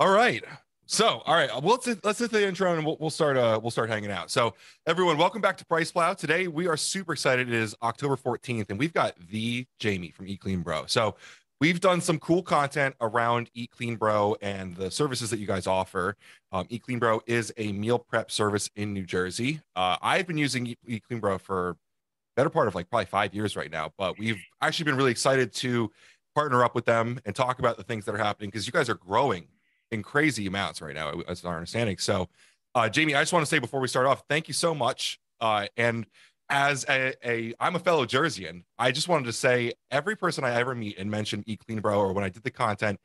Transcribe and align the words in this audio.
All 0.00 0.10
right. 0.10 0.44
So, 0.86 1.22
all 1.26 1.34
right, 1.34 1.50
well, 1.50 1.72
let's 1.84 1.88
let's 2.04 2.20
hit 2.20 2.30
the 2.30 2.46
intro 2.46 2.72
and 2.72 2.86
we'll, 2.86 2.96
we'll 3.00 3.10
start 3.10 3.36
uh 3.36 3.58
we'll 3.60 3.72
start 3.72 3.90
hanging 3.90 4.12
out. 4.12 4.30
So, 4.30 4.54
everyone, 4.86 5.18
welcome 5.18 5.42
back 5.42 5.56
to 5.56 5.64
PricePlow. 5.64 6.16
Today 6.16 6.46
we 6.46 6.68
are 6.68 6.76
super 6.76 7.14
excited. 7.14 7.48
It 7.48 7.54
is 7.54 7.74
October 7.82 8.16
14th, 8.16 8.70
and 8.70 8.78
we've 8.78 8.94
got 8.94 9.16
the 9.28 9.66
Jamie 9.80 10.12
from 10.12 10.28
Eat 10.28 10.38
Clean 10.40 10.62
Bro. 10.62 10.84
So, 10.86 11.16
we've 11.60 11.80
done 11.80 12.00
some 12.00 12.20
cool 12.20 12.44
content 12.44 12.94
around 13.00 13.50
Eat 13.54 13.72
Clean 13.72 13.96
Bro 13.96 14.36
and 14.40 14.76
the 14.76 14.88
services 14.88 15.30
that 15.30 15.40
you 15.40 15.48
guys 15.48 15.66
offer. 15.66 16.16
Um, 16.52 16.64
Eat 16.70 16.84
Clean 16.84 17.00
Bro 17.00 17.22
is 17.26 17.52
a 17.56 17.72
meal 17.72 17.98
prep 17.98 18.30
service 18.30 18.70
in 18.76 18.94
New 18.94 19.04
Jersey. 19.04 19.60
Uh, 19.74 19.96
I've 20.00 20.28
been 20.28 20.38
using 20.38 20.76
Eat, 20.86 21.02
Clean 21.08 21.18
Bro 21.18 21.38
for 21.38 21.76
better 22.36 22.50
part 22.50 22.68
of 22.68 22.76
like 22.76 22.88
probably 22.88 23.06
five 23.06 23.34
years 23.34 23.56
right 23.56 23.70
now, 23.70 23.90
but 23.98 24.16
we've 24.16 24.38
actually 24.62 24.84
been 24.84 24.96
really 24.96 25.10
excited 25.10 25.52
to 25.54 25.90
partner 26.36 26.62
up 26.62 26.76
with 26.76 26.84
them 26.84 27.18
and 27.24 27.34
talk 27.34 27.58
about 27.58 27.76
the 27.76 27.82
things 27.82 28.04
that 28.04 28.14
are 28.14 28.18
happening 28.18 28.48
because 28.48 28.64
you 28.64 28.72
guys 28.72 28.88
are 28.88 28.94
growing 28.94 29.48
in 29.90 30.02
crazy 30.02 30.46
amounts 30.46 30.80
right 30.80 30.94
now, 30.94 31.20
as 31.28 31.44
our 31.44 31.54
understanding. 31.54 31.98
So, 31.98 32.28
uh, 32.74 32.88
Jamie, 32.88 33.14
I 33.14 33.22
just 33.22 33.32
want 33.32 33.44
to 33.44 33.48
say 33.48 33.58
before 33.58 33.80
we 33.80 33.88
start 33.88 34.06
off, 34.06 34.22
thank 34.28 34.48
you 34.48 34.54
so 34.54 34.74
much. 34.74 35.18
Uh, 35.40 35.66
and 35.76 36.06
as 36.50 36.84
a, 36.88 37.14
a, 37.24 37.54
I'm 37.60 37.76
a 37.76 37.78
fellow 37.78 38.06
Jerseyan, 38.06 38.64
I 38.78 38.90
just 38.90 39.08
wanted 39.08 39.26
to 39.26 39.32
say 39.32 39.72
every 39.90 40.16
person 40.16 40.44
I 40.44 40.54
ever 40.54 40.74
meet 40.74 40.98
and 40.98 41.10
mention 41.10 41.44
Eat 41.46 41.60
Clean 41.66 41.80
Bro 41.80 41.98
or 41.98 42.12
when 42.12 42.24
I 42.24 42.28
did 42.28 42.42
the 42.42 42.50
content, 42.50 42.98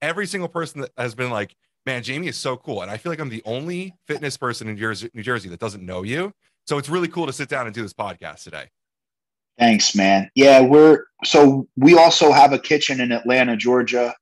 every 0.00 0.26
single 0.26 0.48
person 0.48 0.82
that 0.82 0.90
has 0.98 1.14
been 1.14 1.30
like, 1.30 1.54
man, 1.86 2.02
Jamie 2.02 2.28
is 2.28 2.36
so 2.36 2.56
cool. 2.56 2.82
And 2.82 2.90
I 2.90 2.96
feel 2.96 3.10
like 3.10 3.18
I'm 3.18 3.28
the 3.28 3.42
only 3.44 3.94
fitness 4.06 4.36
person 4.36 4.68
in 4.68 4.76
Jersey, 4.76 5.10
New 5.14 5.22
Jersey 5.22 5.48
that 5.48 5.60
doesn't 5.60 5.84
know 5.84 6.02
you. 6.02 6.32
So 6.66 6.78
it's 6.78 6.88
really 6.88 7.08
cool 7.08 7.26
to 7.26 7.32
sit 7.32 7.48
down 7.48 7.66
and 7.66 7.74
do 7.74 7.82
this 7.82 7.94
podcast 7.94 8.44
today. 8.44 8.68
Thanks, 9.58 9.94
man. 9.94 10.30
Yeah, 10.34 10.60
we're 10.60 11.04
so 11.24 11.66
we 11.76 11.96
also 11.96 12.32
have 12.32 12.52
a 12.52 12.58
kitchen 12.58 13.00
in 13.00 13.12
Atlanta, 13.12 13.56
Georgia. 13.56 14.14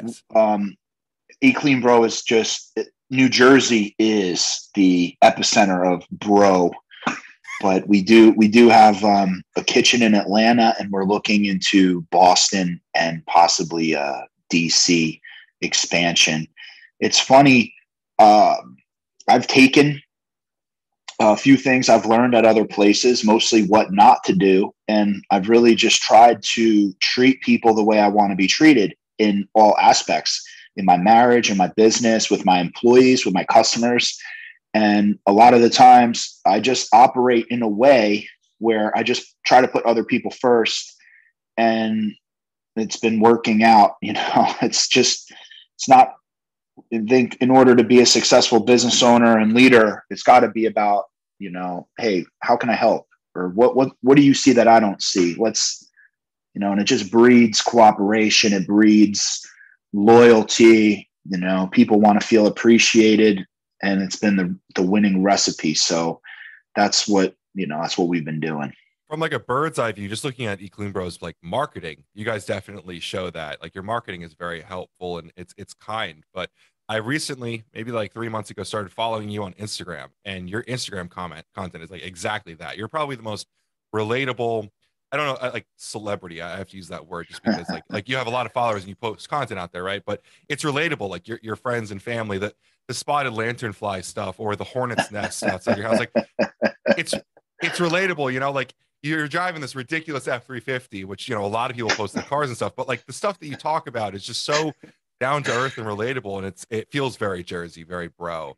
Yes. 0.00 0.22
Um, 0.34 0.74
Eat 1.42 1.56
Clean 1.56 1.80
Bro 1.80 2.04
is 2.04 2.22
just 2.22 2.78
New 3.10 3.28
Jersey 3.28 3.94
is 3.98 4.68
the 4.74 5.16
epicenter 5.24 5.90
of 5.90 6.04
bro, 6.10 6.70
but 7.60 7.86
we 7.88 8.02
do 8.02 8.32
we 8.36 8.46
do 8.46 8.68
have 8.68 9.02
um, 9.04 9.42
a 9.56 9.64
kitchen 9.64 10.02
in 10.02 10.14
Atlanta, 10.14 10.74
and 10.78 10.90
we're 10.90 11.04
looking 11.04 11.46
into 11.46 12.02
Boston 12.10 12.80
and 12.94 13.24
possibly 13.26 13.96
uh, 13.96 14.22
DC 14.52 15.20
expansion. 15.60 16.46
It's 17.00 17.18
funny. 17.18 17.74
Uh, 18.18 18.56
I've 19.26 19.46
taken 19.46 20.00
a 21.20 21.36
few 21.36 21.56
things 21.56 21.88
I've 21.88 22.06
learned 22.06 22.34
at 22.34 22.46
other 22.46 22.64
places, 22.64 23.24
mostly 23.24 23.64
what 23.64 23.92
not 23.92 24.24
to 24.24 24.34
do, 24.34 24.74
and 24.88 25.24
I've 25.30 25.48
really 25.48 25.74
just 25.74 26.02
tried 26.02 26.42
to 26.54 26.92
treat 27.00 27.40
people 27.40 27.74
the 27.74 27.84
way 27.84 27.98
I 27.98 28.08
want 28.08 28.30
to 28.30 28.36
be 28.36 28.46
treated 28.46 28.94
in 29.18 29.48
all 29.54 29.76
aspects 29.78 30.42
in 30.80 30.86
my 30.86 30.96
marriage, 30.96 31.50
in 31.50 31.56
my 31.56 31.68
business, 31.76 32.30
with 32.30 32.44
my 32.44 32.58
employees, 32.58 33.24
with 33.24 33.34
my 33.34 33.44
customers. 33.44 34.18
And 34.74 35.18
a 35.26 35.32
lot 35.32 35.54
of 35.54 35.60
the 35.60 35.70
times 35.70 36.40
I 36.46 36.58
just 36.58 36.88
operate 36.92 37.46
in 37.50 37.62
a 37.62 37.68
way 37.68 38.28
where 38.58 38.96
I 38.96 39.02
just 39.02 39.36
try 39.46 39.60
to 39.60 39.68
put 39.68 39.84
other 39.84 40.04
people 40.04 40.30
first. 40.30 40.96
And 41.56 42.12
it's 42.76 42.96
been 42.96 43.20
working 43.20 43.62
out. 43.62 43.92
You 44.02 44.14
know, 44.14 44.54
it's 44.62 44.88
just, 44.88 45.30
it's 45.76 45.88
not, 45.88 46.14
I 46.92 47.04
think 47.08 47.36
in 47.40 47.50
order 47.50 47.76
to 47.76 47.84
be 47.84 48.00
a 48.00 48.06
successful 48.06 48.60
business 48.60 49.02
owner 49.02 49.38
and 49.38 49.52
leader, 49.52 50.02
it's 50.08 50.22
got 50.22 50.40
to 50.40 50.48
be 50.48 50.64
about, 50.64 51.04
you 51.38 51.50
know, 51.50 51.86
hey, 51.98 52.24
how 52.40 52.56
can 52.56 52.70
I 52.70 52.74
help? 52.74 53.06
Or 53.34 53.50
what, 53.50 53.76
what, 53.76 53.92
what 54.00 54.16
do 54.16 54.22
you 54.22 54.34
see 54.34 54.52
that 54.54 54.66
I 54.66 54.80
don't 54.80 55.02
see? 55.02 55.36
Let's, 55.38 55.86
you 56.54 56.60
know, 56.60 56.72
and 56.72 56.80
it 56.80 56.84
just 56.84 57.12
breeds 57.12 57.60
cooperation. 57.60 58.52
It 58.54 58.66
breeds, 58.66 59.46
loyalty. 59.92 61.08
You 61.28 61.38
know, 61.38 61.68
people 61.70 62.00
want 62.00 62.20
to 62.20 62.26
feel 62.26 62.46
appreciated, 62.46 63.46
and 63.82 64.02
it's 64.02 64.16
been 64.16 64.36
the 64.36 64.56
the 64.74 64.82
winning 64.82 65.22
recipe. 65.22 65.74
So 65.74 66.20
that's 66.74 67.06
what 67.08 67.34
you 67.54 67.66
know. 67.66 67.80
That's 67.80 67.98
what 67.98 68.08
we've 68.08 68.24
been 68.24 68.40
doing. 68.40 68.72
From 69.08 69.20
like 69.20 69.32
a 69.32 69.40
bird's 69.40 69.78
eye 69.78 69.92
view, 69.92 70.08
just 70.08 70.24
looking 70.24 70.46
at 70.46 70.60
Eat 70.60 70.72
Bros 70.92 71.20
like 71.20 71.36
marketing, 71.42 72.04
you 72.14 72.24
guys 72.24 72.46
definitely 72.46 73.00
show 73.00 73.28
that. 73.30 73.60
Like 73.60 73.74
your 73.74 73.82
marketing 73.82 74.22
is 74.22 74.34
very 74.34 74.60
helpful 74.60 75.18
and 75.18 75.32
it's 75.36 75.52
it's 75.56 75.74
kind. 75.74 76.24
But 76.32 76.50
I 76.88 76.96
recently, 76.96 77.64
maybe 77.74 77.92
like 77.92 78.12
three 78.12 78.28
months 78.28 78.50
ago, 78.50 78.62
started 78.62 78.90
following 78.92 79.28
you 79.28 79.44
on 79.44 79.52
Instagram, 79.54 80.08
and 80.24 80.48
your 80.48 80.62
Instagram 80.64 81.10
comment 81.10 81.44
content 81.54 81.84
is 81.84 81.90
like 81.90 82.02
exactly 82.02 82.54
that. 82.54 82.76
You're 82.76 82.88
probably 82.88 83.16
the 83.16 83.22
most 83.22 83.46
relatable 83.94 84.70
I 85.12 85.16
don't 85.16 85.26
know, 85.26 85.34
uh, 85.34 85.50
like 85.52 85.66
celebrity. 85.76 86.40
I 86.40 86.56
have 86.56 86.68
to 86.68 86.76
use 86.76 86.88
that 86.88 87.06
word 87.06 87.26
just 87.28 87.42
because 87.42 87.68
like 87.68 87.84
like 87.90 88.08
you 88.08 88.16
have 88.16 88.26
a 88.26 88.30
lot 88.30 88.46
of 88.46 88.52
followers 88.52 88.82
and 88.82 88.88
you 88.88 88.94
post 88.94 89.28
content 89.28 89.58
out 89.58 89.72
there, 89.72 89.82
right? 89.82 90.02
But 90.04 90.22
it's 90.48 90.62
relatable, 90.62 91.08
like 91.08 91.26
your 91.26 91.40
your 91.42 91.56
friends 91.56 91.90
and 91.90 92.00
family 92.00 92.38
that 92.38 92.54
the 92.88 92.94
spotted 92.94 93.32
lanternfly 93.32 94.04
stuff 94.04 94.38
or 94.38 94.56
the 94.56 94.64
hornet's 94.64 95.10
nest 95.10 95.42
outside 95.42 95.76
your 95.76 95.88
house. 95.88 95.98
Like 95.98 96.12
it's 96.96 97.14
it's 97.60 97.78
relatable, 97.78 98.32
you 98.32 98.40
know, 98.40 98.52
like 98.52 98.72
you're 99.02 99.28
driving 99.28 99.60
this 99.60 99.74
ridiculous 99.74 100.26
F350, 100.26 101.04
which 101.04 101.28
you 101.28 101.34
know 101.34 101.44
a 101.44 101.46
lot 101.46 101.70
of 101.70 101.76
people 101.76 101.90
post 101.90 102.14
their 102.14 102.22
cars 102.22 102.48
and 102.48 102.56
stuff, 102.56 102.74
but 102.76 102.86
like 102.86 103.04
the 103.06 103.12
stuff 103.12 103.38
that 103.40 103.46
you 103.46 103.56
talk 103.56 103.86
about 103.86 104.14
is 104.14 104.24
just 104.24 104.44
so 104.44 104.72
down 105.20 105.42
to 105.42 105.52
earth 105.52 105.76
and 105.78 105.86
relatable, 105.86 106.38
and 106.38 106.46
it's 106.46 106.66
it 106.70 106.90
feels 106.90 107.16
very 107.16 107.42
Jersey, 107.42 107.82
very 107.82 108.08
bro. 108.08 108.56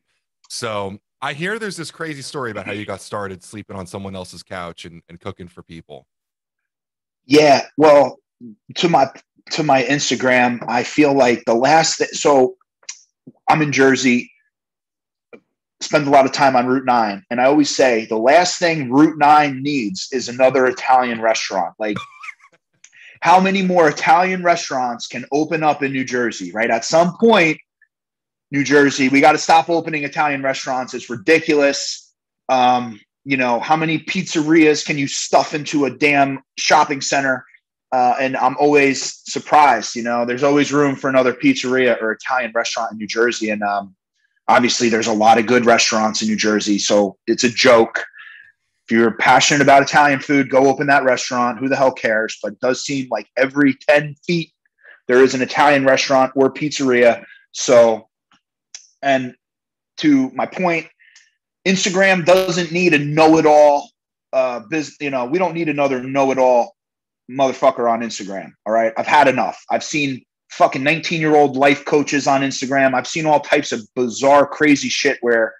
So 0.48 0.98
I 1.20 1.34
hear 1.34 1.58
there's 1.58 1.76
this 1.76 1.90
crazy 1.90 2.22
story 2.22 2.50
about 2.50 2.66
how 2.66 2.72
you 2.72 2.84
got 2.84 3.00
started 3.00 3.42
sleeping 3.42 3.76
on 3.76 3.86
someone 3.86 4.16
else's 4.16 4.42
couch 4.42 4.84
and, 4.84 5.02
and 5.08 5.20
cooking 5.20 5.48
for 5.48 5.62
people. 5.62 6.06
Yeah, 7.26 7.66
well, 7.76 8.18
to 8.76 8.88
my 8.88 9.10
to 9.52 9.62
my 9.62 9.82
Instagram, 9.84 10.64
I 10.68 10.82
feel 10.82 11.12
like 11.12 11.44
the 11.44 11.54
last 11.54 11.98
th- 11.98 12.10
so 12.10 12.56
I'm 13.48 13.62
in 13.62 13.72
Jersey, 13.72 14.30
spend 15.80 16.06
a 16.06 16.10
lot 16.10 16.24
of 16.24 16.32
time 16.32 16.56
on 16.56 16.66
Route 16.66 16.86
9, 16.86 17.24
and 17.30 17.40
I 17.40 17.44
always 17.44 17.74
say 17.74 18.06
the 18.06 18.16
last 18.16 18.58
thing 18.58 18.90
Route 18.90 19.18
9 19.18 19.62
needs 19.62 20.08
is 20.12 20.28
another 20.28 20.66
Italian 20.66 21.20
restaurant. 21.20 21.74
Like 21.78 21.96
how 23.20 23.40
many 23.40 23.62
more 23.62 23.88
Italian 23.88 24.42
restaurants 24.42 25.06
can 25.06 25.24
open 25.32 25.62
up 25.62 25.82
in 25.82 25.92
New 25.92 26.04
Jersey, 26.04 26.50
right? 26.52 26.70
At 26.70 26.84
some 26.84 27.16
point, 27.18 27.58
New 28.50 28.64
Jersey, 28.64 29.08
we 29.08 29.20
got 29.20 29.32
to 29.32 29.38
stop 29.38 29.70
opening 29.70 30.04
Italian 30.04 30.42
restaurants. 30.42 30.92
It's 30.92 31.08
ridiculous. 31.08 32.12
Um, 32.48 33.00
you 33.24 33.36
know, 33.36 33.60
how 33.60 33.76
many 33.76 33.98
pizzerias 33.98 34.84
can 34.84 34.98
you 34.98 35.06
stuff 35.06 35.54
into 35.54 35.84
a 35.84 35.90
damn 35.90 36.42
shopping 36.58 37.00
center? 37.00 37.44
Uh, 37.92 38.16
and 38.18 38.36
I'm 38.36 38.56
always 38.58 39.20
surprised, 39.30 39.94
you 39.94 40.02
know, 40.02 40.24
there's 40.24 40.42
always 40.42 40.72
room 40.72 40.96
for 40.96 41.10
another 41.10 41.34
pizzeria 41.34 42.00
or 42.00 42.12
Italian 42.12 42.50
restaurant 42.54 42.92
in 42.92 42.98
New 42.98 43.06
Jersey. 43.06 43.50
And 43.50 43.62
um, 43.62 43.94
obviously, 44.48 44.88
there's 44.88 45.08
a 45.08 45.12
lot 45.12 45.38
of 45.38 45.46
good 45.46 45.66
restaurants 45.66 46.22
in 46.22 46.28
New 46.28 46.36
Jersey. 46.36 46.78
So 46.78 47.18
it's 47.26 47.44
a 47.44 47.50
joke. 47.50 48.02
If 48.86 48.96
you're 48.96 49.16
passionate 49.18 49.60
about 49.60 49.82
Italian 49.82 50.20
food, 50.20 50.50
go 50.50 50.68
open 50.68 50.86
that 50.86 51.04
restaurant. 51.04 51.58
Who 51.58 51.68
the 51.68 51.76
hell 51.76 51.92
cares? 51.92 52.38
But 52.42 52.54
it 52.54 52.60
does 52.60 52.82
seem 52.82 53.08
like 53.10 53.28
every 53.36 53.74
10 53.74 54.16
feet, 54.26 54.52
there 55.06 55.22
is 55.22 55.34
an 55.34 55.42
Italian 55.42 55.84
restaurant 55.84 56.32
or 56.34 56.52
pizzeria. 56.52 57.24
So, 57.52 58.08
and 59.02 59.34
to 59.98 60.30
my 60.30 60.46
point, 60.46 60.86
Instagram 61.66 62.24
doesn't 62.24 62.72
need 62.72 62.94
a 62.94 62.98
know-it-all 62.98 63.90
uh 64.32 64.60
business, 64.70 64.96
you 65.00 65.10
know, 65.10 65.26
we 65.26 65.38
don't 65.38 65.54
need 65.54 65.68
another 65.68 66.02
know-it-all 66.02 66.74
motherfucker 67.30 67.90
on 67.90 68.00
Instagram. 68.00 68.52
All 68.66 68.72
right. 68.72 68.92
I've 68.96 69.06
had 69.06 69.28
enough. 69.28 69.62
I've 69.70 69.84
seen 69.84 70.24
fucking 70.50 70.82
19-year-old 70.82 71.56
life 71.56 71.84
coaches 71.84 72.26
on 72.26 72.42
Instagram. 72.42 72.94
I've 72.94 73.06
seen 73.06 73.26
all 73.26 73.40
types 73.40 73.72
of 73.72 73.80
bizarre, 73.94 74.46
crazy 74.46 74.88
shit 74.88 75.18
where 75.20 75.54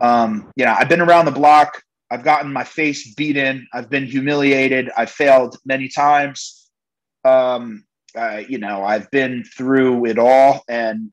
um, 0.00 0.50
you 0.56 0.64
know, 0.64 0.74
I've 0.78 0.88
been 0.88 1.00
around 1.00 1.24
the 1.24 1.32
block. 1.32 1.82
I've 2.10 2.22
gotten 2.22 2.52
my 2.52 2.64
face 2.64 3.14
beaten. 3.14 3.66
I've 3.72 3.90
been 3.90 4.06
humiliated. 4.06 4.90
I've 4.96 5.10
failed 5.10 5.56
many 5.64 5.88
times. 5.88 6.70
Um, 7.24 7.84
uh, 8.16 8.42
you 8.48 8.58
know, 8.58 8.82
I've 8.82 9.10
been 9.10 9.44
through 9.44 10.06
it 10.06 10.18
all, 10.18 10.62
and 10.68 11.12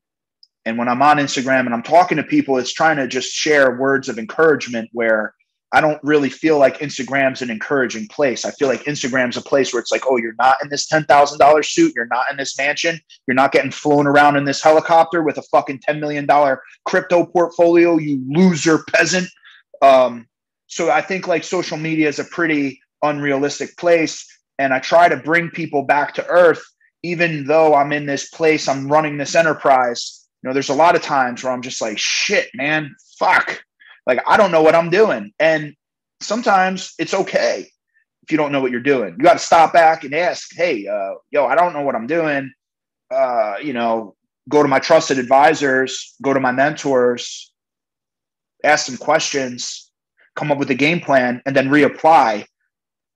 and 0.65 0.77
when 0.77 0.87
I'm 0.87 1.01
on 1.01 1.17
Instagram 1.17 1.65
and 1.65 1.73
I'm 1.73 1.83
talking 1.83 2.17
to 2.17 2.23
people, 2.23 2.57
it's 2.57 2.73
trying 2.73 2.97
to 2.97 3.07
just 3.07 3.31
share 3.31 3.77
words 3.77 4.09
of 4.09 4.17
encouragement 4.17 4.89
where 4.93 5.35
I 5.71 5.81
don't 5.81 5.99
really 6.03 6.29
feel 6.29 6.57
like 6.57 6.79
Instagram's 6.79 7.41
an 7.41 7.51
encouraging 7.51 8.07
place. 8.07 8.45
I 8.45 8.51
feel 8.51 8.67
like 8.67 8.85
Instagram's 8.85 9.37
a 9.37 9.41
place 9.41 9.73
where 9.73 9.81
it's 9.81 9.91
like, 9.91 10.03
oh, 10.09 10.17
you're 10.17 10.35
not 10.39 10.57
in 10.63 10.69
this 10.69 10.87
$10,000 10.87 11.65
suit. 11.65 11.93
You're 11.95 12.07
not 12.07 12.25
in 12.31 12.37
this 12.37 12.57
mansion. 12.57 12.99
You're 13.27 13.35
not 13.35 13.51
getting 13.51 13.71
flown 13.71 14.07
around 14.07 14.37
in 14.37 14.45
this 14.45 14.61
helicopter 14.61 15.21
with 15.21 15.37
a 15.37 15.43
fucking 15.43 15.81
$10 15.87 15.99
million 15.99 16.27
crypto 16.85 17.25
portfolio, 17.25 17.97
you 17.97 18.23
loser 18.27 18.83
peasant. 18.89 19.27
Um, 19.81 20.27
so 20.67 20.89
I 20.89 21.01
think 21.01 21.27
like 21.27 21.43
social 21.43 21.77
media 21.77 22.07
is 22.07 22.19
a 22.19 22.25
pretty 22.25 22.79
unrealistic 23.03 23.77
place. 23.77 24.25
And 24.57 24.73
I 24.73 24.79
try 24.79 25.09
to 25.09 25.17
bring 25.17 25.49
people 25.49 25.83
back 25.83 26.13
to 26.15 26.25
earth, 26.27 26.63
even 27.03 27.45
though 27.45 27.75
I'm 27.75 27.91
in 27.91 28.05
this 28.05 28.29
place, 28.29 28.67
I'm 28.67 28.87
running 28.87 29.17
this 29.17 29.35
enterprise 29.35 30.24
know, 30.45 30.53
there's 30.53 30.69
a 30.69 30.75
lot 30.75 30.95
of 30.95 31.01
times 31.01 31.43
where 31.43 31.51
I'm 31.51 31.61
just 31.61 31.81
like, 31.81 31.97
shit, 31.97 32.49
man, 32.53 32.95
fuck. 33.19 33.63
Like, 34.05 34.19
I 34.27 34.37
don't 34.37 34.51
know 34.51 34.61
what 34.61 34.75
I'm 34.75 34.89
doing. 34.89 35.31
And 35.39 35.73
sometimes 36.21 36.93
it's 36.99 37.13
okay 37.13 37.67
if 38.23 38.31
you 38.31 38.37
don't 38.37 38.51
know 38.51 38.61
what 38.61 38.71
you're 38.71 38.79
doing. 38.79 39.15
You 39.17 39.23
got 39.23 39.33
to 39.33 39.39
stop 39.39 39.73
back 39.73 40.03
and 40.03 40.13
ask, 40.13 40.55
hey, 40.55 40.87
uh, 40.87 41.15
yo, 41.31 41.45
I 41.45 41.55
don't 41.55 41.73
know 41.73 41.81
what 41.81 41.95
I'm 41.95 42.07
doing. 42.07 42.51
Uh, 43.11 43.55
you 43.61 43.73
know, 43.73 44.15
go 44.49 44.61
to 44.61 44.67
my 44.67 44.79
trusted 44.79 45.19
advisors, 45.19 46.15
go 46.21 46.33
to 46.33 46.39
my 46.39 46.51
mentors, 46.51 47.51
ask 48.63 48.85
some 48.85 48.97
questions, 48.97 49.91
come 50.35 50.51
up 50.51 50.57
with 50.57 50.69
a 50.71 50.75
game 50.75 50.99
plan, 50.99 51.41
and 51.45 51.55
then 51.55 51.69
reapply. 51.69 52.45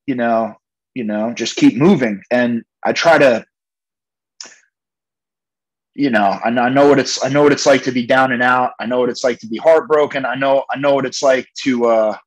You 0.08 0.16
know, 0.16 0.56
you 0.96 1.04
know, 1.04 1.34
just 1.34 1.56
keep 1.56 1.76
moving. 1.76 2.22
And 2.32 2.64
I 2.84 2.94
try 2.94 3.18
to, 3.18 3.46
you 6.00 6.10
know, 6.10 6.40
I, 6.44 6.48
I 6.48 6.70
know 6.70 6.88
what 6.88 6.98
it's 6.98 7.24
I 7.24 7.30
know 7.30 7.44
what 7.44 7.52
it's 7.52 7.66
like 7.66 7.84
to 7.84 7.92
be 7.92 8.06
down 8.06 8.32
and 8.32 8.42
out. 8.42 8.72
I 8.80 8.86
know 8.86 9.00
what 9.00 9.10
it's 9.10 9.24
like 9.24 9.40
to 9.40 9.48
be 9.48 9.58
heartbroken. 9.58 10.26
I 10.26 10.36
know 10.36 10.64
I 10.72 10.78
know 10.78 10.96
what 10.96 11.06
it's 11.06 11.22
like 11.22 11.48
to 11.64 11.86
uh, 11.88 12.18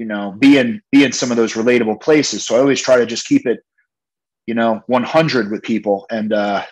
you 0.00 0.06
know, 0.06 0.32
be 0.38 0.56
in 0.56 0.80
be 0.90 1.04
in 1.04 1.12
some 1.12 1.30
of 1.30 1.36
those 1.36 1.52
relatable 1.52 2.00
places. 2.00 2.46
So 2.46 2.56
I 2.56 2.60
always 2.60 2.80
try 2.80 2.96
to 2.96 3.04
just 3.04 3.26
keep 3.26 3.46
it, 3.46 3.62
you 4.46 4.54
know, 4.54 4.82
100 4.86 5.50
with 5.50 5.62
people. 5.62 6.06
And 6.10 6.32
uh, 6.32 6.64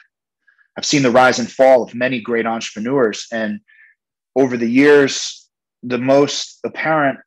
I've 0.79 0.87
seen 0.87 1.03
the 1.03 1.11
rise 1.11 1.39
and 1.39 1.53
fall 1.53 1.83
of 1.83 1.95
many 1.95 2.23
great 2.23 2.47
entrepreneurs. 2.47 3.27
And 3.31 3.61
over 4.35 4.57
the 4.57 4.71
years, 4.71 5.47
the 5.83 5.99
most 5.99 6.61
apparent 6.65 7.19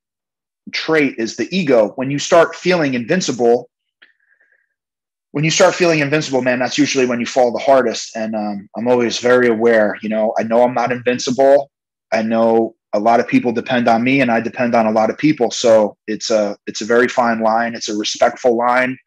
trait 0.71 1.19
is 1.19 1.35
the 1.35 1.47
ego. 1.55 1.89
When 1.97 2.09
you 2.09 2.17
start 2.17 2.55
feeling 2.55 2.95
invincible, 2.95 3.69
when 5.31 5.43
you 5.43 5.51
start 5.51 5.75
feeling 5.75 5.99
invincible, 5.99 6.41
man, 6.41 6.59
that's 6.59 6.77
usually 6.77 7.05
when 7.05 7.19
you 7.19 7.25
fall 7.25 7.51
the 7.51 7.59
hardest. 7.59 8.15
And 8.15 8.35
um, 8.35 8.69
I'm 8.75 8.87
always 8.87 9.19
very 9.19 9.47
aware. 9.47 9.97
You 10.01 10.09
know, 10.09 10.33
I 10.37 10.43
know 10.43 10.63
I'm 10.63 10.73
not 10.73 10.91
invincible. 10.91 11.71
I 12.11 12.21
know 12.21 12.75
a 12.93 12.99
lot 12.99 13.21
of 13.21 13.27
people 13.27 13.53
depend 13.53 13.87
on 13.87 14.03
me, 14.03 14.19
and 14.19 14.29
I 14.29 14.41
depend 14.41 14.75
on 14.75 14.85
a 14.85 14.91
lot 14.91 15.09
of 15.09 15.17
people. 15.17 15.49
So 15.49 15.95
it's 16.07 16.29
a 16.29 16.57
it's 16.67 16.81
a 16.81 16.85
very 16.85 17.07
fine 17.07 17.39
line. 17.39 17.75
It's 17.75 17.87
a 17.87 17.97
respectful 17.97 18.57
line. 18.57 18.97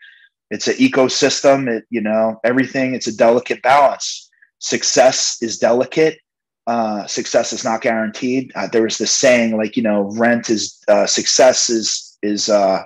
It's 0.50 0.68
an 0.68 0.74
ecosystem. 0.74 1.68
It 1.68 1.84
you 1.90 2.00
know 2.00 2.40
everything. 2.44 2.94
It's 2.94 3.06
a 3.06 3.16
delicate 3.16 3.62
balance. 3.62 4.30
Success 4.60 5.36
is 5.42 5.58
delicate. 5.58 6.18
Uh, 6.66 7.06
success 7.06 7.52
is 7.52 7.62
not 7.62 7.82
guaranteed. 7.82 8.50
Uh, 8.54 8.66
there 8.66 8.82
was 8.82 8.96
this 8.96 9.12
saying 9.12 9.58
like 9.58 9.76
you 9.76 9.82
know 9.82 10.10
rent 10.16 10.48
is 10.48 10.82
uh, 10.88 11.04
success 11.04 11.68
is 11.68 12.16
is 12.22 12.48
uh, 12.48 12.82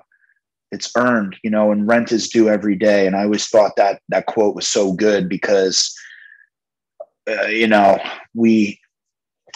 it's 0.73 0.91
earned. 0.97 1.37
You 1.43 1.51
know, 1.51 1.73
and 1.73 1.87
rent 1.89 2.13
is 2.13 2.29
due 2.29 2.49
every 2.49 2.77
day. 2.77 3.07
And 3.07 3.17
I 3.17 3.25
always 3.25 3.47
thought 3.49 3.77
that 3.77 4.01
that 4.09 4.27
quote 4.27 4.55
was 4.55 4.67
so 4.67 4.93
good 4.93 5.29
because 5.29 5.95
uh, 7.29 7.47
you 7.47 7.67
know 7.67 7.99
we 8.35 8.81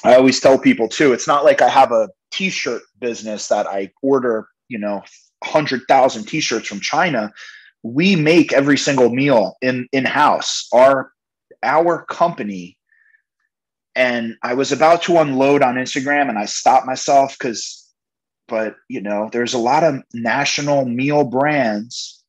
I 0.04 0.16
always 0.16 0.40
tell 0.40 0.58
people 0.58 0.88
too, 0.88 1.12
it's 1.12 1.28
not 1.28 1.44
like 1.44 1.62
I 1.62 1.68
have 1.68 1.92
a 1.92 2.08
t-shirt 2.32 2.82
business 2.98 3.48
that 3.48 3.66
I 3.66 3.92
order, 4.02 4.48
you 4.68 4.78
know, 4.78 5.02
100,000 5.40 6.24
t-shirts 6.24 6.66
from 6.66 6.80
China. 6.80 7.32
We 7.82 8.16
make 8.16 8.52
every 8.52 8.78
single 8.78 9.10
meal 9.10 9.56
in 9.60 9.88
in-house. 9.92 10.68
Our 10.72 11.12
our 11.62 12.04
company 12.06 12.76
and 13.94 14.36
I 14.42 14.54
was 14.54 14.72
about 14.72 15.02
to 15.02 15.18
unload 15.18 15.62
on 15.62 15.76
Instagram 15.76 16.28
and 16.28 16.38
I 16.38 16.46
stopped 16.46 16.86
myself 16.86 17.38
cuz 17.38 17.81
but 18.48 18.76
you 18.88 19.00
know, 19.00 19.28
there's 19.32 19.54
a 19.54 19.58
lot 19.58 19.84
of 19.84 20.02
national 20.14 20.84
meal 20.84 21.24
brands 21.24 22.22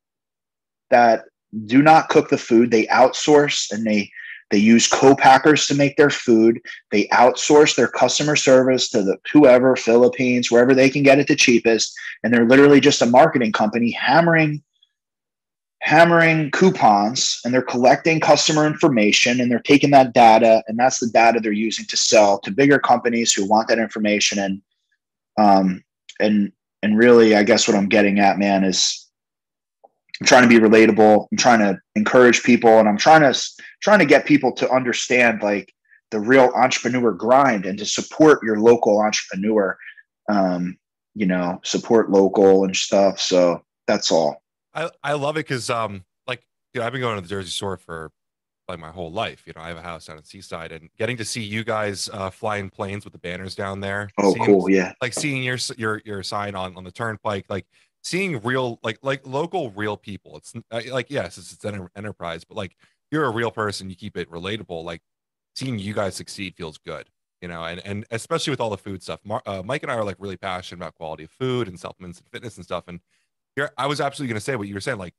that 0.89 1.25
do 1.65 1.81
not 1.81 2.09
cook 2.09 2.29
the 2.29 2.37
food. 2.37 2.71
They 2.71 2.87
outsource 2.87 3.71
and 3.71 3.85
they 3.85 4.09
they 4.51 4.59
use 4.59 4.87
co-packers 4.87 5.65
to 5.65 5.73
make 5.73 5.97
their 5.97 6.11
food. 6.11 6.61
They 6.91 7.07
outsource 7.07 7.75
their 7.75 7.87
customer 7.87 8.35
service 8.35 8.87
to 8.89 9.01
the 9.01 9.17
whoever, 9.31 9.75
Philippines, 9.75 10.51
wherever 10.51 10.75
they 10.75 10.91
can 10.91 11.01
get 11.01 11.17
it 11.17 11.27
the 11.27 11.35
cheapest. 11.35 11.91
And 12.23 12.31
they're 12.31 12.47
literally 12.47 12.79
just 12.79 13.01
a 13.01 13.07
marketing 13.07 13.51
company 13.51 13.89
hammering 13.91 14.61
hammering 15.83 16.49
coupons 16.51 17.41
and 17.43 17.53
they're 17.53 17.61
collecting 17.61 18.17
customer 18.17 18.65
information 18.65 19.41
and 19.41 19.51
they're 19.51 19.59
taking 19.59 19.91
that 19.91 20.13
data 20.13 20.63
and 20.67 20.79
that's 20.79 20.99
the 20.99 21.07
data 21.07 21.41
they're 21.41 21.51
using 21.51 21.85
to 21.85 21.97
sell 21.97 22.39
to 22.39 22.51
bigger 22.51 22.79
companies 22.79 23.33
who 23.33 23.45
want 23.45 23.67
that 23.67 23.79
information 23.79 24.39
and 24.39 24.61
um 25.37 25.83
and 26.23 26.51
and 26.81 26.97
really 26.97 27.35
i 27.35 27.43
guess 27.43 27.67
what 27.67 27.77
i'm 27.77 27.89
getting 27.89 28.19
at 28.19 28.37
man 28.37 28.63
is 28.63 29.07
i'm 30.21 30.27
trying 30.27 30.43
to 30.43 30.49
be 30.49 30.63
relatable. 30.63 31.27
I'm 31.31 31.37
trying 31.37 31.59
to 31.59 31.79
encourage 31.95 32.43
people 32.43 32.79
and 32.79 32.87
i'm 32.87 32.97
trying 32.97 33.21
to 33.21 33.39
trying 33.81 33.99
to 33.99 34.05
get 34.05 34.25
people 34.25 34.51
to 34.53 34.69
understand 34.71 35.41
like 35.41 35.73
the 36.11 36.19
real 36.19 36.51
entrepreneur 36.55 37.11
grind 37.11 37.65
and 37.65 37.77
to 37.79 37.85
support 37.85 38.43
your 38.43 38.59
local 38.59 39.01
entrepreneur 39.01 39.77
um, 40.29 40.77
you 41.15 41.25
know 41.25 41.59
support 41.63 42.09
local 42.09 42.63
and 42.63 42.75
stuff. 42.75 43.19
So 43.19 43.63
that's 43.87 44.11
all. 44.11 44.41
I 44.73 44.89
i 45.03 45.13
love 45.13 45.37
it 45.37 45.45
because 45.45 45.69
um 45.69 46.03
like 46.25 46.43
you 46.73 46.79
know 46.79 46.87
i've 46.87 46.93
been 46.93 47.01
going 47.01 47.15
to 47.15 47.21
the 47.21 47.27
jersey 47.27 47.51
shore 47.51 47.77
for 47.77 48.11
like 48.73 48.79
my 48.79 48.91
whole 48.91 49.11
life 49.11 49.43
you 49.45 49.53
know 49.55 49.61
i 49.61 49.67
have 49.67 49.77
a 49.77 49.81
house 49.81 50.05
down 50.05 50.17
in 50.17 50.23
seaside 50.23 50.71
and 50.71 50.89
getting 50.97 51.17
to 51.17 51.25
see 51.25 51.41
you 51.41 51.63
guys 51.63 52.09
uh 52.13 52.29
flying 52.29 52.69
planes 52.69 53.03
with 53.03 53.13
the 53.13 53.19
banners 53.19 53.55
down 53.55 53.79
there 53.79 54.09
oh 54.19 54.33
seeing, 54.33 54.45
cool 54.45 54.69
yeah 54.69 54.91
like 55.01 55.13
seeing 55.13 55.43
your 55.43 55.57
your 55.77 56.01
your 56.05 56.23
sign 56.23 56.55
on 56.55 56.75
on 56.75 56.83
the 56.83 56.91
turnpike 56.91 57.45
like 57.49 57.65
seeing 58.03 58.39
real 58.41 58.79
like 58.83 58.97
like 59.01 59.25
local 59.25 59.71
real 59.71 59.95
people 59.95 60.35
it's 60.37 60.53
uh, 60.71 60.81
like 60.91 61.09
yes 61.09 61.37
it's, 61.37 61.53
it's 61.53 61.63
an 61.63 61.87
enterprise 61.95 62.43
but 62.43 62.57
like 62.57 62.75
you're 63.13 63.25
a 63.25 63.29
real 63.29 63.51
person, 63.51 63.91
you 63.91 63.95
keep 63.95 64.17
it 64.17 64.29
relatable. 64.31 64.83
Like 64.83 65.01
seeing 65.55 65.77
you 65.77 65.93
guys 65.93 66.15
succeed 66.15 66.55
feels 66.57 66.79
good, 66.79 67.07
you 67.41 67.47
know, 67.47 67.63
and 67.63 67.79
and 67.85 68.05
especially 68.09 68.51
with 68.51 68.59
all 68.59 68.71
the 68.71 68.77
food 68.77 69.03
stuff. 69.03 69.19
Mar- 69.23 69.43
uh, 69.45 69.61
Mike 69.63 69.83
and 69.83 69.91
I 69.91 69.95
are 69.95 70.03
like 70.03 70.17
really 70.17 70.35
passionate 70.35 70.79
about 70.79 70.95
quality 70.95 71.25
of 71.25 71.31
food 71.31 71.67
and 71.67 71.79
supplements 71.79 72.17
and 72.17 72.27
fitness 72.29 72.57
and 72.57 72.65
stuff. 72.65 72.85
And 72.87 72.99
here, 73.55 73.69
I 73.77 73.85
was 73.85 74.01
absolutely 74.01 74.33
going 74.33 74.39
to 74.39 74.43
say 74.43 74.55
what 74.55 74.67
you 74.67 74.73
were 74.73 74.81
saying. 74.81 74.97
Like 74.97 75.13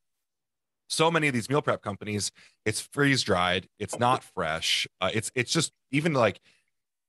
so 0.89 1.11
many 1.11 1.29
of 1.29 1.35
these 1.35 1.49
meal 1.49 1.63
prep 1.63 1.83
companies, 1.83 2.31
it's 2.65 2.81
freeze 2.81 3.23
dried, 3.23 3.69
it's 3.79 3.99
not 3.99 4.23
fresh. 4.23 4.87
Uh, 5.01 5.11
it's 5.13 5.31
it's 5.35 5.53
just 5.53 5.73
even 5.91 6.13
like 6.13 6.41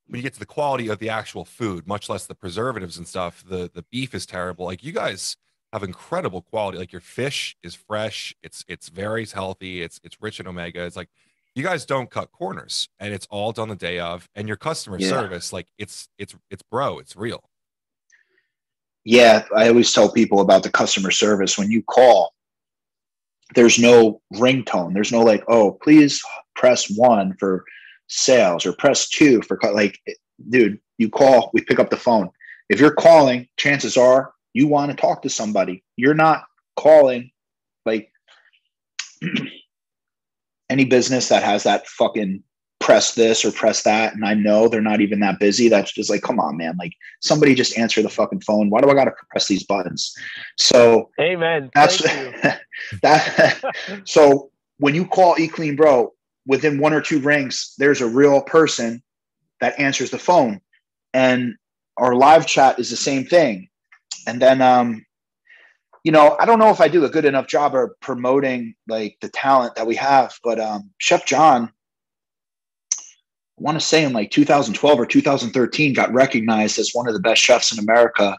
when 0.07 0.17
you 0.17 0.23
get 0.23 0.33
to 0.33 0.39
the 0.39 0.45
quality 0.45 0.87
of 0.87 0.99
the 0.99 1.09
actual 1.09 1.45
food, 1.45 1.87
much 1.87 2.09
less 2.09 2.25
the 2.25 2.35
preservatives 2.35 2.97
and 2.97 3.07
stuff. 3.07 3.43
The 3.47 3.69
the 3.73 3.85
beef 3.91 4.13
is 4.13 4.25
terrible. 4.25 4.65
Like 4.65 4.83
you 4.83 4.91
guys 4.91 5.37
have 5.73 5.83
incredible 5.83 6.41
quality. 6.41 6.77
Like 6.77 6.91
your 6.91 7.01
fish 7.01 7.55
is 7.63 7.75
fresh. 7.75 8.35
It's 8.43 8.63
it's 8.67 8.89
very 8.89 9.25
healthy. 9.25 9.81
It's 9.81 9.99
it's 10.03 10.17
rich 10.21 10.39
in 10.39 10.47
omega. 10.47 10.85
It's 10.85 10.95
like 10.95 11.09
you 11.55 11.63
guys 11.63 11.85
don't 11.85 12.09
cut 12.09 12.31
corners, 12.31 12.89
and 12.99 13.13
it's 13.13 13.27
all 13.29 13.51
done 13.51 13.69
the 13.69 13.75
day 13.75 13.99
of. 13.99 14.29
And 14.35 14.47
your 14.47 14.57
customer 14.57 14.97
yeah. 14.99 15.09
service, 15.09 15.51
like 15.53 15.67
it's 15.77 16.07
it's 16.17 16.35
it's 16.49 16.63
bro, 16.63 16.99
it's 16.99 17.15
real. 17.15 17.43
Yeah, 19.03 19.45
I 19.55 19.69
always 19.69 19.93
tell 19.93 20.11
people 20.11 20.41
about 20.41 20.63
the 20.63 20.71
customer 20.71 21.11
service 21.11 21.57
when 21.57 21.71
you 21.71 21.83
call. 21.83 22.33
There's 23.53 23.77
no 23.77 24.21
ringtone. 24.33 24.93
There's 24.93 25.11
no 25.11 25.21
like, 25.21 25.43
oh, 25.47 25.73
please 25.83 26.21
press 26.55 26.89
one 26.89 27.35
for 27.39 27.63
sales 28.07 28.65
or 28.65 28.73
press 28.73 29.07
two 29.09 29.41
for 29.43 29.59
like, 29.73 29.99
dude. 30.49 30.79
You 30.97 31.09
call, 31.09 31.51
we 31.53 31.61
pick 31.61 31.79
up 31.79 31.89
the 31.89 31.97
phone. 31.97 32.29
If 32.69 32.79
you're 32.79 32.93
calling, 32.93 33.49
chances 33.57 33.97
are 33.97 34.33
you 34.53 34.67
want 34.67 34.89
to 34.89 34.97
talk 34.97 35.21
to 35.23 35.29
somebody. 35.29 35.83
You're 35.97 36.13
not 36.13 36.45
calling 36.77 37.31
like 37.85 38.09
any 40.69 40.85
business 40.85 41.27
that 41.27 41.43
has 41.43 41.63
that 41.63 41.87
fucking 41.87 42.41
press 42.85 43.15
this 43.15 43.43
or 43.43 43.51
press 43.51 43.81
that. 43.81 44.13
And 44.13 44.23
I 44.23 44.35
know 44.35 44.67
they're 44.67 44.79
not 44.79 45.01
even 45.01 45.19
that 45.21 45.39
busy. 45.39 45.69
That's 45.69 45.91
just 45.91 46.07
like, 46.07 46.21
come 46.21 46.39
on, 46.39 46.55
man. 46.55 46.77
Like 46.77 46.93
somebody 47.19 47.55
just 47.55 47.75
answer 47.79 48.03
the 48.03 48.09
fucking 48.09 48.41
phone. 48.41 48.69
Why 48.69 48.79
do 48.79 48.91
I 48.91 48.93
got 48.93 49.05
to 49.05 49.13
press 49.31 49.47
these 49.47 49.63
buttons? 49.63 50.15
So, 50.59 51.09
amen. 51.19 51.71
That's 51.73 51.97
that. 53.01 53.63
so 54.05 54.51
when 54.77 54.93
you 54.93 55.07
call 55.07 55.35
Eat 55.39 55.53
Clean 55.53 55.75
Bro, 55.75 56.13
within 56.45 56.77
one 56.77 56.93
or 56.93 57.01
two 57.01 57.19
rings, 57.19 57.73
there's 57.79 58.01
a 58.01 58.07
real 58.07 58.43
person 58.43 59.01
that 59.61 59.79
answers 59.79 60.11
the 60.11 60.19
phone. 60.19 60.61
And 61.11 61.55
our 61.97 62.13
live 62.13 62.45
chat 62.45 62.77
is 62.77 62.91
the 62.91 62.97
same 62.97 63.25
thing. 63.25 63.67
And 64.27 64.39
then, 64.39 64.61
um, 64.61 65.03
you 66.03 66.11
know, 66.11 66.37
I 66.39 66.45
don't 66.45 66.59
know 66.59 66.69
if 66.69 66.81
I 66.81 66.87
do 66.87 67.03
a 67.03 67.09
good 67.09 67.25
enough 67.25 67.47
job 67.47 67.73
of 67.73 67.99
promoting 67.99 68.75
like 68.87 69.17
the 69.21 69.29
talent 69.29 69.73
that 69.73 69.87
we 69.87 69.95
have, 69.95 70.37
but 70.43 70.59
um, 70.59 70.91
Chef 70.99 71.25
John, 71.25 71.71
I 73.57 73.63
want 73.63 73.79
to 73.79 73.85
say 73.85 74.03
in 74.03 74.13
like 74.13 74.31
2012 74.31 74.99
or 74.99 75.05
2013, 75.05 75.93
got 75.93 76.13
recognized 76.13 76.77
as 76.77 76.91
one 76.93 77.07
of 77.07 77.13
the 77.13 77.21
best 77.21 77.41
chefs 77.41 77.71
in 77.71 77.79
America. 77.79 78.37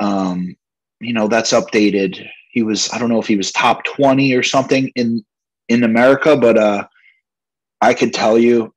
Um, 0.00 0.56
you 1.00 1.12
know, 1.12 1.28
that's 1.28 1.52
updated. 1.52 2.26
He 2.50 2.62
was, 2.62 2.90
I 2.92 2.98
don't 2.98 3.08
know 3.08 3.20
if 3.20 3.26
he 3.26 3.36
was 3.36 3.52
top 3.52 3.84
20 3.84 4.34
or 4.34 4.42
something 4.42 4.88
in 4.96 5.24
in 5.68 5.82
America, 5.82 6.36
but 6.36 6.56
uh, 6.56 6.86
I 7.80 7.92
could 7.94 8.14
tell 8.14 8.38
you 8.38 8.72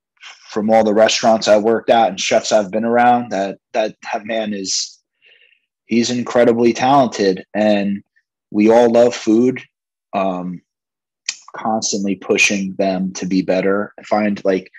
from 0.50 0.70
all 0.70 0.84
the 0.84 0.94
restaurants 0.94 1.48
I 1.48 1.58
worked 1.58 1.90
at 1.90 2.10
and 2.10 2.20
chefs 2.20 2.52
I've 2.52 2.72
been 2.72 2.86
around 2.86 3.30
that 3.32 3.60
that 3.74 3.96
that 4.12 4.26
man 4.26 4.54
is 4.54 5.00
he's 5.86 6.10
incredibly 6.10 6.74
talented 6.74 7.46
and 7.54 8.04
we 8.52 8.70
all 8.70 8.92
love 8.92 9.16
food 9.16 9.62
um, 10.14 10.62
constantly 11.56 12.16
pushing 12.16 12.74
them 12.76 13.14
to 13.14 13.26
be 13.26 13.42
better 13.42 13.94
i 14.00 14.04
find 14.04 14.42
like 14.44 14.72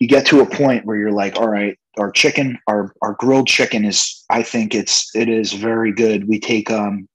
you 0.00 0.08
get 0.08 0.26
to 0.26 0.40
a 0.40 0.46
point 0.46 0.84
where 0.84 0.96
you're 0.96 1.12
like 1.12 1.36
all 1.36 1.48
right 1.48 1.78
our 1.98 2.10
chicken 2.10 2.58
our 2.66 2.92
our 3.02 3.14
grilled 3.14 3.46
chicken 3.46 3.84
is 3.84 4.24
i 4.30 4.42
think 4.42 4.74
it's 4.74 5.14
it 5.14 5.28
is 5.28 5.52
very 5.52 5.92
good 5.92 6.26
we 6.28 6.40
take 6.40 6.70
um 6.70 7.08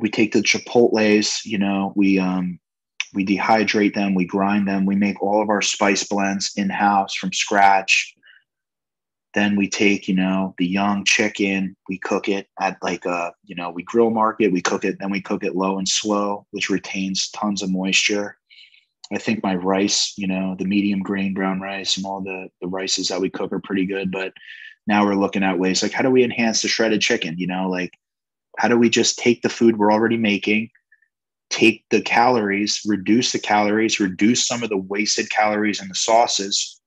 we 0.00 0.08
take 0.08 0.32
the 0.32 0.40
chipotles 0.40 1.40
you 1.44 1.58
know 1.58 1.92
we 1.96 2.18
um 2.18 2.60
we 3.14 3.24
dehydrate 3.24 3.94
them, 3.94 4.14
we 4.14 4.24
grind 4.24 4.68
them, 4.68 4.84
we 4.84 4.96
make 4.96 5.22
all 5.22 5.42
of 5.42 5.48
our 5.48 5.62
spice 5.62 6.04
blends 6.04 6.52
in 6.56 6.68
house 6.68 7.14
from 7.14 7.32
scratch. 7.32 8.14
Then 9.34 9.56
we 9.56 9.68
take, 9.68 10.08
you 10.08 10.14
know, 10.14 10.54
the 10.58 10.66
young 10.66 11.04
chicken, 11.04 11.76
we 11.88 11.98
cook 11.98 12.28
it 12.28 12.48
at 12.60 12.78
like 12.82 13.04
a, 13.04 13.32
you 13.44 13.54
know, 13.54 13.70
we 13.70 13.82
grill 13.82 14.10
market, 14.10 14.52
we 14.52 14.62
cook 14.62 14.84
it, 14.84 14.96
then 14.98 15.10
we 15.10 15.20
cook 15.20 15.44
it 15.44 15.54
low 15.54 15.78
and 15.78 15.88
slow, 15.88 16.46
which 16.50 16.70
retains 16.70 17.30
tons 17.30 17.62
of 17.62 17.70
moisture. 17.70 18.38
I 19.12 19.18
think 19.18 19.42
my 19.42 19.54
rice, 19.54 20.12
you 20.16 20.26
know, 20.26 20.54
the 20.58 20.66
medium 20.66 21.00
grain 21.00 21.32
brown 21.32 21.60
rice 21.60 21.96
and 21.96 22.04
all 22.04 22.20
the 22.20 22.48
the 22.60 22.68
rices 22.68 23.08
that 23.08 23.20
we 23.20 23.30
cook 23.30 23.52
are 23.52 23.60
pretty 23.60 23.86
good. 23.86 24.10
But 24.10 24.32
now 24.86 25.04
we're 25.04 25.14
looking 25.14 25.42
at 25.42 25.58
ways 25.58 25.82
like 25.82 25.92
how 25.92 26.02
do 26.02 26.10
we 26.10 26.24
enhance 26.24 26.62
the 26.62 26.68
shredded 26.68 27.00
chicken? 27.00 27.38
You 27.38 27.46
know, 27.46 27.68
like 27.68 27.92
how 28.58 28.68
do 28.68 28.76
we 28.76 28.90
just 28.90 29.18
take 29.18 29.42
the 29.42 29.48
food 29.48 29.78
we're 29.78 29.92
already 29.92 30.16
making, 30.16 30.70
take 31.50 31.84
the 31.90 32.02
calories, 32.02 32.82
reduce 32.86 33.32
the 33.32 33.38
calories, 33.38 34.00
reduce 34.00 34.46
some 34.46 34.62
of 34.62 34.68
the 34.68 34.76
wasted 34.76 35.30
calories 35.30 35.80
in 35.80 35.88
the 35.88 35.94
sauces, 35.94 36.78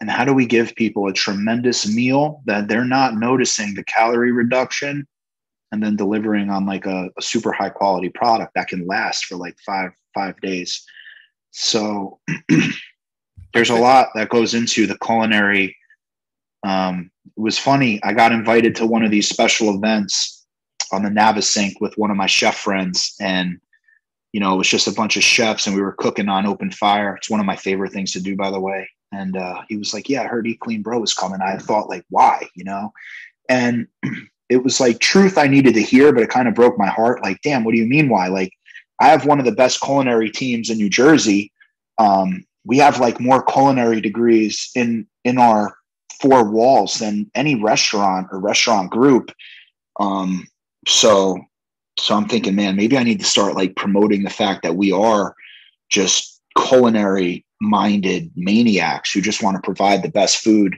and 0.00 0.10
how 0.10 0.24
do 0.24 0.34
we 0.34 0.46
give 0.46 0.74
people 0.74 1.08
a 1.08 1.12
tremendous 1.12 1.88
meal 1.88 2.42
that 2.44 2.68
they're 2.68 2.84
not 2.84 3.14
noticing 3.14 3.74
the 3.74 3.84
calorie 3.84 4.32
reduction 4.32 5.06
and 5.72 5.82
then 5.82 5.96
delivering 5.96 6.50
on 6.50 6.66
like 6.66 6.86
a, 6.86 7.10
a 7.18 7.22
super 7.22 7.52
high 7.52 7.70
quality 7.70 8.08
product 8.10 8.52
that 8.54 8.68
can 8.68 8.86
last 8.86 9.24
for 9.24 9.36
like 9.36 9.56
five 9.64 9.90
five 10.14 10.38
days 10.40 10.84
so 11.50 12.18
there's 13.54 13.70
a 13.70 13.74
lot 13.74 14.08
that 14.14 14.28
goes 14.28 14.54
into 14.54 14.86
the 14.86 14.98
culinary 14.98 15.76
um, 16.64 17.10
it 17.24 17.40
was 17.40 17.58
funny 17.58 18.00
i 18.02 18.12
got 18.12 18.32
invited 18.32 18.74
to 18.74 18.86
one 18.86 19.04
of 19.04 19.10
these 19.10 19.28
special 19.28 19.74
events 19.74 20.46
on 20.92 21.02
the 21.02 21.10
Navesink 21.10 21.74
with 21.80 21.96
one 21.98 22.10
of 22.10 22.16
my 22.16 22.26
chef 22.26 22.56
friends 22.56 23.14
and 23.20 23.58
you 24.32 24.40
know 24.40 24.54
it 24.54 24.58
was 24.58 24.68
just 24.68 24.86
a 24.86 24.92
bunch 24.92 25.16
of 25.16 25.22
chefs 25.22 25.66
and 25.66 25.74
we 25.74 25.82
were 25.82 25.92
cooking 25.92 26.28
on 26.28 26.46
open 26.46 26.70
fire 26.70 27.16
it's 27.16 27.30
one 27.30 27.40
of 27.40 27.46
my 27.46 27.56
favorite 27.56 27.92
things 27.92 28.12
to 28.12 28.20
do 28.20 28.36
by 28.36 28.50
the 28.50 28.60
way 28.60 28.88
and 29.14 29.36
uh, 29.36 29.62
he 29.68 29.76
was 29.76 29.94
like, 29.94 30.08
"Yeah, 30.08 30.22
I 30.22 30.26
heard 30.26 30.46
Eat 30.46 30.60
Clean 30.60 30.82
Bro 30.82 31.00
was 31.00 31.14
coming." 31.14 31.40
I 31.40 31.56
thought, 31.56 31.88
like, 31.88 32.04
why, 32.10 32.48
you 32.54 32.64
know? 32.64 32.92
And 33.48 33.86
it 34.48 34.62
was 34.62 34.80
like 34.80 34.98
truth 34.98 35.38
I 35.38 35.46
needed 35.46 35.74
to 35.74 35.82
hear, 35.82 36.12
but 36.12 36.22
it 36.22 36.30
kind 36.30 36.48
of 36.48 36.54
broke 36.54 36.78
my 36.78 36.88
heart. 36.88 37.22
Like, 37.22 37.40
damn, 37.42 37.64
what 37.64 37.72
do 37.72 37.78
you 37.78 37.86
mean 37.86 38.08
why? 38.08 38.28
Like, 38.28 38.52
I 39.00 39.08
have 39.08 39.26
one 39.26 39.38
of 39.38 39.44
the 39.44 39.52
best 39.52 39.80
culinary 39.80 40.30
teams 40.30 40.70
in 40.70 40.78
New 40.78 40.90
Jersey. 40.90 41.52
Um, 41.98 42.44
we 42.64 42.78
have 42.78 43.00
like 43.00 43.20
more 43.20 43.42
culinary 43.42 44.00
degrees 44.00 44.70
in 44.74 45.06
in 45.24 45.38
our 45.38 45.76
four 46.20 46.50
walls 46.50 46.98
than 46.98 47.30
any 47.34 47.54
restaurant 47.54 48.28
or 48.30 48.38
restaurant 48.38 48.90
group. 48.90 49.32
Um, 50.00 50.46
so, 50.86 51.38
so 51.98 52.14
I'm 52.14 52.28
thinking, 52.28 52.54
man, 52.54 52.76
maybe 52.76 52.96
I 52.96 53.02
need 53.02 53.20
to 53.20 53.26
start 53.26 53.56
like 53.56 53.76
promoting 53.76 54.22
the 54.22 54.30
fact 54.30 54.62
that 54.62 54.76
we 54.76 54.92
are 54.92 55.34
just 55.90 56.40
culinary 56.56 57.44
minded 57.60 58.30
maniacs 58.36 59.12
who 59.12 59.20
just 59.20 59.42
want 59.42 59.56
to 59.56 59.62
provide 59.62 60.02
the 60.02 60.10
best 60.10 60.38
food 60.38 60.76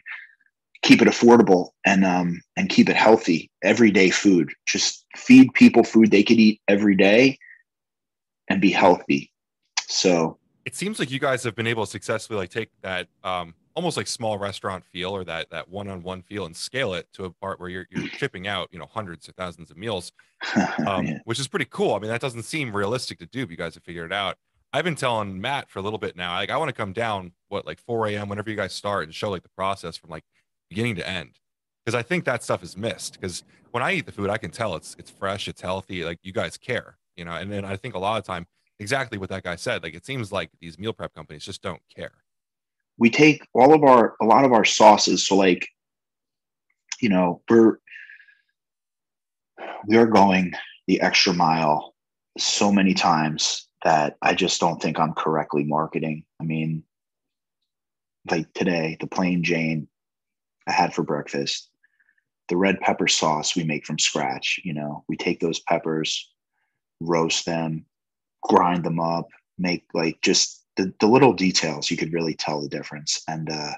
keep 0.83 1.03
it 1.03 1.09
affordable 1.09 1.71
and 1.85 2.05
um 2.05 2.41
and 2.57 2.69
keep 2.69 2.89
it 2.89 2.97
healthy 2.97 3.51
everyday 3.65 4.09
food 4.09 4.51
just 4.67 5.05
feed 5.17 5.53
people 5.55 5.83
food 5.83 6.11
they 6.11 6.23
could 6.23 6.39
eat 6.39 6.61
every 6.69 6.95
day 6.95 7.37
and 8.49 8.61
be 8.61 8.71
healthy 8.71 9.31
so 9.81 10.39
it 10.65 10.75
seems 10.75 10.99
like 10.99 11.11
you 11.11 11.21
guys 11.21 11.45
have 11.45 11.55
been 11.55 11.67
able 11.67 11.85
to 11.85 11.91
successfully 11.91 12.39
like 12.39 12.51
take 12.51 12.71
that 12.83 13.09
um 13.25 13.55
almost 13.75 13.97
like 13.97 14.07
small 14.07 14.39
restaurant 14.39 14.85
feel 14.85 15.11
or 15.11 15.25
that 15.25 15.51
that 15.51 15.69
one-on-one 15.69 16.23
feel 16.23 16.47
and 16.47 16.57
scale 16.57 16.95
it 16.95 17.07
to 17.13 17.25
a 17.25 17.31
part 17.31 17.61
where 17.61 17.69
you're 17.69 17.87
you're 17.91 18.09
shipping 18.19 18.47
out 18.47 18.69
you 18.73 18.79
know 18.79 18.87
hundreds 18.87 19.29
of 19.29 19.35
thousands 19.35 19.71
of 19.71 19.77
meals 19.77 20.13
um, 20.87 21.07
yeah. 21.07 21.19
which 21.25 21.39
is 21.39 21.49
pretty 21.49 21.67
cool 21.71 21.95
i 21.95 21.99
mean 21.99 22.11
that 22.11 22.21
doesn't 22.21 22.43
seem 22.43 22.75
realistic 22.75 23.19
to 23.19 23.27
do 23.27 23.47
but 23.47 23.51
you 23.51 23.57
guys 23.57 23.75
have 23.75 23.85
figured 23.85 24.11
it 24.11 24.15
out 24.15 24.37
I've 24.77 24.85
been 24.85 24.95
telling 24.95 25.41
Matt 25.41 25.71
for 25.71 25.79
a 25.79 25.83
little 25.83 25.99
bit 25.99 26.17
now, 26.17 26.35
like 26.35 26.51
I 26.51 26.59
want 26.59 26.69
to 26.69 26.75
come 26.75 26.93
down 26.93 27.33
what 27.49 27.65
like 27.65 27.79
4 27.81 28.09
a.m. 28.09 28.29
whenever 28.29 28.51
you 28.51 28.57
guys 28.57 28.75
start 28.75 29.05
and 29.05 29.15
show 29.15 29.31
like 29.31 29.43
the 29.43 29.49
process 29.49 29.97
from 29.97 30.11
like 30.11 30.25
beginning 30.69 30.97
to 30.97 31.09
end. 31.09 31.39
Because 31.83 31.99
I 31.99 32.03
think 32.03 32.27
that 32.27 32.43
stuff 32.43 32.63
is 32.63 32.77
missed. 32.77 33.15
Because 33.15 33.43
when 33.71 33.83
I 33.83 33.93
eat 33.93 34.05
the 34.05 34.13
food, 34.13 34.29
I 34.29 34.37
can 34.37 34.51
tell 34.51 34.75
it's 34.75 34.95
it's 34.99 35.11
fresh, 35.11 35.49
it's 35.49 35.63
healthy. 35.63 36.05
Like 36.05 36.19
you 36.23 36.33
guys 36.33 36.59
care, 36.59 36.99
you 37.17 37.25
know. 37.25 37.33
And 37.33 37.51
then 37.51 37.65
I 37.65 37.77
think 37.77 37.95
a 37.95 37.99
lot 37.99 38.19
of 38.19 38.25
time, 38.25 38.47
exactly 38.79 39.19
what 39.19 39.31
that 39.31 39.43
guy 39.43 39.57
said. 39.57 39.83
Like 39.83 39.95
it 39.95 40.07
seems 40.07 40.33
like 40.33 40.51
these 40.61 40.79
meal 40.79 40.93
prep 40.93 41.15
companies 41.15 41.45
just 41.45 41.63
don't 41.63 41.81
care. 41.95 42.13
We 42.99 43.11
take 43.11 43.47
all 43.55 43.75
of 43.75 43.83
our 43.83 44.17
a 44.21 44.25
lot 44.25 44.45
of 44.45 44.53
our 44.53 44.65
sauces. 44.65 45.27
So 45.27 45.37
like, 45.37 45.67
you 47.01 47.09
know, 47.09 47.43
we're 47.49 47.79
we 49.87 49.97
are 49.97 50.07
going 50.07 50.53
the 50.87 51.01
extra 51.01 51.33
mile 51.33 51.95
so 52.39 52.71
many 52.71 52.95
times 52.95 53.69
that 53.85 54.17
I 54.23 54.35
just 54.35 54.61
don't 54.61 54.81
think 54.81 54.99
I'm 54.99 55.15
correctly 55.15 55.65
marketing. 55.65 56.25
I 56.41 56.45
mean, 56.45 56.83
like 58.31 58.53
today, 58.53 58.97
the 59.01 59.07
plain 59.07 59.43
Jane 59.43 59.89
I 60.67 60.73
had 60.73 60.93
for 60.93 61.03
breakfast, 61.03 61.71
the 62.49 62.57
red 62.57 62.81
pepper 62.81 63.09
sauce 63.09 63.55
we 63.55 63.65
make 63.65 63.87
from 63.87 63.99
scratch. 63.99 64.61
You 64.65 64.75
know, 64.75 65.05
we 65.09 65.17
take 65.17 65.41
those 65.41 65.61
peppers, 65.61 66.31
roast 67.01 67.47
them, 67.47 67.85
grind 68.43 68.85
them 68.85 69.01
up, 69.01 69.29
make 69.59 69.85
like 69.95 70.21
just 70.23 70.65
the, 70.77 70.93
the 71.01 71.07
little 71.07 71.33
details. 71.33 71.91
You 71.91 71.97
could 71.97 72.13
really 72.13 72.35
tell 72.35 72.61
the 72.61 72.69
difference. 72.69 73.23
And 73.29 73.51
uh, 73.51 73.73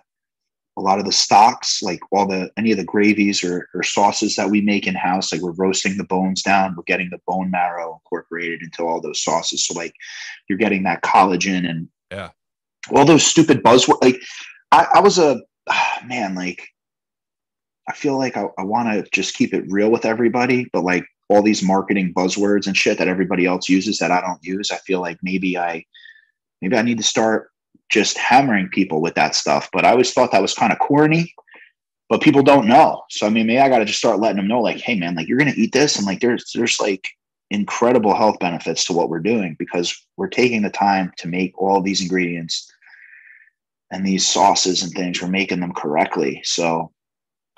a 0.76 0.80
lot 0.80 0.98
of 0.98 1.04
the 1.04 1.12
stocks, 1.12 1.82
like 1.82 2.00
all 2.12 2.26
the 2.26 2.50
any 2.56 2.70
of 2.70 2.78
the 2.78 2.84
gravies 2.84 3.42
or, 3.42 3.68
or 3.74 3.82
sauces 3.82 4.36
that 4.36 4.48
we 4.48 4.60
make 4.60 4.86
in 4.86 4.94
house, 4.94 5.32
like 5.32 5.40
we're 5.40 5.52
roasting 5.52 5.96
the 5.96 6.04
bones 6.04 6.42
down, 6.42 6.74
we're 6.76 6.84
getting 6.84 7.10
the 7.10 7.20
bone 7.26 7.50
marrow 7.50 7.94
incorporated 7.94 8.62
into 8.62 8.84
all 8.84 9.00
those 9.00 9.22
sauces. 9.22 9.66
So 9.66 9.74
like 9.74 9.92
you're 10.48 10.58
getting 10.58 10.84
that 10.84 11.02
collagen 11.02 11.68
and 11.68 11.88
yeah, 12.10 12.30
all 12.92 13.04
those 13.04 13.26
stupid 13.26 13.62
buzzwords. 13.62 14.02
Like 14.02 14.20
I, 14.70 14.86
I 14.94 15.00
was 15.00 15.18
a 15.18 15.40
ah, 15.68 16.02
man, 16.06 16.34
like 16.34 16.68
I 17.88 17.92
feel 17.92 18.16
like 18.16 18.36
I, 18.36 18.46
I 18.56 18.62
want 18.62 18.88
to 18.92 19.10
just 19.10 19.34
keep 19.34 19.54
it 19.54 19.64
real 19.68 19.90
with 19.90 20.04
everybody, 20.04 20.68
but 20.72 20.84
like 20.84 21.04
all 21.28 21.42
these 21.42 21.62
marketing 21.62 22.12
buzzwords 22.14 22.66
and 22.66 22.76
shit 22.76 22.98
that 22.98 23.08
everybody 23.08 23.46
else 23.46 23.68
uses 23.68 23.98
that 23.98 24.10
I 24.10 24.20
don't 24.20 24.42
use, 24.42 24.70
I 24.70 24.76
feel 24.78 25.00
like 25.00 25.18
maybe 25.22 25.58
I 25.58 25.84
maybe 26.62 26.76
I 26.76 26.82
need 26.82 26.98
to 26.98 27.04
start 27.04 27.50
just 27.90 28.18
hammering 28.18 28.68
people 28.68 29.00
with 29.00 29.14
that 29.14 29.34
stuff. 29.34 29.68
But 29.72 29.84
I 29.84 29.90
always 29.90 30.12
thought 30.12 30.32
that 30.32 30.42
was 30.42 30.54
kind 30.54 30.72
of 30.72 30.78
corny. 30.78 31.34
But 32.08 32.22
people 32.22 32.42
don't 32.42 32.66
know. 32.66 33.02
So 33.10 33.26
I 33.26 33.30
mean, 33.30 33.46
maybe 33.46 33.60
I 33.60 33.68
got 33.68 33.80
to 33.80 33.84
just 33.84 33.98
start 33.98 34.18
letting 34.18 34.38
them 34.38 34.48
know, 34.48 34.62
like, 34.62 34.78
hey 34.78 34.98
man, 34.98 35.14
like 35.14 35.28
you're 35.28 35.38
gonna 35.38 35.52
eat 35.56 35.72
this, 35.72 35.96
and 35.96 36.06
like 36.06 36.20
there's 36.20 36.50
there's 36.54 36.80
like 36.80 37.06
incredible 37.50 38.14
health 38.14 38.38
benefits 38.40 38.84
to 38.86 38.92
what 38.92 39.08
we're 39.10 39.20
doing 39.20 39.56
because 39.58 40.06
we're 40.16 40.28
taking 40.28 40.62
the 40.62 40.70
time 40.70 41.12
to 41.18 41.28
make 41.28 41.60
all 41.60 41.80
these 41.80 42.02
ingredients 42.02 42.70
and 43.90 44.06
these 44.06 44.26
sauces 44.26 44.82
and 44.82 44.92
things. 44.92 45.20
We're 45.20 45.28
making 45.28 45.60
them 45.60 45.72
correctly. 45.72 46.40
So 46.44 46.92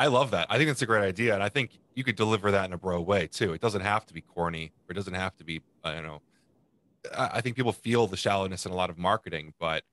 I 0.01 0.07
love 0.07 0.31
that. 0.31 0.47
I 0.49 0.57
think 0.57 0.69
that's 0.69 0.81
a 0.81 0.87
great 0.87 1.05
idea, 1.05 1.35
and 1.35 1.43
I 1.43 1.51
think 1.51 1.79
you 1.95 2.05
could 2.05 2.17
deliver 2.17 2.51
that 2.51 2.65
in 2.65 2.73
a 2.73 2.79
bro 2.79 3.03
way 3.03 3.27
too. 3.27 3.53
It 3.53 3.61
doesn't 3.61 3.83
have 3.83 4.07
to 4.07 4.15
be 4.15 4.23
corny, 4.23 4.73
or 4.89 4.93
it 4.93 4.95
doesn't 4.95 5.13
have 5.13 5.37
to 5.37 5.45
be, 5.45 5.61
uh, 5.85 5.93
you 5.95 6.01
know. 6.01 6.23
I 7.15 7.43
think 7.43 7.55
people 7.55 7.73
feel 7.73 8.07
the 8.07 8.17
shallowness 8.17 8.65
in 8.65 8.73
a 8.73 8.75
lot 8.75 8.89
of 8.89 8.97
marketing, 8.97 9.53
but 9.61 9.85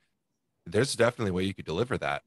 there's 0.65 0.95
definitely 0.95 1.31
a 1.31 1.33
way 1.33 1.43
you 1.43 1.53
could 1.53 1.65
deliver 1.65 1.97
that. 1.97 2.23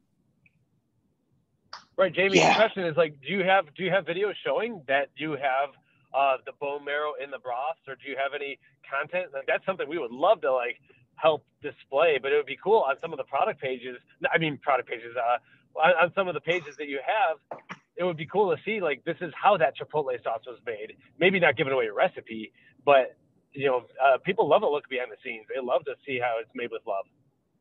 Right, 1.96 2.12
Jamie. 2.12 2.36
Yeah. 2.36 2.50
The 2.50 2.56
question 2.56 2.84
is 2.84 2.98
like, 2.98 3.14
do 3.26 3.32
you 3.32 3.44
have 3.44 3.72
do 3.74 3.82
you 3.82 3.90
have 3.90 4.04
videos 4.04 4.34
showing 4.44 4.82
that 4.86 5.08
you 5.16 5.30
have 5.32 5.70
uh, 6.12 6.36
the 6.44 6.52
bone 6.60 6.84
marrow 6.84 7.12
in 7.22 7.30
the 7.30 7.38
broths, 7.38 7.80
or 7.88 7.94
do 7.94 8.10
you 8.10 8.16
have 8.22 8.34
any 8.34 8.58
content? 8.84 9.32
Like, 9.32 9.46
that's 9.46 9.64
something 9.64 9.88
we 9.88 9.98
would 9.98 10.12
love 10.12 10.42
to 10.42 10.52
like 10.52 10.76
help 11.16 11.46
display, 11.62 12.18
but 12.20 12.30
it 12.30 12.36
would 12.36 12.44
be 12.44 12.58
cool 12.62 12.84
on 12.86 12.96
some 13.00 13.12
of 13.12 13.16
the 13.16 13.24
product 13.24 13.58
pages. 13.58 13.96
I 14.30 14.36
mean, 14.36 14.58
product 14.58 14.86
pages. 14.86 15.16
Uh, 15.16 15.38
on, 15.76 15.92
on 16.02 16.12
some 16.14 16.28
of 16.28 16.34
the 16.34 16.40
pages 16.40 16.76
that 16.76 16.88
you 16.88 17.00
have, 17.04 17.60
it 17.96 18.04
would 18.04 18.16
be 18.16 18.26
cool 18.26 18.54
to 18.54 18.62
see 18.62 18.80
like 18.80 19.04
this 19.04 19.16
is 19.20 19.32
how 19.40 19.56
that 19.58 19.74
chipotle 19.76 20.22
sauce 20.22 20.42
was 20.46 20.58
made. 20.66 20.96
Maybe 21.18 21.38
not 21.38 21.56
giving 21.56 21.72
away 21.72 21.86
a 21.86 21.92
recipe, 21.92 22.52
but 22.84 23.16
you 23.52 23.66
know, 23.66 23.82
uh, 24.02 24.18
people 24.18 24.48
love 24.48 24.62
to 24.62 24.70
look 24.70 24.88
behind 24.88 25.10
the 25.10 25.16
scenes. 25.24 25.46
They 25.52 25.60
love 25.60 25.84
to 25.84 25.94
see 26.06 26.18
how 26.18 26.36
it's 26.40 26.50
made 26.54 26.70
with 26.70 26.82
love. 26.86 27.04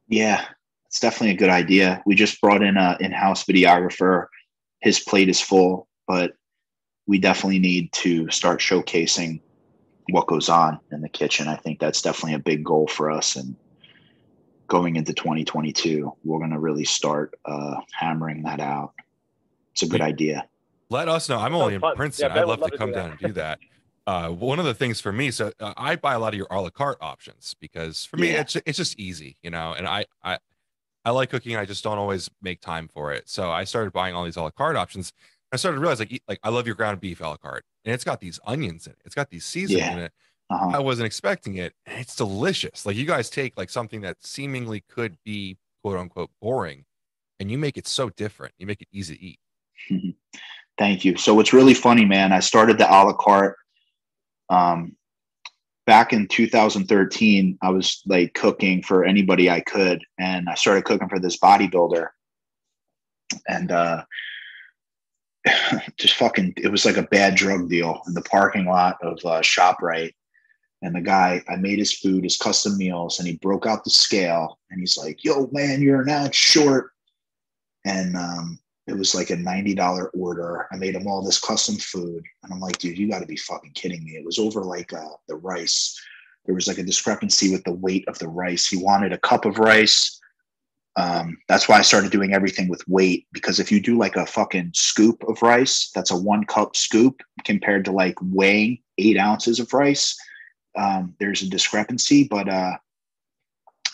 Yeah, 0.07 0.45
it's 0.85 0.99
definitely 0.99 1.31
a 1.31 1.37
good 1.37 1.49
idea. 1.49 2.01
We 2.05 2.15
just 2.15 2.39
brought 2.41 2.63
in 2.63 2.77
a 2.77 2.97
in-house 2.99 3.45
videographer. 3.45 4.27
His 4.81 4.99
plate 4.99 5.29
is 5.29 5.41
full, 5.41 5.87
but 6.07 6.33
we 7.07 7.17
definitely 7.19 7.59
need 7.59 7.91
to 7.93 8.29
start 8.29 8.59
showcasing 8.59 9.41
what 10.11 10.27
goes 10.27 10.47
on 10.47 10.79
in 10.91 11.01
the 11.01 11.09
kitchen. 11.09 11.47
I 11.47 11.55
think 11.55 11.79
that's 11.79 12.01
definitely 12.01 12.35
a 12.35 12.39
big 12.39 12.63
goal 12.63 12.87
for 12.87 13.11
us. 13.11 13.35
And 13.35 13.55
going 14.69 14.95
into 14.95 15.13
2022, 15.13 16.15
we're 16.23 16.37
going 16.37 16.51
to 16.51 16.59
really 16.59 16.85
start 16.85 17.37
uh, 17.43 17.75
hammering 17.91 18.43
that 18.43 18.61
out. 18.61 18.93
It's 19.73 19.83
a 19.83 19.87
good 19.87 19.99
idea. 19.99 20.47
Let 20.89 21.09
us 21.09 21.27
know. 21.27 21.37
I'm 21.37 21.53
only 21.53 21.75
in 21.75 21.81
Princeton. 21.81 22.31
Yeah, 22.31 22.41
I'd 22.41 22.47
love, 22.47 22.59
love 22.59 22.71
to 22.71 22.77
come 22.77 22.93
down 22.93 23.11
and 23.11 23.19
do 23.19 23.33
that. 23.33 23.59
Uh, 24.07 24.29
one 24.29 24.57
of 24.57 24.65
the 24.65 24.73
things 24.73 24.99
for 24.99 25.11
me, 25.11 25.29
so 25.29 25.51
uh, 25.59 25.71
I 25.77 25.95
buy 25.95 26.15
a 26.15 26.19
lot 26.19 26.33
of 26.33 26.37
your 26.37 26.47
a 26.49 26.59
la 26.59 26.71
carte 26.71 26.97
options 26.99 27.55
because 27.59 28.05
for 28.05 28.17
me, 28.17 28.31
yeah. 28.31 28.39
it's 28.39 28.55
it's 28.65 28.77
just 28.77 28.99
easy, 28.99 29.37
you 29.43 29.51
know. 29.51 29.75
And 29.77 29.87
I 29.87 30.05
I 30.23 30.39
I 31.05 31.11
like 31.11 31.29
cooking. 31.29 31.55
I 31.55 31.65
just 31.65 31.83
don't 31.83 31.99
always 31.99 32.27
make 32.41 32.59
time 32.59 32.87
for 32.87 33.13
it. 33.13 33.29
So 33.29 33.51
I 33.51 33.65
started 33.65 33.93
buying 33.93 34.15
all 34.15 34.23
these 34.23 34.35
a 34.35 34.41
la 34.41 34.49
carte 34.49 34.77
options. 34.77 35.13
I 35.51 35.57
started 35.57 35.75
to 35.75 35.81
realize 35.81 35.99
like 35.99 36.23
like 36.27 36.39
I 36.41 36.49
love 36.49 36.65
your 36.65 36.75
ground 36.75 36.99
beef 37.01 37.21
a 37.21 37.27
la 37.27 37.37
carte, 37.37 37.65
and 37.85 37.93
it's 37.93 38.03
got 38.03 38.19
these 38.19 38.39
onions 38.47 38.87
in 38.87 38.93
it. 38.93 38.99
It's 39.05 39.13
got 39.13 39.29
these 39.29 39.45
seasonings 39.45 39.85
yeah. 39.85 39.93
in 39.93 39.99
it. 39.99 40.11
Uh-huh. 40.49 40.71
I 40.73 40.79
wasn't 40.79 41.05
expecting 41.05 41.55
it. 41.55 41.73
It's 41.85 42.15
delicious. 42.15 42.85
Like 42.85 42.95
you 42.95 43.05
guys 43.05 43.29
take 43.29 43.57
like 43.57 43.69
something 43.69 44.01
that 44.01 44.17
seemingly 44.21 44.83
could 44.89 45.17
be 45.23 45.57
quote 45.83 45.97
unquote 45.97 46.31
boring 46.41 46.85
and 47.39 47.49
you 47.49 47.57
make 47.57 47.77
it 47.77 47.87
so 47.87 48.09
different. 48.09 48.53
You 48.57 48.65
make 48.65 48.81
it 48.81 48.87
easy 48.91 49.15
to 49.15 49.23
eat. 49.23 50.15
Thank 50.77 51.05
you. 51.05 51.17
So 51.17 51.33
what's 51.33 51.53
really 51.53 51.73
funny, 51.73 52.05
man, 52.05 52.31
I 52.31 52.39
started 52.39 52.77
the 52.77 52.89
a 52.89 52.99
la 53.03 53.13
carte 53.13 53.57
um, 54.49 54.95
back 55.85 56.13
in 56.13 56.27
2013. 56.27 57.57
I 57.61 57.69
was 57.69 58.01
like 58.05 58.33
cooking 58.33 58.81
for 58.83 59.03
anybody 59.03 59.49
I 59.49 59.61
could, 59.61 60.03
and 60.17 60.49
I 60.49 60.55
started 60.55 60.85
cooking 60.85 61.09
for 61.09 61.19
this 61.19 61.37
bodybuilder. 61.39 62.07
And 63.47 63.71
uh, 63.71 64.03
just 65.97 66.15
fucking, 66.15 66.53
it 66.57 66.71
was 66.71 66.85
like 66.85 66.97
a 66.97 67.03
bad 67.03 67.35
drug 67.35 67.69
deal 67.69 68.01
in 68.07 68.13
the 68.13 68.21
parking 68.21 68.65
lot 68.65 68.97
of 69.01 69.19
uh, 69.25 69.41
ShopRite. 69.41 70.13
And 70.81 70.95
the 70.95 71.01
guy, 71.01 71.43
I 71.49 71.57
made 71.57 71.79
his 71.79 71.91
food, 71.91 72.23
his 72.23 72.37
custom 72.37 72.77
meals, 72.77 73.19
and 73.19 73.27
he 73.27 73.35
broke 73.35 73.65
out 73.65 73.83
the 73.83 73.89
scale 73.89 74.59
and 74.71 74.79
he's 74.79 74.97
like, 74.97 75.23
Yo, 75.23 75.49
man, 75.51 75.81
you're 75.81 76.01
an 76.01 76.09
ounce 76.09 76.35
short. 76.35 76.91
And 77.85 78.15
um, 78.15 78.59
it 78.89 78.97
was 78.97 79.13
like 79.13 79.29
a 79.29 79.35
$90 79.35 80.09
order. 80.13 80.67
I 80.71 80.77
made 80.77 80.95
him 80.95 81.07
all 81.07 81.21
this 81.21 81.39
custom 81.39 81.75
food. 81.75 82.23
And 82.43 82.53
I'm 82.53 82.59
like, 82.59 82.77
dude, 82.77 82.97
you 82.97 83.09
got 83.09 83.19
to 83.19 83.27
be 83.27 83.37
fucking 83.37 83.71
kidding 83.73 84.03
me. 84.03 84.11
It 84.11 84.25
was 84.25 84.39
over 84.39 84.63
like 84.63 84.91
uh, 84.93 85.15
the 85.27 85.35
rice. 85.35 85.99
There 86.45 86.55
was 86.55 86.67
like 86.67 86.79
a 86.79 86.83
discrepancy 86.83 87.51
with 87.51 87.63
the 87.63 87.73
weight 87.73 88.05
of 88.07 88.17
the 88.19 88.27
rice. 88.27 88.67
He 88.67 88.77
wanted 88.77 89.13
a 89.13 89.19
cup 89.19 89.45
of 89.45 89.59
rice. 89.59 90.19
Um, 90.95 91.37
that's 91.47 91.69
why 91.69 91.77
I 91.77 91.83
started 91.83 92.11
doing 92.11 92.33
everything 92.33 92.67
with 92.67 92.85
weight 92.87 93.27
because 93.31 93.59
if 93.59 93.71
you 93.71 93.79
do 93.79 93.97
like 93.97 94.15
a 94.15 94.25
fucking 94.25 94.71
scoop 94.73 95.23
of 95.29 95.41
rice, 95.41 95.91
that's 95.93 96.11
a 96.11 96.17
one 96.17 96.45
cup 96.45 96.75
scoop 96.75 97.21
compared 97.45 97.85
to 97.85 97.91
like 97.91 98.15
weighing 98.21 98.79
eight 98.97 99.17
ounces 99.17 99.59
of 99.59 99.71
rice 99.71 100.17
um, 100.77 101.15
there's 101.19 101.41
a 101.41 101.49
discrepancy. 101.49 102.27
But 102.29 102.49
uh, 102.49 102.77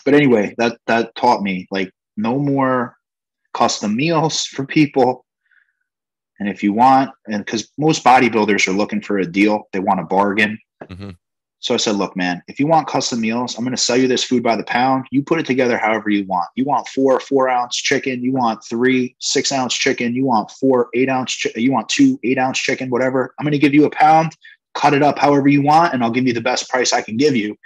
but 0.04 0.14
anyway, 0.14 0.54
that 0.58 0.78
that 0.86 1.14
taught 1.16 1.42
me 1.42 1.66
like 1.70 1.92
no 2.16 2.38
more 2.38 2.96
custom 3.54 3.96
meals 3.96 4.46
for 4.46 4.64
people. 4.64 5.24
And 6.38 6.50
if 6.50 6.62
you 6.62 6.74
want, 6.74 7.10
and 7.26 7.44
because 7.44 7.70
most 7.78 8.04
bodybuilders 8.04 8.68
are 8.68 8.72
looking 8.72 9.00
for 9.00 9.18
a 9.18 9.24
deal, 9.24 9.68
they 9.72 9.78
want 9.78 10.00
a 10.00 10.04
bargain. 10.04 10.58
Mm-hmm. 10.84 11.10
So 11.60 11.74
I 11.74 11.78
said, 11.78 11.96
look, 11.96 12.14
man, 12.14 12.42
if 12.46 12.60
you 12.60 12.66
want 12.66 12.86
custom 12.86 13.20
meals, 13.20 13.56
I'm 13.56 13.64
going 13.64 13.74
to 13.74 13.82
sell 13.82 13.96
you 13.96 14.06
this 14.06 14.22
food 14.22 14.42
by 14.42 14.56
the 14.56 14.64
pound. 14.64 15.06
You 15.10 15.22
put 15.22 15.40
it 15.40 15.46
together 15.46 15.78
however 15.78 16.10
you 16.10 16.26
want. 16.26 16.48
You 16.54 16.64
want 16.64 16.86
four, 16.88 17.18
four 17.20 17.48
ounce 17.48 17.74
chicken. 17.76 18.22
You 18.22 18.32
want 18.32 18.62
three, 18.64 19.16
six 19.18 19.50
ounce 19.50 19.74
chicken. 19.74 20.14
You 20.14 20.26
want 20.26 20.50
four, 20.50 20.90
eight 20.94 21.08
ounce. 21.08 21.42
Chi- 21.42 21.58
you 21.58 21.72
want 21.72 21.88
two, 21.88 22.20
eight 22.22 22.38
ounce 22.38 22.58
chicken. 22.58 22.90
Whatever. 22.90 23.34
I'm 23.38 23.44
going 23.44 23.52
to 23.52 23.58
give 23.58 23.74
you 23.74 23.86
a 23.86 23.90
pound 23.90 24.36
cut 24.76 24.94
it 24.94 25.02
up 25.02 25.18
however 25.18 25.48
you 25.48 25.62
want, 25.62 25.92
and 25.92 26.04
I'll 26.04 26.10
give 26.10 26.26
you 26.26 26.32
the 26.32 26.40
best 26.40 26.68
price 26.68 26.92
I 26.92 27.02
can 27.02 27.16
give 27.16 27.34
you. 27.34 27.56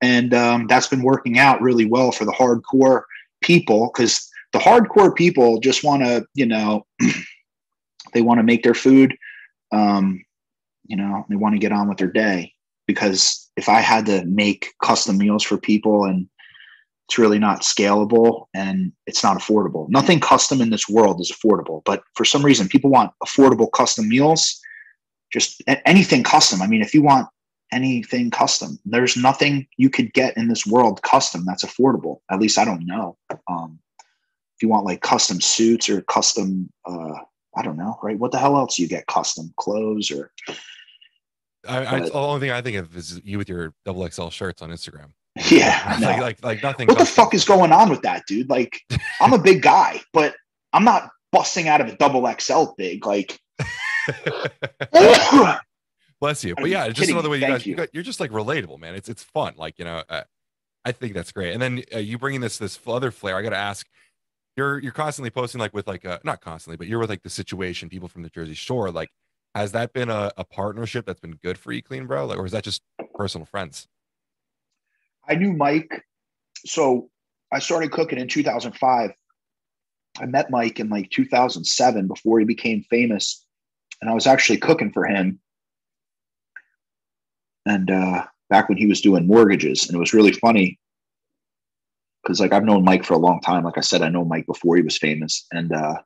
And 0.00 0.32
um, 0.32 0.66
that's 0.66 0.86
been 0.86 1.02
working 1.02 1.38
out 1.38 1.60
really 1.60 1.84
well 1.84 2.12
for 2.12 2.24
the 2.24 2.32
hardcore 2.32 3.02
people 3.42 3.90
because 3.92 4.30
the 4.52 4.58
hardcore 4.58 5.14
people 5.14 5.60
just 5.60 5.84
want 5.84 6.02
to, 6.02 6.24
you 6.34 6.46
know, 6.46 6.86
they 8.14 8.22
want 8.22 8.38
to 8.38 8.44
make 8.44 8.62
their 8.62 8.74
food. 8.74 9.16
Um, 9.72 10.24
you 10.86 10.96
know, 10.96 11.24
they 11.28 11.36
want 11.36 11.54
to 11.54 11.60
get 11.60 11.72
on 11.72 11.88
with 11.88 11.98
their 11.98 12.10
day 12.10 12.52
because 12.86 13.50
if 13.56 13.68
I 13.68 13.80
had 13.80 14.06
to 14.06 14.24
make 14.24 14.72
custom 14.82 15.18
meals 15.18 15.44
for 15.44 15.58
people 15.58 16.04
and 16.04 16.28
it's 17.08 17.18
really 17.18 17.38
not 17.38 17.62
scalable 17.62 18.46
and 18.54 18.92
it's 19.06 19.22
not 19.22 19.36
affordable. 19.36 19.88
Nothing 19.88 20.20
custom 20.20 20.60
in 20.60 20.70
this 20.70 20.88
world 20.88 21.20
is 21.20 21.32
affordable, 21.32 21.82
but 21.84 22.02
for 22.14 22.24
some 22.24 22.44
reason, 22.44 22.68
people 22.68 22.88
want 22.88 23.12
affordable 23.22 23.70
custom 23.72 24.08
meals 24.08 24.59
just 25.32 25.62
anything 25.84 26.22
custom. 26.22 26.62
I 26.62 26.66
mean, 26.66 26.82
if 26.82 26.94
you 26.94 27.02
want 27.02 27.28
anything 27.72 28.30
custom, 28.30 28.78
there's 28.84 29.16
nothing 29.16 29.66
you 29.76 29.90
could 29.90 30.12
get 30.12 30.36
in 30.36 30.48
this 30.48 30.66
world 30.66 31.02
custom 31.02 31.44
that's 31.46 31.64
affordable. 31.64 32.20
At 32.30 32.40
least 32.40 32.58
I 32.58 32.64
don't 32.64 32.86
know. 32.86 33.16
Um, 33.48 33.78
if 34.56 34.62
you 34.62 34.68
want 34.68 34.84
like 34.84 35.00
custom 35.00 35.40
suits 35.40 35.88
or 35.88 36.02
custom, 36.02 36.70
uh, 36.84 37.14
I 37.56 37.62
don't 37.62 37.76
know, 37.76 37.98
right? 38.02 38.18
What 38.18 38.32
the 38.32 38.38
hell 38.38 38.56
else 38.56 38.78
you 38.78 38.88
get 38.88 39.06
custom 39.06 39.52
clothes 39.56 40.10
or? 40.10 40.30
I, 41.68 41.96
I, 41.96 42.00
the 42.00 42.12
only 42.12 42.40
thing 42.40 42.50
I 42.50 42.62
think 42.62 42.76
of 42.76 42.96
is 42.96 43.20
you 43.24 43.38
with 43.38 43.48
your 43.48 43.74
double 43.84 44.08
XL 44.08 44.28
shirts 44.28 44.62
on 44.62 44.70
Instagram. 44.70 45.12
Yeah, 45.48 45.96
like, 46.00 46.20
like 46.20 46.44
like 46.44 46.62
nothing. 46.62 46.88
What 46.88 46.98
the 46.98 47.06
fuck 47.06 47.34
is 47.34 47.44
going 47.44 47.72
on 47.72 47.88
with 47.88 48.02
that, 48.02 48.26
dude? 48.26 48.50
Like, 48.50 48.80
I'm 49.20 49.32
a 49.32 49.38
big 49.38 49.62
guy, 49.62 50.00
but 50.12 50.34
I'm 50.72 50.84
not 50.84 51.10
busting 51.32 51.68
out 51.68 51.80
of 51.80 51.88
a 51.88 51.96
double 51.96 52.30
XL 52.38 52.72
big. 52.76 53.06
Like, 53.06 53.38
Bless 56.20 56.44
you. 56.44 56.54
But 56.54 56.68
yeah, 56.68 56.84
it's 56.84 56.94
just 56.94 57.00
kidding. 57.00 57.14
another 57.14 57.30
way 57.30 57.38
you 57.38 57.42
Thank 57.42 57.58
guys, 57.58 57.66
you. 57.66 57.86
you're 57.92 58.02
just 58.02 58.20
like 58.20 58.30
relatable, 58.30 58.78
man. 58.78 58.94
It's 58.94 59.08
it's 59.08 59.22
fun. 59.22 59.54
Like 59.56 59.78
you 59.78 59.84
know, 59.84 60.02
uh, 60.08 60.22
I 60.84 60.92
think 60.92 61.14
that's 61.14 61.32
great. 61.32 61.52
And 61.52 61.62
then 61.62 61.82
uh, 61.94 61.98
you 61.98 62.18
bringing 62.18 62.40
this 62.40 62.58
this 62.58 62.78
other 62.86 63.10
flair. 63.10 63.36
I 63.36 63.42
got 63.42 63.50
to 63.50 63.56
ask. 63.56 63.86
You're 64.56 64.78
you're 64.80 64.92
constantly 64.92 65.30
posting 65.30 65.60
like 65.60 65.72
with 65.72 65.86
like 65.86 66.04
uh 66.04 66.18
not 66.24 66.40
constantly, 66.40 66.76
but 66.76 66.88
you're 66.88 66.98
with 66.98 67.08
like 67.08 67.22
the 67.22 67.30
situation 67.30 67.88
people 67.88 68.08
from 68.08 68.22
the 68.22 68.28
Jersey 68.28 68.54
Shore. 68.54 68.90
Like, 68.90 69.08
has 69.54 69.72
that 69.72 69.92
been 69.92 70.10
a, 70.10 70.32
a 70.36 70.44
partnership 70.44 71.06
that's 71.06 71.20
been 71.20 71.36
good 71.36 71.56
for 71.56 71.72
you, 71.72 71.82
clean 71.82 72.06
bro? 72.06 72.26
Like, 72.26 72.38
or 72.38 72.44
is 72.44 72.52
that 72.52 72.64
just 72.64 72.82
personal 73.14 73.46
friends? 73.46 73.86
I 75.26 75.36
knew 75.36 75.52
Mike. 75.52 76.04
So 76.66 77.08
I 77.52 77.60
started 77.60 77.92
cooking 77.92 78.18
in 78.18 78.28
2005. 78.28 79.10
I 80.18 80.26
met 80.26 80.50
Mike 80.50 80.80
in 80.80 80.88
like 80.88 81.10
2007 81.10 82.08
before 82.08 82.38
he 82.40 82.44
became 82.44 82.82
famous. 82.82 83.46
And 84.00 84.10
I 84.10 84.14
was 84.14 84.26
actually 84.26 84.58
cooking 84.58 84.92
for 84.92 85.04
him. 85.04 85.40
And 87.66 87.90
uh, 87.90 88.24
back 88.48 88.68
when 88.68 88.78
he 88.78 88.86
was 88.86 89.00
doing 89.00 89.26
mortgages. 89.26 89.86
And 89.86 89.96
it 89.96 90.00
was 90.00 90.14
really 90.14 90.32
funny 90.32 90.78
because, 92.22 92.40
like, 92.40 92.52
I've 92.52 92.64
known 92.64 92.84
Mike 92.84 93.04
for 93.04 93.14
a 93.14 93.18
long 93.18 93.40
time. 93.40 93.64
Like 93.64 93.78
I 93.78 93.82
said, 93.82 94.02
I 94.02 94.08
know 94.08 94.24
Mike 94.24 94.46
before 94.46 94.76
he 94.76 94.82
was 94.82 94.98
famous. 94.98 95.46
And 95.52 95.72
uh, 95.72 95.96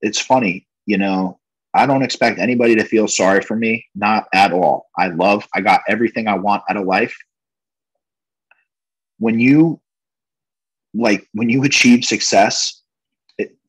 it's 0.00 0.20
funny, 0.20 0.66
you 0.86 0.98
know, 0.98 1.38
I 1.74 1.86
don't 1.86 2.02
expect 2.02 2.38
anybody 2.38 2.74
to 2.76 2.84
feel 2.84 3.08
sorry 3.08 3.42
for 3.42 3.56
me, 3.56 3.84
not 3.94 4.26
at 4.32 4.52
all. 4.52 4.86
I 4.96 5.08
love, 5.08 5.46
I 5.54 5.60
got 5.60 5.82
everything 5.88 6.26
I 6.26 6.36
want 6.36 6.62
out 6.68 6.76
of 6.76 6.86
life. 6.86 7.16
When 9.18 9.38
you 9.38 9.80
like 10.94 11.28
when 11.32 11.48
you 11.48 11.64
achieve 11.64 12.04
success, 12.04 12.77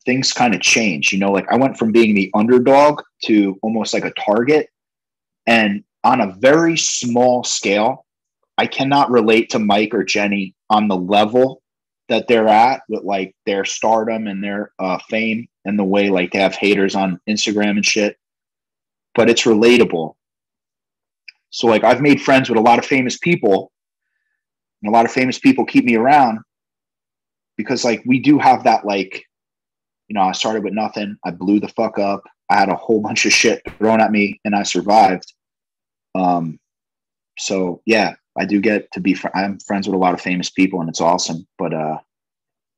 things 0.04 0.32
kind 0.32 0.54
of 0.54 0.60
change. 0.60 1.12
You 1.12 1.18
know, 1.18 1.32
like 1.32 1.50
I 1.50 1.56
went 1.56 1.78
from 1.78 1.92
being 1.92 2.14
the 2.14 2.30
underdog 2.34 3.02
to 3.24 3.58
almost 3.62 3.94
like 3.94 4.04
a 4.04 4.12
target. 4.12 4.68
And 5.46 5.84
on 6.04 6.20
a 6.20 6.34
very 6.38 6.76
small 6.76 7.44
scale, 7.44 8.06
I 8.58 8.66
cannot 8.66 9.10
relate 9.10 9.50
to 9.50 9.58
Mike 9.58 9.94
or 9.94 10.04
Jenny 10.04 10.54
on 10.68 10.88
the 10.88 10.96
level 10.96 11.62
that 12.08 12.26
they're 12.28 12.48
at 12.48 12.82
with 12.88 13.04
like 13.04 13.34
their 13.46 13.64
stardom 13.64 14.26
and 14.26 14.42
their 14.42 14.72
uh, 14.78 14.98
fame 15.08 15.48
and 15.64 15.78
the 15.78 15.84
way 15.84 16.10
like 16.10 16.32
they 16.32 16.40
have 16.40 16.54
haters 16.54 16.94
on 16.94 17.20
Instagram 17.28 17.70
and 17.70 17.86
shit. 17.86 18.16
But 19.14 19.30
it's 19.30 19.42
relatable. 19.42 20.14
So 21.50 21.66
like 21.66 21.84
I've 21.84 22.00
made 22.00 22.22
friends 22.22 22.48
with 22.48 22.58
a 22.58 22.62
lot 22.62 22.78
of 22.78 22.84
famous 22.84 23.18
people, 23.18 23.72
and 24.82 24.88
a 24.88 24.92
lot 24.92 25.04
of 25.04 25.12
famous 25.12 25.38
people 25.38 25.64
keep 25.64 25.84
me 25.84 25.96
around 25.96 26.38
because 27.56 27.84
like 27.84 28.02
we 28.06 28.18
do 28.20 28.38
have 28.38 28.64
that 28.64 28.84
like, 28.84 29.24
you 30.10 30.14
know, 30.14 30.22
I 30.22 30.32
started 30.32 30.64
with 30.64 30.72
nothing, 30.72 31.16
I 31.24 31.30
blew 31.30 31.60
the 31.60 31.68
fuck 31.68 31.96
up, 31.96 32.24
I 32.50 32.56
had 32.56 32.68
a 32.68 32.74
whole 32.74 33.00
bunch 33.08 33.24
of 33.24 33.32
shit 33.32 33.62
thrown 33.78 34.00
at 34.00 34.10
me, 34.10 34.40
and 34.44 34.56
I 34.56 34.64
survived. 34.64 35.32
Um, 36.16 36.58
so 37.38 37.80
yeah, 37.86 38.16
I 38.36 38.44
do 38.44 38.60
get 38.60 38.90
to 38.92 39.00
be. 39.00 39.14
Fr- 39.14 39.28
I'm 39.34 39.60
friends 39.60 39.86
with 39.86 39.94
a 39.94 39.98
lot 39.98 40.12
of 40.12 40.20
famous 40.20 40.50
people, 40.50 40.80
and 40.80 40.90
it's 40.90 41.00
awesome. 41.00 41.46
But 41.58 41.72
uh, 41.72 41.98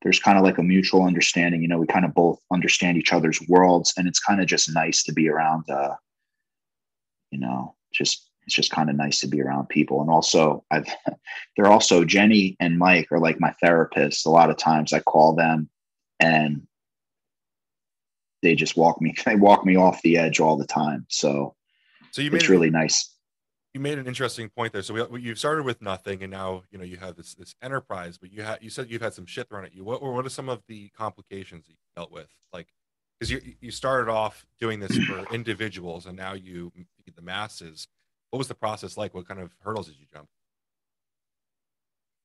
there's 0.03 0.21
kind 0.21 0.37
of 0.37 0.45
like 0.45 0.59
a 0.59 0.63
mutual 0.63 1.05
understanding. 1.05 1.63
You 1.63 1.69
know, 1.69 1.79
we 1.79 1.87
kind 1.87 2.05
of 2.05 2.13
both 2.13 2.39
understand 2.53 2.99
each 2.99 3.15
other's 3.15 3.41
worlds, 3.49 3.95
and 3.97 4.07
it's 4.07 4.21
kind 4.21 4.43
of 4.43 4.47
just 4.47 4.73
nice 4.73 5.03
to 5.05 5.13
be 5.13 5.31
around. 5.31 5.69
Uh, 5.71 5.95
you 7.31 7.39
know, 7.39 7.75
just 7.93 8.29
it's 8.45 8.55
just 8.55 8.71
kind 8.71 8.91
of 8.91 8.97
nice 8.97 9.21
to 9.21 9.27
be 9.27 9.41
around 9.41 9.71
people. 9.71 10.03
And 10.03 10.11
also, 10.11 10.65
I've 10.71 10.87
they're 11.57 11.73
also 11.73 12.05
Jenny 12.05 12.59
and 12.61 12.79
Mike 12.79 13.11
are 13.11 13.21
like 13.21 13.41
my 13.41 13.55
therapists. 13.65 14.27
A 14.27 14.31
lot 14.31 14.51
of 14.51 14.59
times, 14.59 14.93
I 14.93 15.01
call 15.01 15.35
them, 15.35 15.71
and 16.21 16.67
they 18.43 18.55
just 18.55 18.77
walk 18.77 19.01
me. 19.01 19.15
They 19.25 19.37
walk 19.37 19.65
me 19.65 19.77
off 19.77 20.03
the 20.03 20.19
edge 20.19 20.41
all 20.41 20.57
the 20.57 20.67
time. 20.67 21.07
So 21.09 21.55
So 22.11 22.23
you 22.23 22.31
made 22.31 22.39
it's 22.39 22.45
it- 22.47 22.51
really 22.51 22.71
nice. 22.71 23.15
you 23.75 23.81
made 23.81 23.99
an 23.99 24.07
interesting 24.07 24.51
point 24.51 24.73
there. 24.73 24.83
So 24.83 25.07
we, 25.09 25.23
you 25.23 25.35
started 25.35 25.65
with 25.65 25.81
nothing, 25.81 26.23
and 26.23 26.31
now 26.31 26.63
you 26.71 26.79
know 26.79 26.85
you 26.85 26.97
have 26.99 27.17
this 27.17 27.35
this 27.35 27.55
enterprise. 27.63 28.19
But 28.19 28.33
you 28.33 28.43
had 28.43 28.59
you 28.63 28.69
said 28.71 28.91
you've 28.91 29.01
had 29.03 29.15
some 29.15 29.27
shit 29.27 29.49
thrown 29.49 29.65
at 29.65 29.75
you. 29.75 29.85
What 29.85 30.03
were 30.03 30.13
what 30.13 30.27
are 30.27 30.31
some 30.31 30.49
of 30.49 30.63
the 30.69 30.91
complications 30.91 31.67
that 31.67 31.73
you 31.73 31.79
dealt 31.97 32.13
with? 32.13 32.29
Like, 32.53 32.69
because 33.19 33.31
you 33.31 33.41
you 33.61 33.71
started 33.71 34.11
off 34.11 34.45
doing 34.61 34.79
this 34.81 34.97
for 34.99 35.25
individuals, 35.35 36.07
and 36.07 36.17
now 36.17 36.35
you 36.35 36.71
the 37.17 37.23
masses. 37.23 37.87
What 38.31 38.39
was 38.39 38.49
the 38.49 38.55
process 38.55 38.97
like? 38.97 39.15
What 39.15 39.29
kind 39.29 39.41
of 39.41 39.51
hurdles 39.61 39.87
did 39.87 39.97
you 39.99 40.07
jump? 40.13 40.29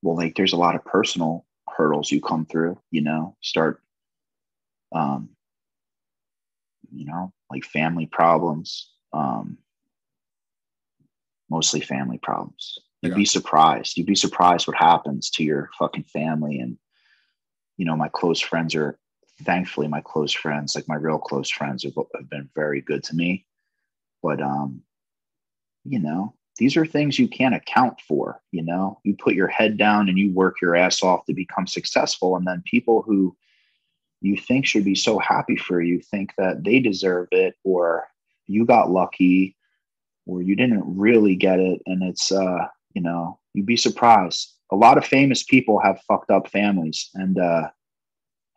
well 0.04 0.16
like 0.16 0.36
there's 0.36 0.54
a 0.54 0.58
lot 0.58 0.76
of 0.76 0.86
personal 0.86 1.44
hurdles 1.68 2.12
you 2.12 2.22
come 2.22 2.46
through 2.46 2.80
you 2.92 3.02
know 3.02 3.36
start 3.42 3.82
um 4.94 5.30
you 6.94 7.06
know 7.06 7.32
like 7.50 7.64
family 7.66 8.06
problems 8.06 8.92
um 9.14 9.58
mostly 11.50 11.82
family 11.82 12.18
problems. 12.18 12.80
You'd 13.02 13.16
be 13.16 13.26
surprised. 13.26 13.98
You'd 13.98 14.08
be 14.08 14.16
surprised 14.16 14.68
what 14.68 14.78
happens 14.78 15.30
to 15.32 15.44
your 15.44 15.70
fucking 15.78 16.04
family. 16.04 16.60
And, 16.60 16.78
you 17.78 17.86
know, 17.86 17.96
my 17.96 18.10
close 18.10 18.40
friends 18.40 18.76
are 18.76 18.98
thankfully 19.44 19.88
my 19.88 20.02
close 20.02 20.34
friends, 20.34 20.76
like 20.76 20.88
my 20.88 20.96
real 20.96 21.20
close 21.20 21.50
friends, 21.50 21.84
have, 21.84 21.94
have 22.16 22.30
been 22.30 22.50
very 22.56 22.82
good 22.82 23.04
to 23.04 23.16
me. 23.16 23.46
But, 24.24 24.42
um, 24.42 24.82
you 25.86 26.00
know, 26.00 26.34
these 26.58 26.76
are 26.76 26.88
things 26.88 27.20
you 27.20 27.28
can't 27.28 27.56
account 27.56 28.02
for. 28.02 28.42
You 28.52 28.64
know, 28.64 29.00
you 29.04 29.16
put 29.16 29.36
your 29.36 29.48
head 29.48 29.78
down 29.78 30.10
and 30.10 30.18
you 30.18 30.34
work 30.34 30.56
your 30.60 30.76
ass 30.76 31.04
off 31.04 31.26
to 31.28 31.34
become 31.34 31.68
successful. 31.68 32.36
And 32.36 32.48
then 32.48 32.64
people 32.66 33.04
who 33.04 33.38
you 34.22 34.38
think 34.38 34.66
should 34.66 34.86
be 34.86 34.96
so 34.96 35.20
happy 35.20 35.56
for 35.56 35.82
you 35.82 36.02
think 36.02 36.32
that 36.38 36.64
they 36.64 36.80
deserve 36.80 37.28
it 37.32 37.56
or 37.64 38.08
you 38.48 38.66
got 38.66 38.90
lucky 38.90 39.56
or 40.26 40.42
you 40.42 40.56
didn't 40.56 40.84
really 40.86 41.36
get 41.36 41.60
it. 41.60 41.82
And 41.86 42.04
it's, 42.04 42.32
uh, 42.32 42.68
you 42.94 43.02
know, 43.02 43.40
you'd 43.54 43.66
be 43.66 43.78
surprised. 43.78 44.54
A 44.72 44.76
lot 44.76 44.98
of 44.98 45.06
famous 45.06 45.44
people 45.44 45.80
have 45.80 46.02
fucked 46.08 46.30
up 46.30 46.50
families, 46.50 47.10
and 47.14 47.40
uh, 47.40 47.70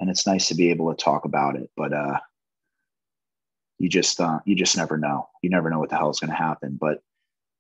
and 0.01 0.11
it's 0.11 0.27
nice 0.27 0.49
to 0.49 0.55
be 0.55 0.71
able 0.71 0.93
to 0.93 1.03
talk 1.03 1.25
about 1.25 1.55
it. 1.57 1.71
But 1.77 1.93
uh, 1.93 2.19
you 3.79 3.89
just 3.89 4.21
uh, 4.21 4.41
you 4.45 4.57
just 4.57 4.77
never 4.77 4.99
know. 4.99 5.29
You 5.43 5.51
never 5.51 5.71
know 5.71 5.79
what 5.79 5.91
the 5.91 5.97
hell 5.97 6.11
is 6.11 6.19
going 6.19 6.31
to 6.31 6.37
happen. 6.37 6.77
But 6.81 7.03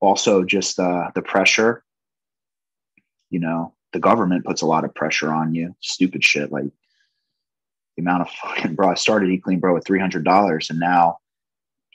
also, 0.00 0.42
just 0.42 0.80
uh, 0.80 1.10
the 1.14 1.22
pressure. 1.22 1.84
You 3.30 3.38
know, 3.38 3.74
the 3.92 4.00
government 4.00 4.44
puts 4.44 4.62
a 4.62 4.66
lot 4.66 4.84
of 4.84 4.94
pressure 4.94 5.32
on 5.32 5.54
you. 5.54 5.76
Stupid 5.80 6.24
shit 6.24 6.50
like 6.50 6.72
amount 8.00 8.22
of 8.22 8.30
fucking 8.30 8.74
bro. 8.74 8.90
I 8.90 8.94
started 8.94 9.30
Eat 9.30 9.42
Clean 9.42 9.60
Bro 9.60 9.74
with 9.74 9.86
three 9.86 10.00
hundred 10.00 10.24
dollars, 10.24 10.70
and 10.70 10.80
now 10.80 11.18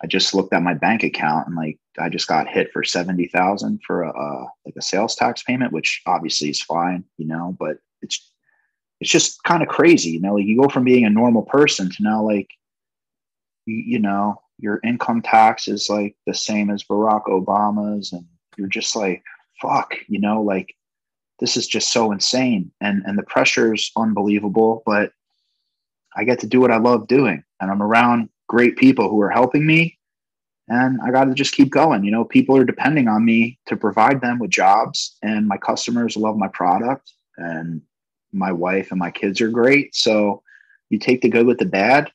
I 0.01 0.07
just 0.07 0.33
looked 0.33 0.53
at 0.53 0.63
my 0.63 0.73
bank 0.73 1.03
account 1.03 1.47
and 1.47 1.55
like 1.55 1.79
I 1.99 2.09
just 2.09 2.27
got 2.27 2.47
hit 2.47 2.71
for 2.71 2.83
seventy 2.83 3.27
thousand 3.27 3.81
for 3.85 4.03
a, 4.03 4.09
a 4.09 4.47
like 4.65 4.75
a 4.77 4.81
sales 4.81 5.15
tax 5.15 5.43
payment, 5.43 5.73
which 5.73 6.01
obviously 6.05 6.49
is 6.49 6.61
fine, 6.61 7.03
you 7.17 7.27
know, 7.27 7.55
but 7.59 7.77
it's 8.01 8.31
it's 9.01 9.09
just 9.09 9.43
kind 9.43 9.61
of 9.63 9.69
crazy, 9.69 10.11
you 10.11 10.21
know. 10.21 10.35
Like 10.35 10.45
you 10.45 10.61
go 10.61 10.69
from 10.69 10.83
being 10.85 11.05
a 11.05 11.09
normal 11.09 11.43
person 11.43 11.89
to 11.89 12.03
now 12.03 12.23
like 12.23 12.49
you, 13.65 13.75
you 13.75 13.99
know 13.99 14.41
your 14.57 14.79
income 14.85 15.21
tax 15.21 15.67
is 15.67 15.89
like 15.89 16.15
the 16.25 16.33
same 16.33 16.69
as 16.69 16.83
Barack 16.83 17.25
Obama's, 17.25 18.13
and 18.13 18.25
you're 18.57 18.67
just 18.67 18.95
like 18.95 19.23
fuck, 19.61 19.95
you 20.07 20.19
know, 20.19 20.41
like 20.41 20.75
this 21.39 21.57
is 21.57 21.67
just 21.67 21.91
so 21.91 22.11
insane, 22.11 22.71
and 22.81 23.03
and 23.05 23.17
the 23.17 23.23
pressure's 23.23 23.91
unbelievable, 23.97 24.83
but 24.85 25.11
I 26.15 26.23
get 26.23 26.39
to 26.39 26.47
do 26.47 26.61
what 26.61 26.71
I 26.71 26.77
love 26.77 27.07
doing, 27.07 27.43
and 27.59 27.71
I'm 27.71 27.83
around 27.83 28.29
great 28.47 28.77
people 28.77 29.09
who 29.09 29.21
are 29.21 29.29
helping 29.29 29.65
me 29.65 29.97
and 30.67 30.99
I 31.05 31.11
got 31.11 31.25
to 31.25 31.33
just 31.33 31.53
keep 31.53 31.69
going. 31.69 32.03
You 32.03 32.11
know, 32.11 32.25
people 32.25 32.57
are 32.57 32.63
depending 32.63 33.07
on 33.07 33.23
me 33.23 33.59
to 33.67 33.77
provide 33.77 34.21
them 34.21 34.39
with 34.39 34.49
jobs, 34.49 35.15
and 35.21 35.47
my 35.47 35.57
customers 35.57 36.17
love 36.17 36.37
my 36.37 36.47
product, 36.47 37.11
and 37.37 37.81
my 38.33 38.51
wife 38.51 38.91
and 38.91 38.99
my 38.99 39.11
kids 39.11 39.41
are 39.41 39.49
great. 39.49 39.95
So 39.95 40.41
you 40.89 40.99
take 40.99 41.21
the 41.21 41.29
good 41.29 41.45
with 41.45 41.59
the 41.59 41.65
bad, 41.65 42.11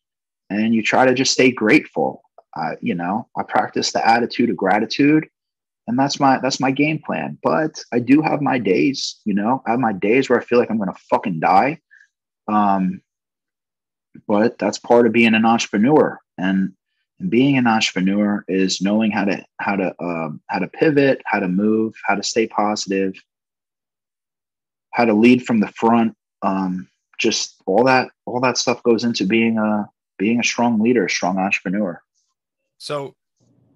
and 0.51 0.75
you 0.75 0.83
try 0.83 1.07
to 1.07 1.15
just 1.15 1.33
stay 1.33 1.51
grateful. 1.51 2.23
Uh, 2.57 2.73
you 2.81 2.95
know, 2.95 3.29
I 3.37 3.45
practice 3.45 3.93
the 3.93 4.07
attitude 4.07 4.51
of 4.51 4.57
gratitude, 4.57 5.29
and 5.87 5.97
that's 5.97 6.19
my 6.19 6.39
that's 6.41 6.59
my 6.59 6.73
game 6.73 6.99
plan. 6.99 7.39
But 7.45 7.81
I 7.93 8.01
do 8.01 8.21
have 8.21 8.43
my 8.43 8.59
days. 8.59 9.21
You 9.25 9.35
know, 9.35 9.63
I 9.67 9.71
have 9.71 9.81
my 9.81 9.93
days 9.93 10.29
where 10.29 10.41
I 10.41 10.45
feel 10.45 10.59
like 10.59 10.71
I'm 10.71 10.79
going 10.79 10.93
to 10.93 11.01
fucking 11.09 11.39
die. 11.39 11.79
Um, 12.49 13.01
but 14.27 14.59
that's 14.59 14.79
part 14.79 15.07
of 15.07 15.13
being 15.13 15.35
an 15.35 15.45
entrepreneur, 15.45 16.19
and 16.39 16.73
and 17.21 17.31
being 17.31 17.59
an 17.59 17.67
entrepreneur 17.67 18.45
is 18.49 18.81
knowing 18.81 19.11
how 19.11 19.25
to 19.25 19.45
how 19.61 19.77
to 19.77 19.95
um, 20.03 20.41
how 20.49 20.59
to 20.59 20.69
pivot, 20.69 21.21
how 21.27 21.39
to 21.39 21.49
move, 21.49 21.95
how 22.05 22.15
to 22.15 22.23
stay 22.23 22.47
positive, 22.47 23.15
how 24.93 25.05
to 25.05 25.15
lead 25.15 25.45
from 25.45 25.61
the 25.61 25.69
front. 25.69 26.17
Um, 26.43 26.89
just 27.19 27.57
all 27.67 27.85
that 27.85 28.09
all 28.27 28.41
that 28.41 28.57
stuff 28.59 28.83
goes 28.83 29.05
into 29.05 29.27
being 29.27 29.59
a 29.59 29.89
being 30.19 30.41
a 30.41 30.45
strong 30.45 30.81
leader, 30.81 31.05
a 31.05 31.11
strong 31.11 31.39
entrepreneur. 31.39 32.01
So, 32.79 33.15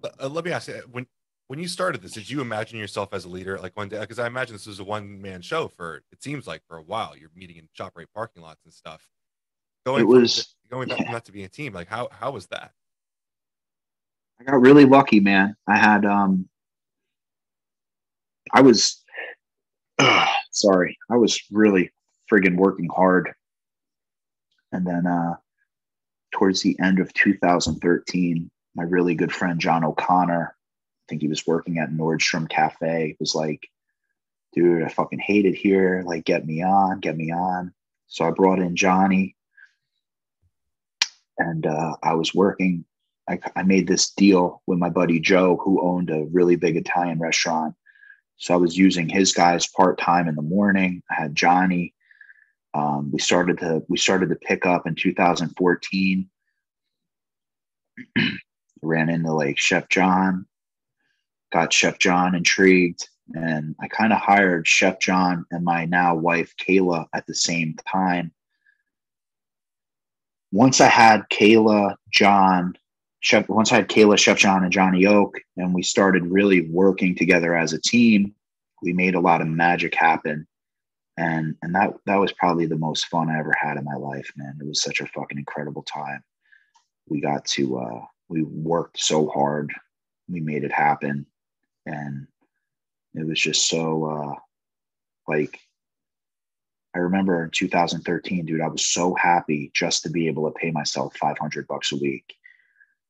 uh, 0.03 0.27
let 0.27 0.43
me 0.43 0.51
ask 0.51 0.67
you 0.67 0.81
when 0.91 1.05
when 1.47 1.59
you 1.59 1.67
started 1.67 2.01
this, 2.01 2.13
did 2.13 2.29
you 2.29 2.41
imagine 2.41 2.79
yourself 2.79 3.13
as 3.13 3.25
a 3.25 3.29
leader? 3.29 3.59
Like 3.59 3.77
one 3.77 3.87
day, 3.87 3.99
because 3.99 4.17
I 4.17 4.25
imagine 4.25 4.55
this 4.55 4.65
was 4.65 4.79
a 4.79 4.83
one 4.83 5.21
man 5.21 5.41
show 5.41 5.67
for 5.67 6.01
it 6.11 6.23
seems 6.23 6.47
like 6.47 6.63
for 6.67 6.77
a 6.77 6.81
while. 6.81 7.15
You're 7.15 7.29
meeting 7.35 7.57
in 7.57 7.69
ShopRite 7.77 8.07
parking 8.13 8.41
lots 8.41 8.65
and 8.65 8.73
stuff. 8.73 9.07
Going 9.85 10.01
it 10.01 10.07
was 10.07 10.55
from, 10.69 10.77
going 10.77 10.89
yeah. 10.89 10.95
from 10.95 11.13
that 11.13 11.25
to 11.25 11.31
being 11.31 11.45
a 11.45 11.49
team. 11.49 11.73
Like 11.73 11.87
how 11.87 12.09
how 12.11 12.31
was 12.31 12.47
that? 12.47 12.71
I 14.39 14.43
got 14.43 14.61
really 14.61 14.85
lucky, 14.85 15.19
man. 15.19 15.55
I 15.67 15.77
had 15.77 16.05
um 16.05 16.49
I 18.51 18.61
was 18.61 19.03
uh, 19.99 20.27
sorry, 20.51 20.97
I 21.09 21.17
was 21.17 21.39
really 21.51 21.91
friggin' 22.31 22.55
working 22.55 22.89
hard. 22.93 23.31
And 24.71 24.85
then 24.85 25.05
uh 25.05 25.35
towards 26.31 26.61
the 26.61 26.77
end 26.81 26.99
of 26.99 27.13
2013, 27.13 28.49
my 28.75 28.83
really 28.83 29.15
good 29.15 29.31
friend 29.31 29.59
John 29.59 29.83
O'Connor, 29.83 30.55
I 30.55 31.03
think 31.07 31.21
he 31.21 31.27
was 31.27 31.45
working 31.45 31.77
at 31.77 31.91
Nordstrom 31.91 32.49
Cafe, 32.49 33.15
was 33.19 33.35
like, 33.35 33.69
dude, 34.53 34.83
I 34.83 34.89
fucking 34.89 35.19
hate 35.19 35.45
it 35.45 35.55
here. 35.55 36.03
Like, 36.05 36.25
get 36.25 36.45
me 36.45 36.61
on, 36.61 36.99
get 36.99 37.15
me 37.15 37.31
on. 37.31 37.73
So 38.07 38.25
I 38.25 38.31
brought 38.31 38.59
in 38.59 38.75
Johnny 38.75 39.35
and 41.37 41.65
uh, 41.65 41.95
I 42.03 42.13
was 42.13 42.33
working 42.33 42.85
I, 43.27 43.39
I 43.55 43.63
made 43.63 43.87
this 43.87 44.11
deal 44.11 44.61
with 44.67 44.79
my 44.79 44.89
buddy 44.89 45.19
Joe, 45.19 45.59
who 45.63 45.81
owned 45.81 46.09
a 46.09 46.25
really 46.25 46.55
big 46.55 46.77
Italian 46.77 47.19
restaurant. 47.19 47.75
So 48.37 48.53
I 48.53 48.57
was 48.57 48.77
using 48.77 49.09
his 49.09 49.33
guys 49.33 49.67
part 49.67 49.97
time 49.97 50.27
in 50.27 50.35
the 50.35 50.41
morning. 50.41 51.01
I 51.09 51.15
had 51.15 51.35
Johnny. 51.35 51.93
Um, 52.73 53.09
we 53.11 53.19
started 53.19 53.57
to 53.59 53.83
we 53.87 53.97
started 53.97 54.29
to 54.29 54.35
pick 54.35 54.65
up 54.65 54.85
in 54.85 54.95
2014. 54.95 56.29
ran 58.81 59.09
into 59.09 59.31
like 59.31 59.57
Chef 59.57 59.87
John, 59.89 60.45
got 61.51 61.71
Chef 61.71 61.97
John 61.97 62.35
intrigued, 62.35 63.07
and 63.33 63.73
I 63.79 63.87
kind 63.87 64.11
of 64.11 64.19
hired 64.19 64.67
Chef 64.67 64.99
John 64.99 65.45
and 65.49 65.63
my 65.63 65.85
now 65.85 66.13
wife 66.13 66.53
Kayla 66.57 67.07
at 67.13 67.25
the 67.25 67.33
same 67.33 67.75
time. 67.91 68.33
Once 70.55 70.79
I 70.79 70.87
had 70.87 71.27
Kayla, 71.29 71.97
John, 72.11 72.77
Chef, 73.19 73.49
once 73.49 73.73
I 73.73 73.75
had 73.75 73.89
Kayla, 73.89 74.17
Chef 74.17 74.37
John, 74.37 74.63
and 74.63 74.71
Johnny 74.71 75.05
Oak, 75.05 75.37
and 75.57 75.73
we 75.73 75.83
started 75.83 76.31
really 76.31 76.69
working 76.69 77.13
together 77.13 77.53
as 77.53 77.73
a 77.73 77.81
team, 77.81 78.33
we 78.81 78.93
made 78.93 79.15
a 79.15 79.19
lot 79.19 79.41
of 79.41 79.49
magic 79.49 79.93
happen. 79.93 80.47
And 81.17 81.57
and 81.61 81.75
that 81.75 81.95
that 82.05 82.15
was 82.15 82.31
probably 82.31 82.67
the 82.67 82.77
most 82.77 83.07
fun 83.07 83.29
I 83.29 83.37
ever 83.37 83.53
had 83.59 83.75
in 83.75 83.83
my 83.83 83.95
life, 83.95 84.31
man. 84.37 84.57
It 84.61 84.65
was 84.65 84.81
such 84.81 85.01
a 85.01 85.07
fucking 85.07 85.37
incredible 85.37 85.83
time. 85.83 86.23
We 87.09 87.19
got 87.19 87.43
to 87.47 87.77
uh 87.77 88.05
we 88.29 88.43
worked 88.43 89.01
so 89.01 89.27
hard. 89.27 89.73
We 90.29 90.39
made 90.39 90.63
it 90.63 90.71
happen. 90.71 91.25
And 91.85 92.27
it 93.13 93.27
was 93.27 93.41
just 93.41 93.67
so 93.67 94.05
uh 94.05 94.39
like 95.27 95.59
I 96.95 96.99
remember 96.99 97.43
in 97.43 97.49
2013, 97.51 98.45
dude, 98.45 98.61
I 98.61 98.67
was 98.67 98.85
so 98.85 99.13
happy 99.15 99.69
just 99.75 100.03
to 100.03 100.09
be 100.09 100.27
able 100.27 100.49
to 100.49 100.57
pay 100.57 100.71
myself 100.71 101.15
500 101.17 101.67
bucks 101.67 101.91
a 101.91 101.97
week 101.97 102.35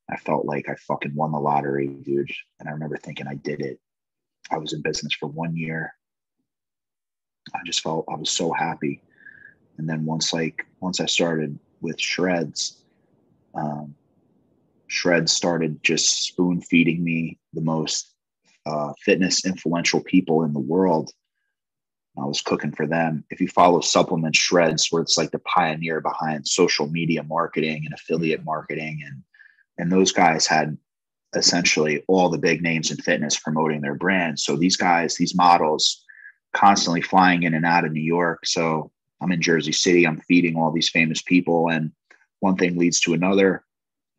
I 0.08 0.16
felt 0.16 0.46
like 0.46 0.68
I 0.68 0.74
fucking 0.74 1.14
won 1.14 1.32
the 1.32 1.38
lottery, 1.38 1.88
dude. 1.88 2.30
And 2.60 2.68
I 2.68 2.72
remember 2.72 2.96
thinking 2.96 3.26
I 3.26 3.34
did 3.34 3.60
it. 3.60 3.80
I 4.50 4.58
was 4.58 4.72
in 4.72 4.82
business 4.82 5.14
for 5.14 5.26
one 5.26 5.56
year. 5.56 5.94
I 7.54 7.58
just 7.66 7.80
felt 7.80 8.06
I 8.08 8.14
was 8.14 8.30
so 8.30 8.52
happy. 8.52 9.02
And 9.78 9.88
then 9.88 10.04
once 10.04 10.32
like 10.32 10.64
once 10.80 11.00
I 11.00 11.06
started 11.06 11.58
with 11.80 11.96
Shredz, 11.96 12.76
um, 13.54 13.94
Shredz 14.88 15.30
started 15.30 15.82
just 15.82 16.22
spoon 16.22 16.60
feeding 16.60 17.02
me 17.02 17.38
the 17.52 17.60
most 17.60 18.14
uh, 18.64 18.92
fitness 19.04 19.44
influential 19.44 20.00
people 20.00 20.44
in 20.44 20.52
the 20.52 20.60
world. 20.60 21.10
I 22.18 22.24
was 22.24 22.40
cooking 22.40 22.72
for 22.72 22.86
them. 22.86 23.24
If 23.30 23.40
you 23.40 23.48
follow 23.48 23.80
supplement 23.80 24.34
Shredz, 24.34 24.90
where 24.90 25.02
it's 25.02 25.18
like 25.18 25.30
the 25.30 25.38
pioneer 25.40 26.00
behind 26.00 26.48
social 26.48 26.86
media 26.86 27.22
marketing 27.22 27.82
and 27.84 27.94
affiliate 27.94 28.44
marketing 28.44 29.02
and 29.04 29.22
and 29.78 29.92
those 29.92 30.10
guys 30.10 30.46
had 30.46 30.76
essentially 31.34 32.02
all 32.08 32.30
the 32.30 32.38
big 32.38 32.62
names 32.62 32.90
in 32.90 32.96
fitness 32.96 33.38
promoting 33.38 33.82
their 33.82 33.94
brand. 33.94 34.40
So 34.40 34.56
these 34.56 34.76
guys, 34.76 35.16
these 35.16 35.34
models, 35.34 36.02
constantly 36.54 37.02
flying 37.02 37.42
in 37.42 37.52
and 37.52 37.66
out 37.66 37.84
of 37.84 37.92
New 37.92 38.00
York. 38.00 38.46
So 38.46 38.90
I'm 39.20 39.32
in 39.32 39.42
Jersey 39.42 39.72
City. 39.72 40.06
I'm 40.06 40.20
feeding 40.22 40.56
all 40.56 40.72
these 40.72 40.88
famous 40.88 41.20
people, 41.22 41.68
and 41.68 41.92
one 42.40 42.56
thing 42.56 42.78
leads 42.78 43.00
to 43.00 43.14
another. 43.14 43.64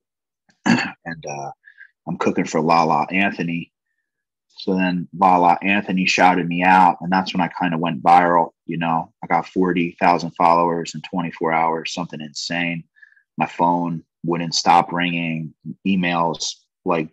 and 0.65 1.25
uh, 1.27 1.51
I'm 2.07 2.17
cooking 2.17 2.45
for 2.45 2.61
La 2.61 2.83
La 2.83 3.05
Anthony. 3.11 3.71
So 4.57 4.75
then 4.75 5.07
La 5.17 5.37
La 5.37 5.57
Anthony 5.61 6.05
shouted 6.05 6.47
me 6.47 6.63
out, 6.63 6.97
and 7.01 7.11
that's 7.11 7.33
when 7.33 7.41
I 7.41 7.47
kind 7.47 7.73
of 7.73 7.79
went 7.79 8.01
viral. 8.01 8.51
You 8.65 8.77
know, 8.77 9.13
I 9.23 9.27
got 9.27 9.47
40,000 9.47 10.31
followers 10.31 10.95
in 10.95 11.01
24 11.01 11.53
hours, 11.53 11.93
something 11.93 12.19
insane. 12.19 12.83
My 13.37 13.45
phone 13.45 14.03
wouldn't 14.25 14.55
stop 14.55 14.91
ringing, 14.91 15.53
emails 15.85 16.55
like 16.85 17.09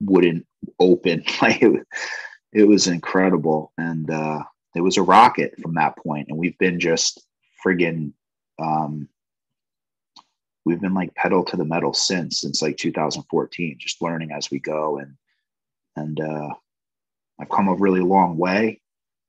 wouldn't 0.00 0.46
open. 0.80 1.24
Like 1.42 1.62
it, 1.62 1.86
it 2.52 2.64
was 2.64 2.86
incredible, 2.86 3.72
and 3.76 4.10
uh, 4.10 4.42
it 4.74 4.80
was 4.80 4.96
a 4.96 5.02
rocket 5.02 5.60
from 5.60 5.74
that 5.74 5.96
point. 5.98 6.28
And 6.28 6.38
we've 6.38 6.56
been 6.58 6.80
just 6.80 7.22
friggin' 7.64 8.12
um, 8.58 9.08
we've 10.64 10.80
been 10.80 10.94
like 10.94 11.14
pedal 11.14 11.44
to 11.44 11.56
the 11.56 11.64
metal 11.64 11.94
since 11.94 12.40
since 12.40 12.60
like 12.60 12.76
2014 12.76 13.76
just 13.78 14.02
learning 14.02 14.32
as 14.32 14.50
we 14.50 14.58
go 14.58 14.98
and 14.98 15.16
and 15.96 16.20
uh 16.20 16.50
i've 17.40 17.48
come 17.48 17.68
a 17.68 17.74
really 17.74 18.00
long 18.00 18.36
way 18.36 18.80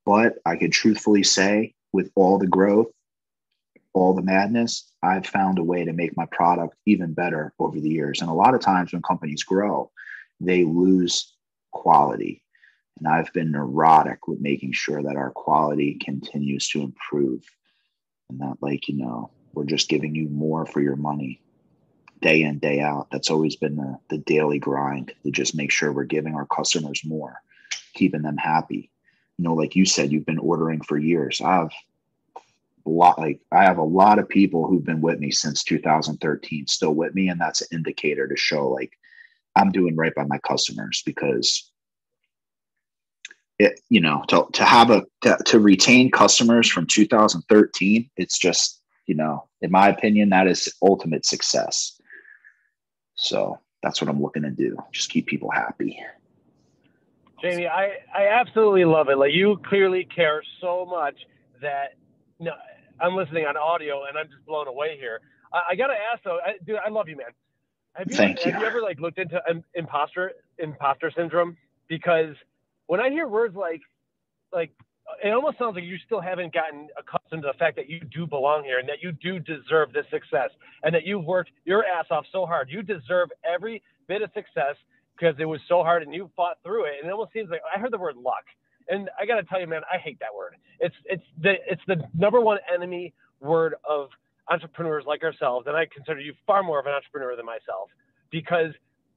but 0.06 0.34
i 0.46 0.56
can 0.56 0.70
truthfully 0.70 1.22
say 1.22 1.74
with 1.92 2.10
all 2.14 2.38
the 2.38 2.46
growth 2.46 2.88
all 3.94 4.14
the 4.14 4.22
madness 4.22 4.92
i've 5.02 5.26
found 5.26 5.58
a 5.58 5.64
way 5.64 5.84
to 5.84 5.92
make 5.92 6.16
my 6.16 6.26
product 6.26 6.76
even 6.86 7.12
better 7.12 7.52
over 7.58 7.80
the 7.80 7.88
years. 7.88 8.20
And 8.20 8.30
a 8.30 8.34
lot 8.34 8.54
of 8.54 8.60
times 8.60 8.92
when 8.92 9.02
companies 9.02 9.42
grow 9.42 9.90
they 10.40 10.64
lose 10.64 11.34
quality. 11.72 12.42
And 12.98 13.08
i've 13.08 13.32
been 13.32 13.50
neurotic 13.50 14.28
with 14.28 14.40
making 14.40 14.72
sure 14.72 15.02
that 15.02 15.16
our 15.16 15.30
quality 15.30 15.98
continues 16.04 16.68
to 16.68 16.82
improve 16.82 17.42
and 18.30 18.40
that 18.40 18.56
like 18.60 18.88
you 18.88 18.96
know 18.96 19.30
we're 19.54 19.64
just 19.64 19.88
giving 19.88 20.14
you 20.14 20.28
more 20.28 20.66
for 20.66 20.80
your 20.80 20.96
money 20.96 21.40
day 22.20 22.42
in 22.42 22.58
day 22.58 22.80
out. 22.80 23.08
That's 23.10 23.30
always 23.30 23.56
been 23.56 23.76
the, 23.76 23.98
the 24.10 24.18
daily 24.18 24.58
grind 24.58 25.12
to 25.24 25.30
just 25.30 25.54
make 25.54 25.70
sure 25.70 25.92
we're 25.92 26.04
giving 26.04 26.34
our 26.34 26.46
customers 26.46 27.02
more 27.04 27.40
keeping 27.94 28.22
them 28.22 28.36
happy. 28.36 28.90
You 29.36 29.44
know 29.44 29.54
like 29.54 29.76
you 29.76 29.84
said 29.84 30.12
you've 30.12 30.26
been 30.26 30.38
ordering 30.38 30.80
for 30.80 30.98
years. 30.98 31.40
I've 31.40 31.72
a 32.86 32.88
lot 32.88 33.18
like 33.18 33.38
i 33.52 33.64
have 33.64 33.76
a 33.76 33.82
lot 33.82 34.18
of 34.18 34.26
people 34.28 34.66
who've 34.66 34.84
been 34.84 35.02
with 35.02 35.18
me 35.18 35.30
since 35.30 35.62
2013 35.62 36.66
still 36.66 36.94
with 36.94 37.14
me 37.14 37.28
and 37.28 37.38
that's 37.38 37.60
an 37.60 37.68
indicator 37.70 38.26
to 38.26 38.36
show 38.36 38.66
like 38.66 38.92
i'm 39.56 39.70
doing 39.70 39.94
right 39.94 40.14
by 40.14 40.24
my 40.24 40.38
customers 40.38 41.02
because 41.04 41.70
it 43.58 43.78
you 43.90 44.00
know 44.00 44.24
to, 44.28 44.46
to 44.54 44.64
have 44.64 44.90
a 44.90 45.04
to, 45.20 45.36
to 45.44 45.60
retain 45.60 46.10
customers 46.10 46.66
from 46.66 46.86
2013 46.86 48.08
it's 48.16 48.38
just 48.38 48.80
you 49.06 49.14
know 49.14 49.46
in 49.60 49.70
my 49.70 49.88
opinion 49.88 50.30
that 50.30 50.46
is 50.46 50.72
ultimate 50.80 51.26
success 51.26 51.97
so 53.18 53.58
that's 53.82 54.00
what 54.00 54.08
i'm 54.08 54.22
looking 54.22 54.42
to 54.42 54.50
do 54.50 54.76
just 54.92 55.10
keep 55.10 55.26
people 55.26 55.50
happy. 55.50 56.00
Jamie 57.42 57.66
i 57.66 57.90
i 58.14 58.28
absolutely 58.28 58.84
love 58.84 59.08
it. 59.08 59.18
Like 59.18 59.32
you 59.32 59.60
clearly 59.68 60.04
care 60.04 60.42
so 60.60 60.86
much 60.86 61.16
that 61.60 61.96
no 62.40 62.52
i'm 63.00 63.14
listening 63.14 63.44
on 63.44 63.56
audio 63.56 64.04
and 64.08 64.16
i'm 64.16 64.28
just 64.28 64.44
blown 64.46 64.68
away 64.68 64.96
here. 64.98 65.20
I, 65.52 65.60
I 65.70 65.74
gotta 65.76 65.94
ask 65.94 66.22
though 66.24 66.38
I, 66.44 66.54
dude 66.64 66.78
i 66.84 66.88
love 66.88 67.08
you 67.08 67.16
man. 67.16 67.26
Have 67.94 68.08
you, 68.10 68.16
Thank 68.16 68.40
have 68.40 68.54
you. 68.54 68.60
you 68.60 68.66
ever 68.66 68.80
like 68.80 69.00
looked 69.00 69.18
into 69.18 69.40
um, 69.50 69.64
imposter 69.74 70.32
imposter 70.58 71.10
syndrome? 71.16 71.56
Because 71.88 72.34
when 72.86 73.00
I 73.00 73.10
hear 73.10 73.26
words 73.26 73.56
like 73.56 73.82
like 74.52 74.70
it 75.22 75.30
almost 75.30 75.58
sounds 75.58 75.74
like 75.74 75.84
you 75.84 75.96
still 76.06 76.20
haven't 76.20 76.52
gotten 76.52 76.88
accustomed 76.98 77.42
to 77.42 77.48
the 77.52 77.58
fact 77.58 77.76
that 77.76 77.88
you 77.88 78.00
do 78.00 78.26
belong 78.26 78.64
here 78.64 78.78
and 78.78 78.88
that 78.88 79.02
you 79.02 79.12
do 79.12 79.38
deserve 79.38 79.92
this 79.92 80.06
success 80.10 80.50
and 80.82 80.94
that 80.94 81.04
you've 81.04 81.24
worked 81.24 81.50
your 81.64 81.84
ass 81.84 82.06
off 82.10 82.24
so 82.32 82.46
hard. 82.46 82.68
You 82.70 82.82
deserve 82.82 83.30
every 83.44 83.82
bit 84.06 84.22
of 84.22 84.30
success 84.34 84.76
because 85.16 85.34
it 85.38 85.44
was 85.44 85.60
so 85.68 85.82
hard 85.82 86.02
and 86.02 86.14
you 86.14 86.30
fought 86.36 86.58
through 86.62 86.84
it. 86.86 86.94
And 87.00 87.08
it 87.08 87.12
almost 87.12 87.32
seems 87.32 87.50
like 87.50 87.60
I 87.74 87.78
heard 87.78 87.92
the 87.92 87.98
word 87.98 88.16
luck. 88.16 88.44
And 88.88 89.10
I 89.20 89.26
gotta 89.26 89.42
tell 89.42 89.60
you, 89.60 89.66
man, 89.66 89.82
I 89.92 89.98
hate 89.98 90.18
that 90.20 90.34
word. 90.36 90.56
It's 90.80 90.94
it's 91.04 91.24
the 91.42 91.54
it's 91.68 91.82
the 91.86 91.96
number 92.14 92.40
one 92.40 92.58
enemy 92.72 93.12
word 93.40 93.74
of 93.88 94.08
entrepreneurs 94.48 95.04
like 95.06 95.22
ourselves. 95.22 95.66
And 95.66 95.76
I 95.76 95.86
consider 95.86 96.20
you 96.20 96.34
far 96.46 96.62
more 96.62 96.80
of 96.80 96.86
an 96.86 96.92
entrepreneur 96.92 97.36
than 97.36 97.44
myself 97.44 97.90
because 98.30 98.72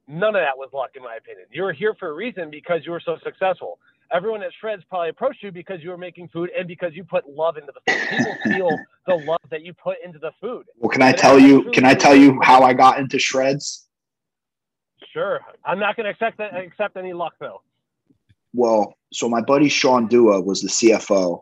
none 0.07 0.35
of 0.35 0.41
that 0.41 0.57
was 0.57 0.69
luck, 0.73 0.91
in 0.95 1.03
my 1.03 1.15
opinion. 1.15 1.45
You 1.51 1.63
were 1.63 1.73
here 1.73 1.95
for 1.99 2.09
a 2.09 2.13
reason 2.13 2.49
because 2.49 2.81
you 2.85 2.91
were 2.91 3.01
so 3.03 3.17
successful. 3.23 3.79
Everyone 4.13 4.43
at 4.43 4.51
Shredz 4.61 4.81
probably 4.89 5.09
approached 5.09 5.41
you 5.41 5.51
because 5.51 5.81
you 5.81 5.89
were 5.89 5.97
making 5.97 6.27
food 6.29 6.49
and 6.57 6.67
because 6.67 6.91
you 6.93 7.03
put 7.03 7.29
love 7.29 7.55
into 7.57 7.71
the 7.73 7.81
food. 7.93 8.09
People 8.09 8.35
feel 8.57 8.79
the 9.07 9.15
love 9.25 9.39
that 9.49 9.63
you 9.63 9.73
put 9.73 9.97
into 10.03 10.19
the 10.19 10.31
food. 10.39 10.63
well 10.77 10.89
can 10.89 11.01
i 11.01 11.11
tell 11.11 11.39
you 11.39 11.59
really 11.61 11.71
can 11.73 11.85
i 11.85 11.93
tell 11.93 12.15
you 12.15 12.39
how 12.43 12.61
i 12.63 12.73
got 12.73 12.99
into 12.99 13.17
Shredz 13.17 13.85
Sure. 15.13 15.39
I'm 15.65 15.79
not 15.79 15.95
going 15.97 16.05
to 16.05 16.11
accept 16.11 16.37
that, 16.37 16.55
accept 16.55 16.95
any 16.95 17.11
luck 17.11 17.33
though. 17.39 17.61
well 18.53 18.95
so 19.11 19.27
my 19.27 19.41
buddy 19.41 19.67
sean 19.69 20.07
dua 20.07 20.39
was 20.41 20.61
the 20.61 20.67
cfo 20.69 21.41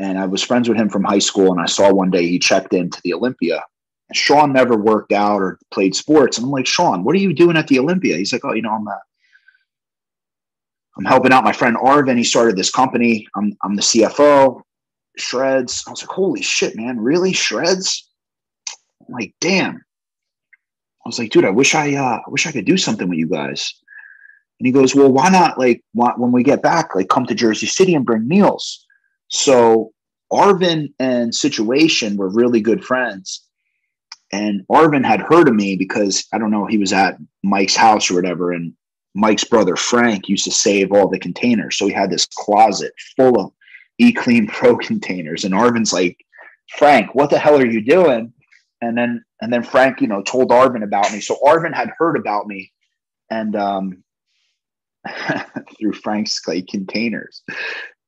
and 0.00 0.18
i 0.18 0.26
was 0.26 0.42
friends 0.42 0.68
with 0.68 0.76
him 0.78 0.88
from 0.90 1.04
high 1.04 1.18
school 1.20 1.52
and 1.52 1.60
i 1.60 1.66
saw 1.66 1.92
one 1.92 2.10
day 2.10 2.26
he 2.26 2.38
checked 2.38 2.74
into 2.74 3.00
the 3.04 3.14
olympia 3.14 3.62
and 4.08 4.16
sean 4.16 4.52
never 4.52 4.76
worked 4.76 5.12
out 5.12 5.40
or 5.40 5.58
played 5.70 5.94
sports 5.94 6.36
and 6.38 6.44
i'm 6.46 6.50
like 6.50 6.66
sean 6.66 7.04
what 7.04 7.14
are 7.14 7.18
you 7.18 7.32
doing 7.32 7.56
at 7.56 7.68
the 7.68 7.78
olympia 7.78 8.16
he's 8.16 8.32
like 8.32 8.44
oh 8.44 8.52
you 8.52 8.62
know 8.62 8.72
i'm 8.72 8.84
not 8.84 8.98
i'm 11.00 11.06
helping 11.06 11.32
out 11.32 11.44
my 11.44 11.52
friend 11.52 11.76
arvin 11.78 12.16
he 12.18 12.24
started 12.24 12.56
this 12.56 12.70
company. 12.70 13.26
I'm, 13.36 13.56
I'm 13.64 13.74
the 13.74 13.82
cfo 13.82 14.60
Shredz. 15.18 15.82
I 15.88 15.90
was 15.90 16.02
like 16.02 16.10
holy 16.10 16.42
shit 16.42 16.76
man. 16.76 17.00
Really? 17.00 17.32
Shredz? 17.32 18.02
I'm 19.00 19.14
like 19.14 19.34
damn. 19.40 19.76
I 19.76 21.08
was 21.08 21.18
like 21.18 21.30
dude 21.30 21.46
i 21.46 21.50
wish 21.50 21.74
i 21.74 21.94
uh 21.94 22.18
i 22.24 22.30
wish 22.30 22.46
i 22.46 22.52
could 22.52 22.66
do 22.66 22.76
something 22.76 23.08
with 23.08 23.18
you 23.18 23.28
guys. 23.28 23.74
And 24.60 24.66
he 24.66 24.72
goes, 24.72 24.94
well, 24.94 25.10
why 25.10 25.30
not 25.30 25.58
like 25.58 25.82
why, 25.94 26.12
when 26.18 26.32
we 26.32 26.42
get 26.42 26.62
back, 26.62 26.94
like 26.94 27.08
come 27.08 27.24
to 27.26 27.34
Jersey 27.34 27.66
City 27.66 27.94
and 27.94 28.04
bring 28.04 28.28
meals. 28.28 28.86
So 29.28 29.92
Arvin 30.30 30.92
and 30.98 31.34
Situation 31.34 32.18
were 32.18 32.28
really 32.28 32.60
good 32.60 32.84
friends. 32.84 33.42
And 34.32 34.60
Arvin 34.70 35.04
had 35.04 35.20
heard 35.20 35.48
of 35.48 35.54
me 35.54 35.76
because 35.76 36.26
I 36.34 36.38
don't 36.38 36.50
know, 36.50 36.66
he 36.66 36.76
was 36.76 36.92
at 36.92 37.16
Mike's 37.42 37.74
house 37.74 38.10
or 38.10 38.14
whatever. 38.14 38.52
And 38.52 38.74
Mike's 39.14 39.44
brother 39.44 39.76
Frank 39.76 40.28
used 40.28 40.44
to 40.44 40.50
save 40.50 40.92
all 40.92 41.08
the 41.08 41.18
containers. 41.18 41.76
So 41.76 41.86
he 41.86 41.92
had 41.92 42.10
this 42.10 42.26
closet 42.26 42.92
full 43.16 43.40
of 43.40 43.52
Eat 43.98 44.16
Clean 44.16 44.46
Bro 44.60 44.78
containers. 44.78 45.44
And 45.44 45.54
Arvin's 45.54 45.92
like, 45.92 46.16
Frank, 46.76 47.14
what 47.14 47.30
the 47.30 47.38
hell 47.38 47.58
are 47.58 47.66
you 47.66 47.84
doing? 47.84 48.32
And 48.80 48.96
then 48.96 49.24
and 49.42 49.52
then 49.52 49.62
Frank, 49.62 50.00
you 50.00 50.06
know, 50.06 50.22
told 50.22 50.50
Arvin 50.50 50.84
about 50.84 51.12
me. 51.12 51.20
So 51.20 51.36
Arvin 51.44 51.74
had 51.74 51.90
heard 51.98 52.16
about 52.16 52.46
me. 52.46 52.72
And 53.30 53.56
um 53.56 54.04
through 55.78 55.94
Frank's 55.94 56.38
clay 56.38 56.62
containers. 56.62 57.42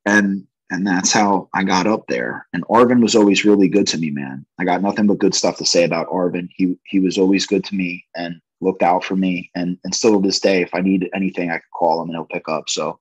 And 0.06 0.46
and 0.70 0.86
that's 0.86 1.12
how 1.12 1.50
I 1.52 1.64
got 1.64 1.86
up 1.86 2.06
there. 2.08 2.46
And 2.54 2.64
Arvin 2.64 3.02
was 3.02 3.14
always 3.14 3.44
really 3.44 3.68
good 3.68 3.86
to 3.88 3.98
me, 3.98 4.10
man. 4.10 4.46
I 4.58 4.64
got 4.64 4.80
nothing 4.80 5.06
but 5.06 5.18
good 5.18 5.34
stuff 5.34 5.58
to 5.58 5.66
say 5.66 5.84
about 5.84 6.08
Arvin. 6.08 6.48
He 6.54 6.78
he 6.86 7.00
was 7.00 7.18
always 7.18 7.46
good 7.46 7.64
to 7.64 7.74
me 7.74 8.06
and 8.14 8.40
looked 8.62 8.83
out 8.83 9.05
for 9.05 9.16
me. 9.16 9.51
And 9.55 9.79
and 9.85 9.94
still 9.94 10.20
to 10.20 10.27
this 10.27 10.40
day, 10.40 10.62
if 10.62 10.75
I 10.75 10.81
need 10.81 11.11
anything, 11.14 11.51
I 11.51 11.55
could 11.55 11.70
call 11.75 12.01
him 12.01 12.09
and 12.09 12.16
he'll 12.16 12.25
pick 12.25 12.48
up. 12.48 12.68
So 12.68 12.98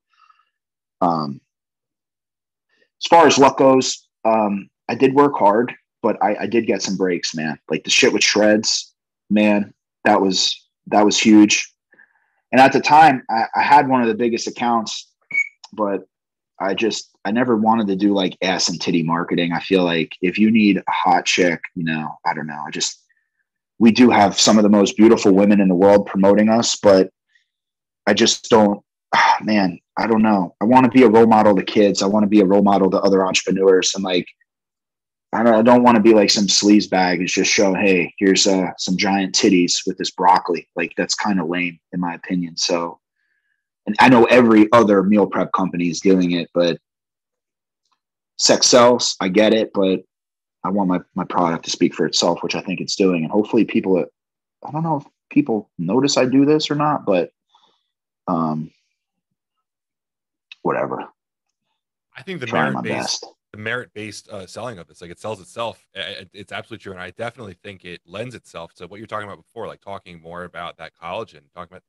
um 1.02 1.42
as 3.02 3.08
far 3.08 3.26
as 3.26 3.38
luck 3.38 3.58
goes, 3.58 4.08
um, 4.26 4.70
I 4.88 4.96
did 4.96 5.16
work 5.16 5.36
hard, 5.36 5.74
but 6.04 6.22
I, 6.22 6.36
I 6.42 6.46
did 6.46 6.68
get 6.68 6.84
some 6.84 6.98
breaks, 6.98 7.34
man. 7.34 7.58
Like 7.70 7.84
the 7.84 7.90
shit 7.90 8.14
with 8.14 8.22
Shredz, 8.22 8.92
man, 9.30 9.74
that 10.06 10.22
was 10.22 10.56
that 10.88 11.06
was 11.06 11.18
huge. 11.18 11.74
And 12.52 12.60
at 12.60 12.74
the 12.74 12.82
time, 12.82 13.24
I, 13.30 13.46
I 13.56 13.62
had 13.62 13.88
one 13.88 14.02
of 14.02 14.08
the 14.08 14.14
biggest 14.14 14.48
accounts, 14.48 15.10
but 15.74 16.02
I 16.60 16.74
just 16.74 17.10
I 17.26 17.32
never 17.32 17.56
wanted 17.56 17.88
to 17.88 17.96
do 17.96 18.14
like 18.14 18.38
ass 18.42 18.70
and 18.70 18.80
titty 18.80 19.04
marketing. 19.04 19.54
I 19.54 19.60
feel 19.60 19.84
like 19.84 20.16
if 20.22 20.38
you 20.38 20.52
need 20.52 20.78
a 20.78 20.92
hot 20.92 21.26
chick, 21.26 21.62
you 21.76 21.84
know, 21.84 22.10
I 22.26 22.34
don't 22.34 22.48
know. 22.48 22.64
I 22.66 22.72
just 22.72 23.01
we 23.82 23.92
do 23.92 24.12
have 24.12 24.40
some 24.40 24.60
of 24.60 24.64
the 24.64 24.70
most 24.70 24.96
beautiful 24.96 25.34
women 25.34 25.60
in 25.60 25.68
the 25.68 25.74
world 25.74 26.06
promoting 26.06 26.50
us, 26.50 26.76
but 26.76 27.10
I 28.06 28.14
just 28.14 28.48
don't. 28.48 28.80
ah, 29.16 29.38
man, 29.42 29.80
I 29.98 30.06
don't 30.06 30.22
know. 30.22 30.56
I 30.62 30.66
want 30.66 30.86
to 30.86 30.92
be 30.92 31.02
a 31.02 31.10
role 31.10 31.26
model 31.26 31.56
to 31.56 31.64
kids. 31.64 32.04
I 32.04 32.06
want 32.06 32.22
to 32.22 32.30
be 32.30 32.42
a 32.42 32.46
role 32.46 32.62
model 32.62 32.92
to 32.92 33.02
other 33.02 33.26
entrepreneurs, 33.26 33.96
and 33.96 34.04
like 34.04 34.28
I 35.34 35.42
don't, 35.42 35.56
I 35.56 35.64
don't 35.64 35.82
want 35.82 35.96
to 35.96 36.02
be 36.02 36.14
like 36.14 36.30
some 36.30 36.46
sleaze 36.46 36.88
bag. 36.88 37.22
It's 37.22 37.34
just 37.34 37.52
show, 37.52 37.74
hey, 37.74 38.14
here's 38.20 38.46
uh, 38.46 38.70
some 38.78 38.98
giant 38.98 39.34
titties 39.34 39.80
with 39.88 39.98
this 39.98 40.12
broccoli. 40.12 40.70
Like 40.76 40.94
that's 40.96 41.16
kind 41.16 41.42
of 41.42 41.50
lame, 41.50 41.80
in 41.92 42.00
my 42.00 42.14
opinion. 42.14 42.58
So, 42.58 43.00
and 43.88 43.96
I 44.00 44.10
know 44.10 44.26
every 44.26 44.72
other 44.74 45.02
meal 45.02 45.26
prep 45.26 45.54
company 45.54 45.90
is 45.90 46.02
doing 46.02 46.34
it, 46.34 46.52
but 46.54 46.78
sex 48.38 48.68
sells. 48.68 49.16
I 49.20 49.30
get 49.30 49.54
it, 49.54 49.72
but 49.74 50.02
I 50.64 50.70
want 50.70 50.90
my 50.90 51.00
my 51.16 51.24
product 51.24 51.66
to 51.66 51.72
speak 51.72 51.96
for 51.96 52.06
itself, 52.06 52.44
which 52.44 52.56
I 52.56 52.62
think 52.62 52.82
it's 52.82 52.96
doing, 52.96 53.24
and 53.24 53.32
hopefully 53.32 53.66
people. 53.66 54.06
I 54.64 54.72
don't 54.72 54.84
know 54.84 54.98
if 54.98 55.06
people 55.30 55.72
notice 55.80 56.18
I 56.18 56.26
do 56.26 56.46
this 56.46 56.70
or 56.70 56.76
not, 56.76 57.04
but 57.06 57.32
um, 58.28 58.72
whatever. 60.62 61.04
I 62.16 62.22
think 62.22 62.42
the 62.42 62.48
Trying 62.48 62.74
merit 62.74 62.84
based 62.84 63.26
the 63.52 63.58
merit 63.58 63.92
based 63.94 64.30
uh, 64.30 64.46
selling 64.46 64.78
of 64.78 64.88
this, 64.88 65.02
like 65.02 65.12
it 65.12 65.20
sells 65.20 65.42
itself. 65.42 65.84
It's 65.94 66.52
absolutely 66.52 66.84
true, 66.84 66.94
and 66.94 67.02
I 67.02 67.12
definitely 67.12 67.56
think 67.64 67.84
it 67.86 68.02
lends 68.06 68.36
itself 68.36 68.74
to 68.76 68.88
what 68.88 69.00
you're 69.00 69.08
talking 69.08 69.28
about 69.28 69.44
before, 69.44 69.68
like 69.68 69.82
talking 69.82 70.22
more 70.22 70.44
about 70.44 70.78
that 70.78 70.94
collagen, 71.02 71.42
talking 71.54 71.72
about 71.72 71.84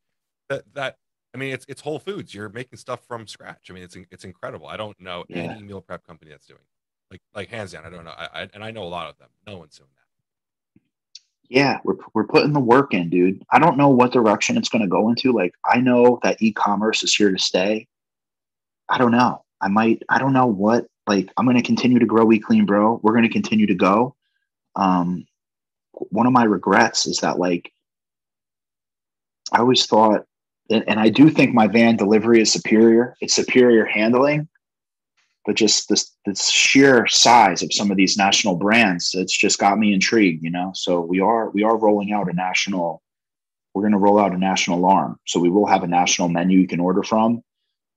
that 0.48 0.62
that. 0.74 0.96
I 1.34 1.38
mean, 1.38 1.54
it's 1.54 1.64
it's 1.66 1.80
Whole 1.80 1.98
Foods. 1.98 2.34
You're 2.34 2.50
making 2.50 2.78
stuff 2.78 3.06
from 3.06 3.26
scratch. 3.26 3.68
I 3.70 3.72
mean, 3.72 3.82
it's 3.82 3.96
it's 4.10 4.24
incredible. 4.24 4.66
I 4.66 4.76
don't 4.76 4.98
know 5.00 5.24
Yeah. 5.28 5.54
any 5.54 5.62
meal 5.62 5.80
prep 5.80 6.06
company 6.06 6.30
that's 6.30 6.46
doing 6.46 6.60
like 7.12 7.20
like 7.34 7.48
hands 7.50 7.72
down. 7.72 7.84
I 7.84 7.90
don't 7.90 8.04
know. 8.04 8.14
I, 8.16 8.28
I 8.34 8.48
and 8.54 8.64
I 8.64 8.70
know 8.70 8.82
a 8.82 8.84
lot 8.84 9.08
of 9.08 9.18
them. 9.18 9.28
No 9.46 9.58
one's 9.58 9.76
doing 9.76 9.90
that. 9.94 10.80
Yeah, 11.48 11.78
we're 11.84 11.96
we're 12.14 12.26
putting 12.26 12.54
the 12.54 12.60
work 12.60 12.94
in, 12.94 13.10
dude. 13.10 13.44
I 13.50 13.58
don't 13.58 13.76
know 13.76 13.90
what 13.90 14.12
direction 14.12 14.56
it's 14.56 14.70
going 14.70 14.82
to 14.82 14.88
go 14.88 15.10
into. 15.10 15.32
Like 15.32 15.54
I 15.64 15.78
know 15.78 16.18
that 16.22 16.40
e-commerce 16.40 17.02
is 17.02 17.14
here 17.14 17.30
to 17.30 17.38
stay. 17.38 17.86
I 18.88 18.98
don't 18.98 19.12
know. 19.12 19.44
I 19.60 19.68
might 19.68 20.02
I 20.08 20.18
don't 20.18 20.32
know 20.32 20.46
what 20.46 20.86
like 21.06 21.30
I'm 21.36 21.44
going 21.44 21.58
to 21.58 21.62
continue 21.62 21.98
to 21.98 22.06
grow 22.06 22.32
Eat 22.32 22.44
Clean 22.44 22.64
Bro. 22.64 23.00
We're 23.02 23.12
going 23.12 23.24
to 23.24 23.28
continue 23.28 23.66
to 23.66 23.74
go. 23.74 24.16
Um 24.74 25.26
one 25.92 26.26
of 26.26 26.32
my 26.32 26.44
regrets 26.44 27.06
is 27.06 27.18
that 27.18 27.38
like 27.38 27.70
I 29.52 29.58
always 29.58 29.84
thought 29.84 30.24
and, 30.70 30.82
and 30.88 30.98
I 30.98 31.10
do 31.10 31.28
think 31.28 31.52
my 31.52 31.66
van 31.66 31.96
delivery 31.96 32.40
is 32.40 32.50
superior. 32.50 33.14
It's 33.20 33.34
superior 33.34 33.84
handling, 33.84 34.48
but 35.44 35.56
just 35.56 35.88
this 35.88 36.12
this 36.24 36.48
sheer 36.48 37.06
size 37.06 37.62
of 37.62 37.72
some 37.72 37.90
of 37.90 37.96
these 37.96 38.16
national 38.16 38.56
brands, 38.56 39.14
it's 39.14 39.36
just 39.36 39.58
got 39.58 39.78
me 39.78 39.92
intrigued, 39.92 40.42
you 40.42 40.50
know. 40.50 40.72
So 40.74 41.00
we 41.00 41.20
are 41.20 41.50
we 41.50 41.62
are 41.62 41.76
rolling 41.76 42.12
out 42.12 42.30
a 42.30 42.32
national. 42.32 43.02
We're 43.74 43.82
going 43.82 43.92
to 43.92 43.98
roll 43.98 44.18
out 44.18 44.32
a 44.32 44.38
national 44.38 44.78
alarm, 44.78 45.18
so 45.26 45.40
we 45.40 45.48
will 45.48 45.66
have 45.66 45.82
a 45.82 45.86
national 45.88 46.28
menu 46.28 46.58
you 46.58 46.68
can 46.68 46.80
order 46.80 47.02
from. 47.02 47.42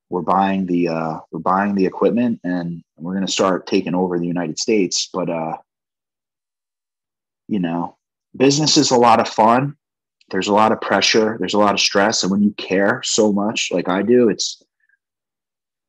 We're 0.10 0.22
buying 0.22 0.66
the 0.66 0.88
uh, 0.88 1.20
we're 1.32 1.40
buying 1.40 1.76
the 1.76 1.86
equipment, 1.86 2.40
and 2.44 2.82
we're 2.98 3.14
going 3.14 3.26
to 3.26 3.32
start 3.32 3.68
taking 3.68 3.94
over 3.94 4.18
the 4.18 4.28
United 4.28 4.58
States. 4.58 5.10
But 5.14 5.30
uh, 5.30 5.58
you 7.48 7.60
know, 7.60 7.98
business 8.36 8.78
is 8.78 8.92
a 8.92 8.98
lot 8.98 9.20
of 9.20 9.28
fun 9.28 9.76
there's 10.32 10.48
a 10.48 10.54
lot 10.54 10.72
of 10.72 10.82
pressure 10.82 11.38
there's 11.40 11.54
a 11.54 11.60
lot 11.60 11.74
of 11.74 11.80
stress 11.80 12.24
and 12.24 12.32
when 12.32 12.42
you 12.42 12.52
care 12.54 13.02
so 13.04 13.32
much 13.32 13.70
like 13.72 13.88
i 13.88 14.02
do 14.02 14.30
it's 14.30 14.64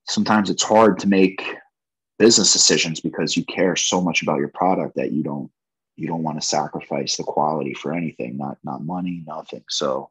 sometimes 0.08 0.50
it's 0.50 0.62
hard 0.62 0.98
to 1.00 1.08
make 1.08 1.56
business 2.18 2.52
decisions 2.52 3.00
because 3.00 3.36
you 3.36 3.44
care 3.44 3.76
so 3.76 4.00
much 4.00 4.22
about 4.22 4.38
your 4.38 4.48
product 4.48 4.96
that 4.96 5.12
you 5.12 5.22
don't 5.22 5.50
you 5.96 6.06
don't 6.06 6.22
want 6.22 6.40
to 6.40 6.46
sacrifice 6.46 7.16
the 7.16 7.22
quality 7.22 7.74
for 7.74 7.92
anything 7.92 8.36
not 8.36 8.56
not 8.64 8.84
money 8.84 9.22
nothing 9.26 9.62
so 9.68 10.08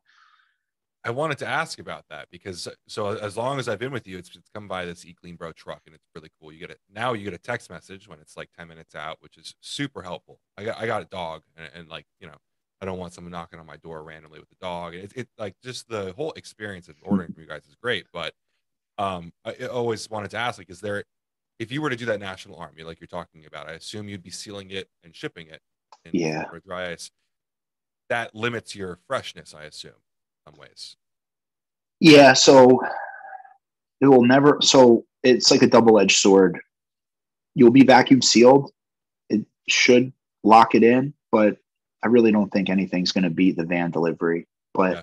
i 1.04 1.10
wanted 1.10 1.38
to 1.38 1.48
ask 1.48 1.80
about 1.80 2.04
that 2.10 2.28
because 2.32 2.68
so 2.88 3.18
as 3.18 3.38
long 3.38 3.60
as 3.60 3.68
i've 3.68 3.80
been 3.80 3.92
with 3.92 4.08
you 4.08 4.18
it's, 4.18 4.36
it's 4.36 4.50
come 4.54 4.68
by 4.68 4.86
this 4.86 5.06
Eat 5.06 5.18
Clean 5.18 5.36
Bro 5.36 5.54
truck 5.54 5.82
and 5.86 5.96
it's 5.96 6.06
really 6.14 6.30
cool 6.40 6.52
you 6.52 6.60
get 6.60 6.70
it 6.70 6.80
now 6.94 7.14
you 7.14 7.24
get 7.24 7.34
a 7.34 7.40
text 7.40 7.70
message 7.70 8.08
when 8.08 8.20
it's 8.20 8.38
like 8.38 8.50
10 8.58 8.68
minutes 8.68 8.94
out 8.96 9.18
which 9.22 9.38
is 9.38 9.56
super 9.62 10.02
helpful 10.02 10.40
i 10.58 10.64
got 10.64 10.80
i 10.80 10.86
got 10.86 11.02
a 11.02 11.06
dog 11.06 11.42
and, 11.58 11.70
and 11.74 11.90
like 11.90 12.06
you 12.20 12.28
know 12.28 12.38
I 12.82 12.86
don't 12.86 13.00
want 13.00 13.14
someone 13.14 13.32
knocking 13.32 13.58
on 13.58 13.66
my 13.66 13.78
door 13.78 14.04
randomly 14.04 14.38
with 14.38 14.50
the 14.50 14.58
dog. 14.60 14.96
It, 14.96 15.14
it 15.16 15.30
like 15.38 15.56
just 15.64 15.88
the 15.88 16.14
whole 16.18 16.34
experience 16.34 16.90
of 16.90 16.96
ordering 17.04 17.32
from 17.32 17.42
you 17.42 17.48
guys 17.48 17.66
is 17.66 17.76
great. 17.82 18.06
But 18.12 18.34
um, 18.98 19.32
I 19.44 19.66
always 19.66 20.10
wanted 20.10 20.32
to 20.32 20.38
ask, 20.38 20.58
like, 20.58 20.70
is 20.70 20.80
there, 20.80 21.04
if 21.60 21.72
you 21.72 21.82
were 21.82 21.90
to 21.90 21.96
do 21.96 22.06
that 22.06 22.20
national 22.20 22.58
army, 22.58 22.84
like 22.84 23.00
you're 23.00 23.08
talking 23.08 23.46
about, 23.46 23.68
I 23.70 23.74
assume 23.74 24.10
you'd 24.10 24.24
be 24.24 24.30
sealing 24.30 24.72
it 24.72 24.90
and 25.04 25.16
shipping 25.16 25.48
it. 25.48 25.62
In 26.04 26.12
yeah. 26.14 26.44
Dry 26.66 26.92
ice. 26.92 27.10
That 28.10 28.36
limits 28.36 28.76
your 28.76 29.00
freshness, 29.08 29.56
I 29.58 29.64
assume, 29.64 29.94
some 30.48 30.60
ways. 30.60 30.98
Yeah. 32.00 32.34
So 32.34 32.82
it 34.02 34.08
will 34.08 34.26
never. 34.26 34.60
So 34.62 35.06
it's 35.24 35.50
like 35.50 35.62
a 35.62 35.68
double 35.68 36.00
edged 36.00 36.18
sword. 36.18 36.60
You'll 37.56 37.72
be 37.72 37.84
vacuum 37.84 38.22
sealed. 38.22 38.72
It 39.30 39.46
should 39.70 40.12
lock 40.44 40.76
it 40.76 40.84
in, 40.84 41.14
but 41.32 41.58
I 42.04 42.08
really 42.08 42.32
don't 42.32 42.52
think 42.52 42.70
anything's 42.70 43.12
going 43.12 43.24
to 43.24 43.30
beat 43.30 43.58
the 43.58 43.66
van 43.66 43.90
delivery. 43.90 44.46
But 44.74 44.92
yeah. 44.98 45.02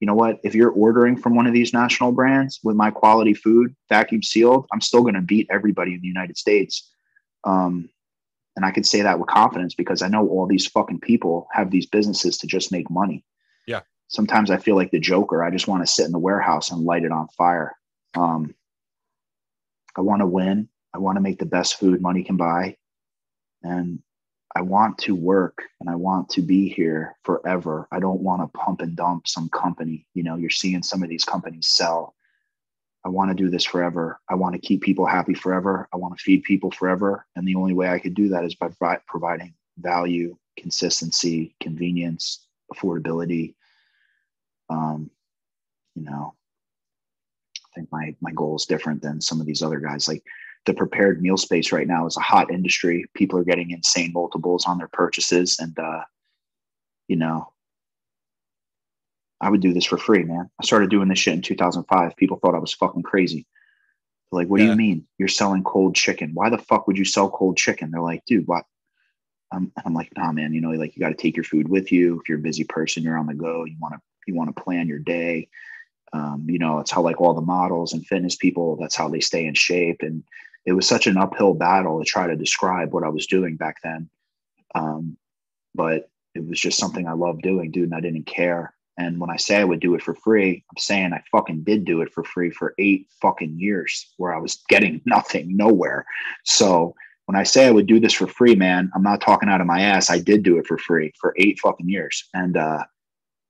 You 0.00 0.06
know 0.06 0.14
what? 0.14 0.40
If 0.42 0.54
you're 0.54 0.70
ordering 0.70 1.16
from 1.16 1.36
one 1.36 1.46
of 1.46 1.52
these 1.52 1.74
national 1.74 2.12
brands 2.12 2.58
with 2.64 2.74
my 2.74 2.90
quality 2.90 3.34
food, 3.34 3.76
vacuum 3.88 4.22
sealed, 4.22 4.66
I'm 4.72 4.80
still 4.80 5.02
going 5.02 5.14
to 5.14 5.20
beat 5.20 5.46
everybody 5.50 5.94
in 5.94 6.00
the 6.00 6.08
United 6.08 6.38
States. 6.38 6.90
Um, 7.44 7.90
and 8.56 8.64
I 8.64 8.70
can 8.70 8.82
say 8.82 9.02
that 9.02 9.18
with 9.18 9.28
confidence 9.28 9.74
because 9.74 10.02
I 10.02 10.08
know 10.08 10.26
all 10.26 10.46
these 10.46 10.66
fucking 10.66 11.00
people 11.00 11.48
have 11.52 11.70
these 11.70 11.86
businesses 11.86 12.38
to 12.38 12.46
just 12.46 12.72
make 12.72 12.90
money. 12.90 13.24
Yeah. 13.66 13.80
Sometimes 14.08 14.50
I 14.50 14.56
feel 14.56 14.74
like 14.74 14.90
the 14.90 14.98
Joker. 14.98 15.44
I 15.44 15.50
just 15.50 15.68
want 15.68 15.86
to 15.86 15.92
sit 15.92 16.06
in 16.06 16.12
the 16.12 16.18
warehouse 16.18 16.70
and 16.70 16.84
light 16.84 17.04
it 17.04 17.12
on 17.12 17.28
fire. 17.28 17.76
Um, 18.16 18.54
I 19.96 20.00
want 20.00 20.20
to 20.20 20.26
win. 20.26 20.68
I 20.94 20.98
want 20.98 21.16
to 21.16 21.22
make 21.22 21.38
the 21.38 21.46
best 21.46 21.78
food 21.78 22.00
money 22.00 22.24
can 22.24 22.36
buy. 22.36 22.76
And 23.62 24.00
I 24.54 24.62
want 24.62 24.98
to 24.98 25.14
work 25.14 25.62
and 25.80 25.88
I 25.88 25.94
want 25.94 26.28
to 26.30 26.42
be 26.42 26.68
here 26.68 27.16
forever. 27.22 27.86
I 27.92 28.00
don't 28.00 28.20
want 28.20 28.42
to 28.42 28.58
pump 28.58 28.80
and 28.80 28.96
dump 28.96 29.28
some 29.28 29.48
company. 29.48 30.06
You 30.14 30.24
know, 30.24 30.36
you're 30.36 30.50
seeing 30.50 30.82
some 30.82 31.02
of 31.02 31.08
these 31.08 31.24
companies 31.24 31.68
sell. 31.68 32.14
I 33.04 33.08
want 33.08 33.30
to 33.30 33.34
do 33.34 33.48
this 33.48 33.64
forever. 33.64 34.20
I 34.28 34.34
want 34.34 34.54
to 34.54 34.60
keep 34.60 34.82
people 34.82 35.06
happy 35.06 35.34
forever. 35.34 35.88
I 35.92 35.96
want 35.96 36.16
to 36.18 36.22
feed 36.22 36.42
people 36.42 36.70
forever. 36.70 37.26
And 37.36 37.46
the 37.46 37.54
only 37.54 37.74
way 37.74 37.88
I 37.88 37.98
could 37.98 38.14
do 38.14 38.28
that 38.30 38.44
is 38.44 38.54
by 38.54 38.68
providing 39.06 39.54
value, 39.78 40.36
consistency, 40.58 41.54
convenience, 41.60 42.46
affordability. 42.74 43.54
Um, 44.68 45.10
you 45.94 46.02
know, 46.04 46.34
I 47.56 47.74
think 47.74 47.88
my 47.92 48.14
my 48.20 48.32
goal 48.32 48.56
is 48.56 48.66
different 48.66 49.00
than 49.00 49.20
some 49.20 49.40
of 49.40 49.46
these 49.46 49.62
other 49.62 49.80
guys. 49.80 50.08
Like 50.08 50.22
the 50.66 50.74
prepared 50.74 51.22
meal 51.22 51.36
space 51.36 51.72
right 51.72 51.86
now 51.86 52.06
is 52.06 52.16
a 52.16 52.20
hot 52.20 52.50
industry. 52.50 53.06
People 53.14 53.38
are 53.38 53.44
getting 53.44 53.70
insane 53.70 54.12
multiples 54.12 54.66
on 54.66 54.78
their 54.78 54.88
purchases, 54.88 55.58
and 55.58 55.78
uh, 55.78 56.02
you 57.08 57.16
know, 57.16 57.52
I 59.40 59.48
would 59.48 59.60
do 59.60 59.72
this 59.72 59.86
for 59.86 59.96
free, 59.96 60.22
man. 60.22 60.50
I 60.60 60.64
started 60.64 60.90
doing 60.90 61.08
this 61.08 61.18
shit 61.18 61.34
in 61.34 61.42
2005. 61.42 62.16
People 62.16 62.38
thought 62.38 62.54
I 62.54 62.58
was 62.58 62.74
fucking 62.74 63.02
crazy. 63.02 63.46
They're 64.30 64.42
like, 64.42 64.48
what 64.48 64.60
yeah. 64.60 64.66
do 64.66 64.70
you 64.72 64.76
mean 64.76 65.06
you're 65.18 65.28
selling 65.28 65.64
cold 65.64 65.94
chicken? 65.94 66.32
Why 66.34 66.50
the 66.50 66.58
fuck 66.58 66.86
would 66.86 66.98
you 66.98 67.04
sell 67.04 67.30
cold 67.30 67.56
chicken? 67.56 67.90
They're 67.90 68.02
like, 68.02 68.24
dude, 68.26 68.46
what? 68.46 68.64
I'm, 69.52 69.72
I'm 69.84 69.94
like, 69.94 70.12
nah, 70.16 70.30
man. 70.30 70.52
You 70.52 70.60
know, 70.60 70.70
like 70.70 70.94
you 70.94 71.00
got 71.00 71.08
to 71.08 71.14
take 71.14 71.36
your 71.36 71.44
food 71.44 71.68
with 71.68 71.90
you. 71.90 72.20
If 72.20 72.28
you're 72.28 72.38
a 72.38 72.42
busy 72.42 72.64
person, 72.64 73.02
you're 73.02 73.18
on 73.18 73.26
the 73.26 73.34
go. 73.34 73.64
You 73.64 73.76
want 73.80 73.94
to 73.94 74.00
you 74.26 74.34
want 74.34 74.54
to 74.54 74.62
plan 74.62 74.86
your 74.86 74.98
day. 74.98 75.48
Um, 76.12 76.46
you 76.48 76.58
know, 76.58 76.78
it's 76.78 76.90
how 76.90 77.02
like 77.02 77.20
all 77.20 77.34
the 77.34 77.40
models 77.40 77.92
and 77.92 78.06
fitness 78.06 78.36
people. 78.36 78.76
That's 78.76 78.94
how 78.94 79.08
they 79.08 79.20
stay 79.20 79.46
in 79.46 79.54
shape 79.54 80.02
and 80.02 80.22
it 80.66 80.72
was 80.72 80.86
such 80.86 81.06
an 81.06 81.16
uphill 81.16 81.54
battle 81.54 81.98
to 81.98 82.04
try 82.04 82.26
to 82.26 82.36
describe 82.36 82.92
what 82.92 83.04
I 83.04 83.08
was 83.08 83.26
doing 83.26 83.56
back 83.56 83.76
then. 83.82 84.08
Um, 84.74 85.16
but 85.74 86.10
it 86.34 86.46
was 86.46 86.60
just 86.60 86.78
something 86.78 87.06
I 87.06 87.12
loved 87.12 87.42
doing, 87.42 87.70
dude, 87.70 87.84
and 87.84 87.94
I 87.94 88.00
didn't 88.00 88.26
care. 88.26 88.74
And 88.98 89.18
when 89.18 89.30
I 89.30 89.36
say 89.36 89.56
I 89.56 89.64
would 89.64 89.80
do 89.80 89.94
it 89.94 90.02
for 90.02 90.14
free, 90.14 90.62
I'm 90.70 90.78
saying 90.78 91.12
I 91.12 91.22
fucking 91.32 91.62
did 91.62 91.84
do 91.84 92.02
it 92.02 92.12
for 92.12 92.22
free 92.22 92.50
for 92.50 92.74
eight 92.78 93.06
fucking 93.22 93.58
years 93.58 94.12
where 94.18 94.34
I 94.34 94.38
was 94.38 94.62
getting 94.68 95.00
nothing, 95.06 95.56
nowhere. 95.56 96.04
So 96.44 96.94
when 97.26 97.36
I 97.36 97.44
say 97.44 97.66
I 97.66 97.70
would 97.70 97.86
do 97.86 98.00
this 98.00 98.12
for 98.12 98.26
free, 98.26 98.54
man, 98.54 98.90
I'm 98.94 99.02
not 99.02 99.20
talking 99.20 99.48
out 99.48 99.60
of 99.60 99.66
my 99.66 99.80
ass. 99.80 100.10
I 100.10 100.18
did 100.18 100.42
do 100.42 100.58
it 100.58 100.66
for 100.66 100.76
free 100.76 101.12
for 101.20 101.34
eight 101.38 101.58
fucking 101.60 101.88
years. 101.88 102.28
And, 102.34 102.56
uh, 102.56 102.84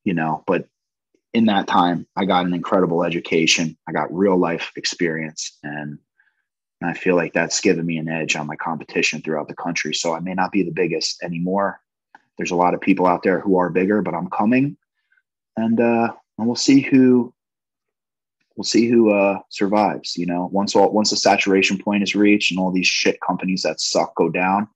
you 0.04 0.14
know, 0.14 0.44
but 0.46 0.66
in 1.32 1.46
that 1.46 1.66
time, 1.66 2.06
I 2.16 2.24
got 2.24 2.46
an 2.46 2.54
incredible 2.54 3.04
education. 3.04 3.76
I 3.88 3.92
got 3.92 4.14
real 4.14 4.36
life 4.36 4.70
experience 4.76 5.58
and 5.62 5.98
and 6.80 6.90
I 6.90 6.94
feel 6.94 7.14
like 7.14 7.32
that's 7.32 7.60
given 7.60 7.84
me 7.84 7.98
an 7.98 8.08
edge 8.08 8.36
on 8.36 8.46
my 8.46 8.56
competition 8.56 9.20
throughout 9.20 9.48
the 9.48 9.54
country. 9.54 9.92
So 9.92 10.14
I 10.14 10.20
may 10.20 10.34
not 10.34 10.52
be 10.52 10.62
the 10.62 10.70
biggest 10.70 11.22
anymore. 11.22 11.80
There's 12.38 12.52
a 12.52 12.56
lot 12.56 12.74
of 12.74 12.80
people 12.80 13.06
out 13.06 13.22
there 13.22 13.40
who 13.40 13.58
are 13.58 13.68
bigger, 13.68 14.00
but 14.00 14.14
I'm 14.14 14.30
coming, 14.30 14.76
and 15.56 15.78
uh, 15.78 16.12
and 16.38 16.46
we'll 16.46 16.56
see 16.56 16.80
who 16.80 17.34
we'll 18.56 18.64
see 18.64 18.88
who 18.88 19.10
uh, 19.12 19.40
survives. 19.50 20.16
You 20.16 20.26
know, 20.26 20.48
once 20.50 20.74
all 20.74 20.90
once 20.90 21.10
the 21.10 21.16
saturation 21.16 21.76
point 21.76 22.02
is 22.02 22.14
reached 22.14 22.50
and 22.50 22.58
all 22.58 22.70
these 22.72 22.86
shit 22.86 23.20
companies 23.20 23.62
that 23.62 23.80
suck 23.80 24.14
go 24.16 24.30
down, 24.30 24.68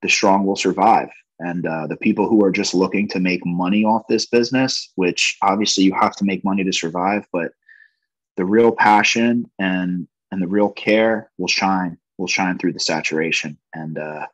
the 0.00 0.08
strong 0.08 0.46
will 0.46 0.56
survive. 0.56 1.10
And 1.40 1.66
uh, 1.66 1.88
the 1.88 1.96
people 1.96 2.28
who 2.28 2.42
are 2.44 2.52
just 2.52 2.74
looking 2.74 3.08
to 3.08 3.20
make 3.20 3.44
money 3.44 3.84
off 3.84 4.06
this 4.08 4.24
business, 4.24 4.90
which 4.94 5.36
obviously 5.42 5.84
you 5.84 5.92
have 5.92 6.14
to 6.16 6.24
make 6.24 6.44
money 6.44 6.64
to 6.64 6.72
survive, 6.72 7.26
but 7.32 7.52
the 8.36 8.44
real 8.44 8.72
passion 8.72 9.50
and 9.58 10.06
and 10.30 10.42
the 10.42 10.48
real 10.48 10.70
care 10.70 11.30
will 11.38 11.48
shine 11.48 11.98
will 12.18 12.26
shine 12.26 12.58
through 12.58 12.72
the 12.72 12.80
saturation. 12.80 13.58
And 13.74 13.98
uh 13.98 14.26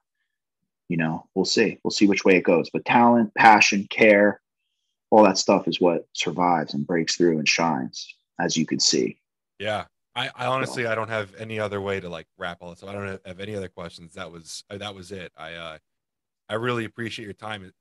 you 0.89 0.97
know 0.97 1.27
we'll 1.35 1.45
see. 1.45 1.79
We'll 1.85 1.91
see 1.91 2.07
which 2.07 2.25
way 2.25 2.37
it 2.37 2.45
goes. 2.45 2.71
But 2.71 2.85
talent 2.85 3.35
passion 3.35 3.87
care 3.91 4.41
all 5.11 5.25
that 5.25 5.39
stuff 5.39 5.67
is 5.67 5.81
what 5.81 6.07
survives 6.13 6.75
and 6.75 6.87
breaks 6.87 7.17
through 7.17 7.39
and 7.39 7.49
shines 7.49 8.15
as 8.39 8.57
you 8.57 8.65
can 8.65 8.81
see. 8.81 9.19
Yeah. 9.59 9.85
I, 10.17 10.29
I 10.35 10.47
honestly 10.47 10.87
i 10.87 10.95
don't 10.97 11.09
have 11.09 11.33
any 11.39 11.61
other 11.61 11.81
way 11.81 12.01
to 12.01 12.09
like 12.09 12.27
wrap 12.37 12.59
all 12.61 12.71
this 12.71 12.83
up. 12.83 12.89
I 12.89 12.93
don't 12.93 13.21
have 13.25 13.41
any 13.41 13.55
other 13.55 13.69
questions. 13.69 14.15
That 14.15 14.31
was 14.31 14.65
uh, 14.71 14.79
that 14.79 14.95
was 14.95 15.13
it. 15.13 15.33
I 15.37 15.55
uh 15.55 15.79
i 16.49 16.55
really 16.55 16.85
appreciate 16.85 17.25
your 17.27 17.35
time. 17.35 17.73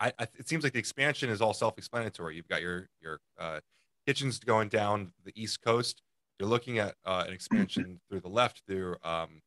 I, 0.00 0.12
I 0.18 0.26
it 0.38 0.48
seems 0.48 0.64
like 0.64 0.72
the 0.72 0.80
expansion 0.80 1.30
is 1.30 1.40
all 1.40 1.54
self-explanatory. 1.54 2.34
You've 2.34 2.48
got 2.48 2.62
your 2.62 2.88
your 3.00 3.20
uh 3.38 3.60
kitchens 4.06 4.40
going 4.40 4.68
down 4.68 5.12
the 5.24 5.32
east 5.40 5.62
coast 5.62 6.02
you're 6.38 6.48
looking 6.48 6.78
at 6.78 6.94
uh, 7.04 7.24
an 7.26 7.32
expansion 7.32 8.00
through 8.08 8.20
the 8.20 8.28
left 8.28 8.62
through 8.66 8.96
um, 9.04 9.42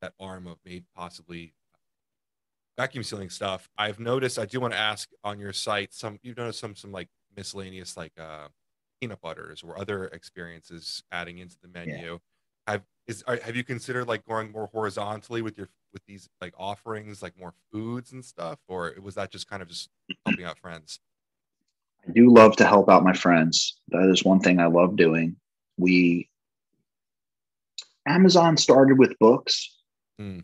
that 0.00 0.12
arm 0.18 0.46
of 0.46 0.58
maybe 0.64 0.84
possibly 0.96 1.54
vacuum 2.76 3.04
sealing 3.04 3.30
stuff. 3.30 3.68
I've 3.76 4.00
noticed. 4.00 4.38
I 4.38 4.46
do 4.46 4.60
want 4.60 4.72
to 4.72 4.78
ask 4.78 5.08
on 5.22 5.38
your 5.38 5.52
site 5.52 5.92
some. 5.92 6.18
You've 6.22 6.36
noticed 6.36 6.60
some 6.60 6.74
some 6.74 6.92
like 6.92 7.08
miscellaneous 7.36 7.96
like 7.96 8.12
uh, 8.18 8.48
peanut 9.00 9.20
butters 9.20 9.62
or 9.62 9.78
other 9.78 10.06
experiences 10.06 11.02
adding 11.12 11.38
into 11.38 11.56
the 11.62 11.68
menu. 11.68 12.12
Yeah. 12.12 12.16
Have 12.66 12.82
is 13.06 13.22
are, 13.26 13.38
have 13.42 13.56
you 13.56 13.64
considered 13.64 14.06
like 14.06 14.24
going 14.24 14.50
more 14.50 14.68
horizontally 14.72 15.42
with 15.42 15.58
your 15.58 15.68
with 15.92 16.04
these 16.06 16.28
like 16.40 16.54
offerings, 16.56 17.22
like 17.22 17.38
more 17.38 17.52
foods 17.72 18.12
and 18.12 18.24
stuff, 18.24 18.58
or 18.68 18.94
was 19.02 19.14
that 19.16 19.30
just 19.30 19.48
kind 19.48 19.62
of 19.62 19.68
just 19.68 19.90
helping 20.24 20.44
out 20.44 20.58
friends? 20.58 21.00
I 22.08 22.12
do 22.12 22.32
love 22.32 22.56
to 22.56 22.66
help 22.66 22.88
out 22.88 23.04
my 23.04 23.12
friends. 23.12 23.78
That 23.88 24.08
is 24.08 24.24
one 24.24 24.40
thing 24.40 24.58
I 24.58 24.66
love 24.66 24.96
doing. 24.96 25.36
We 25.76 26.29
Amazon 28.10 28.56
started 28.56 28.98
with 28.98 29.18
books. 29.18 29.76
Hmm. 30.18 30.40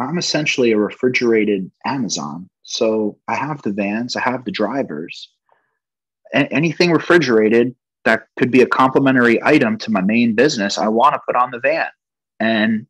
I'm 0.00 0.18
essentially 0.18 0.72
a 0.72 0.78
refrigerated 0.78 1.70
Amazon. 1.84 2.48
So 2.62 3.18
I 3.26 3.34
have 3.34 3.62
the 3.62 3.72
vans, 3.72 4.16
I 4.16 4.20
have 4.20 4.44
the 4.44 4.52
drivers. 4.52 5.30
A- 6.34 6.52
anything 6.52 6.90
refrigerated 6.92 7.74
that 8.04 8.26
could 8.38 8.50
be 8.50 8.62
a 8.62 8.66
complementary 8.66 9.42
item 9.42 9.76
to 9.78 9.90
my 9.90 10.00
main 10.00 10.34
business, 10.34 10.78
I 10.78 10.88
want 10.88 11.14
to 11.14 11.20
put 11.26 11.36
on 11.36 11.50
the 11.50 11.60
van. 11.60 11.88
And 12.40 12.86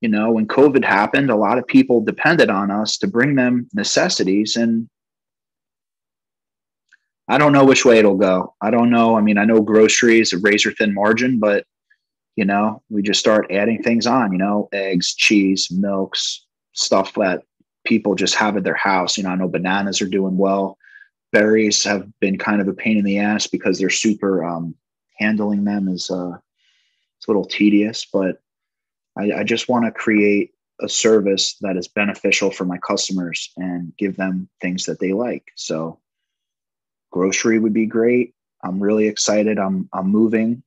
you 0.00 0.08
know, 0.08 0.32
when 0.32 0.48
COVID 0.48 0.84
happened, 0.84 1.30
a 1.30 1.36
lot 1.36 1.58
of 1.58 1.66
people 1.66 2.00
depended 2.00 2.50
on 2.50 2.72
us 2.72 2.98
to 2.98 3.06
bring 3.06 3.36
them 3.36 3.68
necessities 3.72 4.56
and 4.56 4.88
I 7.28 7.38
don't 7.38 7.52
know 7.52 7.64
which 7.64 7.84
way 7.84 7.98
it'll 7.98 8.16
go. 8.16 8.54
I 8.60 8.70
don't 8.70 8.90
know. 8.90 9.16
I 9.16 9.20
mean, 9.20 9.38
I 9.38 9.44
know 9.44 9.60
groceries 9.60 10.32
a 10.32 10.38
razor 10.38 10.72
thin 10.72 10.92
margin, 10.92 11.38
but 11.38 11.64
you 12.36 12.44
know, 12.44 12.82
we 12.88 13.02
just 13.02 13.20
start 13.20 13.50
adding 13.50 13.82
things 13.82 14.06
on, 14.06 14.32
you 14.32 14.38
know, 14.38 14.68
eggs, 14.72 15.14
cheese, 15.14 15.70
milks, 15.70 16.46
stuff 16.72 17.12
that 17.14 17.42
people 17.84 18.14
just 18.14 18.34
have 18.34 18.56
at 18.56 18.64
their 18.64 18.74
house. 18.74 19.16
You 19.16 19.24
know, 19.24 19.30
I 19.30 19.34
know 19.34 19.48
bananas 19.48 20.00
are 20.00 20.08
doing 20.08 20.36
well. 20.36 20.78
Berries 21.32 21.82
have 21.84 22.08
been 22.20 22.38
kind 22.38 22.60
of 22.60 22.68
a 22.68 22.72
pain 22.72 22.98
in 22.98 23.04
the 23.04 23.18
ass 23.18 23.46
because 23.46 23.78
they're 23.78 23.90
super 23.90 24.44
um, 24.44 24.74
handling 25.18 25.64
them 25.64 25.88
is 25.88 26.10
uh, 26.10 26.32
it's 27.18 27.28
a 27.28 27.30
little 27.30 27.44
tedious, 27.44 28.06
but 28.10 28.42
I, 29.16 29.32
I 29.40 29.44
just 29.44 29.68
want 29.68 29.84
to 29.84 29.92
create 29.92 30.52
a 30.80 30.88
service 30.88 31.56
that 31.60 31.76
is 31.76 31.86
beneficial 31.86 32.50
for 32.50 32.64
my 32.64 32.78
customers 32.78 33.52
and 33.56 33.92
give 33.96 34.16
them 34.16 34.48
things 34.60 34.84
that 34.86 34.98
they 34.98 35.12
like. 35.12 35.44
So 35.54 36.00
grocery 37.10 37.58
would 37.58 37.72
be 37.72 37.86
great. 37.86 38.34
I'm 38.64 38.82
really 38.82 39.06
excited. 39.06 39.58
I'm 39.58 39.88
I'm 39.92 40.08
moving. 40.08 40.62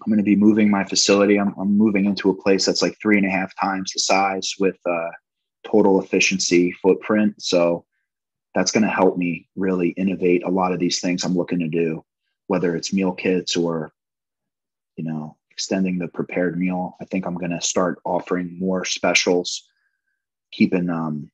I'm 0.00 0.12
going 0.12 0.18
to 0.18 0.24
be 0.24 0.36
moving 0.36 0.70
my 0.70 0.84
facility. 0.84 1.38
I'm, 1.38 1.54
I'm 1.58 1.76
moving 1.76 2.04
into 2.04 2.30
a 2.30 2.34
place 2.34 2.64
that's 2.64 2.82
like 2.82 2.96
three 3.00 3.16
and 3.16 3.26
a 3.26 3.30
half 3.30 3.52
times 3.60 3.92
the 3.92 4.00
size 4.00 4.54
with 4.58 4.76
uh, 4.86 5.10
total 5.64 6.00
efficiency 6.00 6.72
footprint. 6.72 7.34
So 7.42 7.84
that's 8.54 8.70
going 8.70 8.84
to 8.84 8.88
help 8.88 9.18
me 9.18 9.48
really 9.56 9.90
innovate 9.90 10.44
a 10.44 10.50
lot 10.50 10.72
of 10.72 10.78
these 10.78 11.00
things 11.00 11.24
I'm 11.24 11.36
looking 11.36 11.58
to 11.60 11.68
do, 11.68 12.04
whether 12.46 12.76
it's 12.76 12.92
meal 12.92 13.12
kits 13.12 13.56
or, 13.56 13.92
you 14.96 15.04
know, 15.04 15.36
extending 15.50 15.98
the 15.98 16.08
prepared 16.08 16.58
meal. 16.58 16.96
I 17.00 17.04
think 17.04 17.26
I'm 17.26 17.36
going 17.36 17.50
to 17.50 17.60
start 17.60 17.98
offering 18.04 18.56
more 18.58 18.84
specials, 18.84 19.68
keeping, 20.52 20.88
um, 20.88 21.30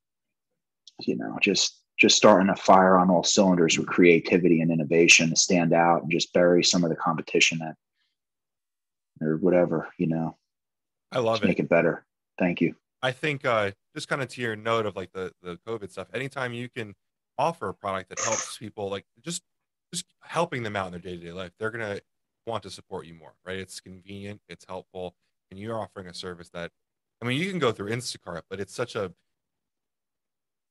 you 1.00 1.16
know, 1.16 1.38
just 1.40 1.80
just 1.96 2.16
starting 2.16 2.48
a 2.48 2.56
fire 2.56 2.98
on 2.98 3.08
all 3.08 3.22
cylinders 3.22 3.78
with 3.78 3.86
creativity 3.86 4.60
and 4.60 4.72
innovation 4.72 5.30
to 5.30 5.36
stand 5.36 5.72
out 5.72 6.02
and 6.02 6.10
just 6.10 6.32
bury 6.32 6.64
some 6.64 6.82
of 6.82 6.90
the 6.90 6.96
competition 6.96 7.58
that 7.58 7.76
or 9.20 9.36
whatever, 9.36 9.88
you 9.98 10.06
know. 10.06 10.36
I 11.12 11.18
love 11.18 11.42
it. 11.42 11.46
Make 11.46 11.60
it 11.60 11.68
better. 11.68 12.04
Thank 12.38 12.60
you. 12.60 12.74
I 13.02 13.12
think 13.12 13.44
uh, 13.44 13.72
just 13.94 14.08
kind 14.08 14.22
of 14.22 14.28
to 14.28 14.40
your 14.40 14.56
note 14.56 14.86
of 14.86 14.96
like 14.96 15.12
the 15.12 15.32
the 15.42 15.58
COVID 15.66 15.90
stuff. 15.90 16.08
Anytime 16.14 16.52
you 16.52 16.68
can 16.68 16.94
offer 17.38 17.68
a 17.68 17.74
product 17.74 18.08
that 18.10 18.20
helps 18.20 18.58
people, 18.58 18.88
like 18.88 19.04
just 19.22 19.42
just 19.92 20.06
helping 20.22 20.62
them 20.62 20.76
out 20.76 20.86
in 20.86 20.92
their 20.92 21.00
day 21.00 21.16
to 21.16 21.24
day 21.24 21.32
life, 21.32 21.52
they're 21.58 21.70
gonna 21.70 22.00
want 22.46 22.62
to 22.64 22.70
support 22.70 23.06
you 23.06 23.14
more, 23.14 23.34
right? 23.44 23.58
It's 23.58 23.80
convenient, 23.80 24.40
it's 24.48 24.64
helpful, 24.66 25.14
and 25.50 25.58
you're 25.58 25.78
offering 25.78 26.06
a 26.08 26.14
service 26.14 26.50
that, 26.50 26.70
I 27.22 27.26
mean, 27.26 27.40
you 27.40 27.48
can 27.50 27.58
go 27.58 27.72
through 27.72 27.90
Instacart, 27.90 28.42
but 28.50 28.60
it's 28.60 28.74
such 28.74 28.96
a 28.96 29.12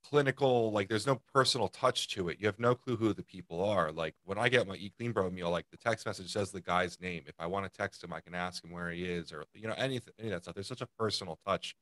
clinical 0.09 0.71
like 0.71 0.89
there's 0.89 1.07
no 1.07 1.21
personal 1.33 1.67
touch 1.67 2.07
to 2.09 2.29
it. 2.29 2.37
You 2.39 2.47
have 2.47 2.59
no 2.59 2.75
clue 2.75 2.95
who 2.97 3.13
the 3.13 3.23
people 3.23 3.63
are. 3.63 3.91
Like 3.91 4.15
when 4.25 4.37
i 4.37 4.49
get 4.49 4.67
my 4.67 4.75
eat 4.75 4.93
clean 4.97 5.11
bro 5.11 5.29
meal 5.29 5.49
like 5.49 5.65
the 5.71 5.77
text 5.77 6.05
message 6.05 6.31
says 6.31 6.51
the 6.51 6.61
guy's 6.61 6.99
name. 7.01 7.23
If 7.27 7.35
i 7.39 7.45
want 7.47 7.71
to 7.71 7.77
text 7.77 8.03
him 8.03 8.13
i 8.13 8.19
can 8.19 8.35
ask 8.35 8.63
him 8.63 8.71
where 8.71 8.91
he 8.91 9.05
is 9.05 9.31
or 9.31 9.45
you 9.53 9.67
know 9.67 9.75
anything 9.77 10.13
any 10.19 10.29
of 10.29 10.33
that 10.35 10.43
stuff. 10.43 10.55
There's 10.55 10.67
such 10.67 10.81
a 10.81 10.87
personal 10.99 11.39
touch 11.45 11.75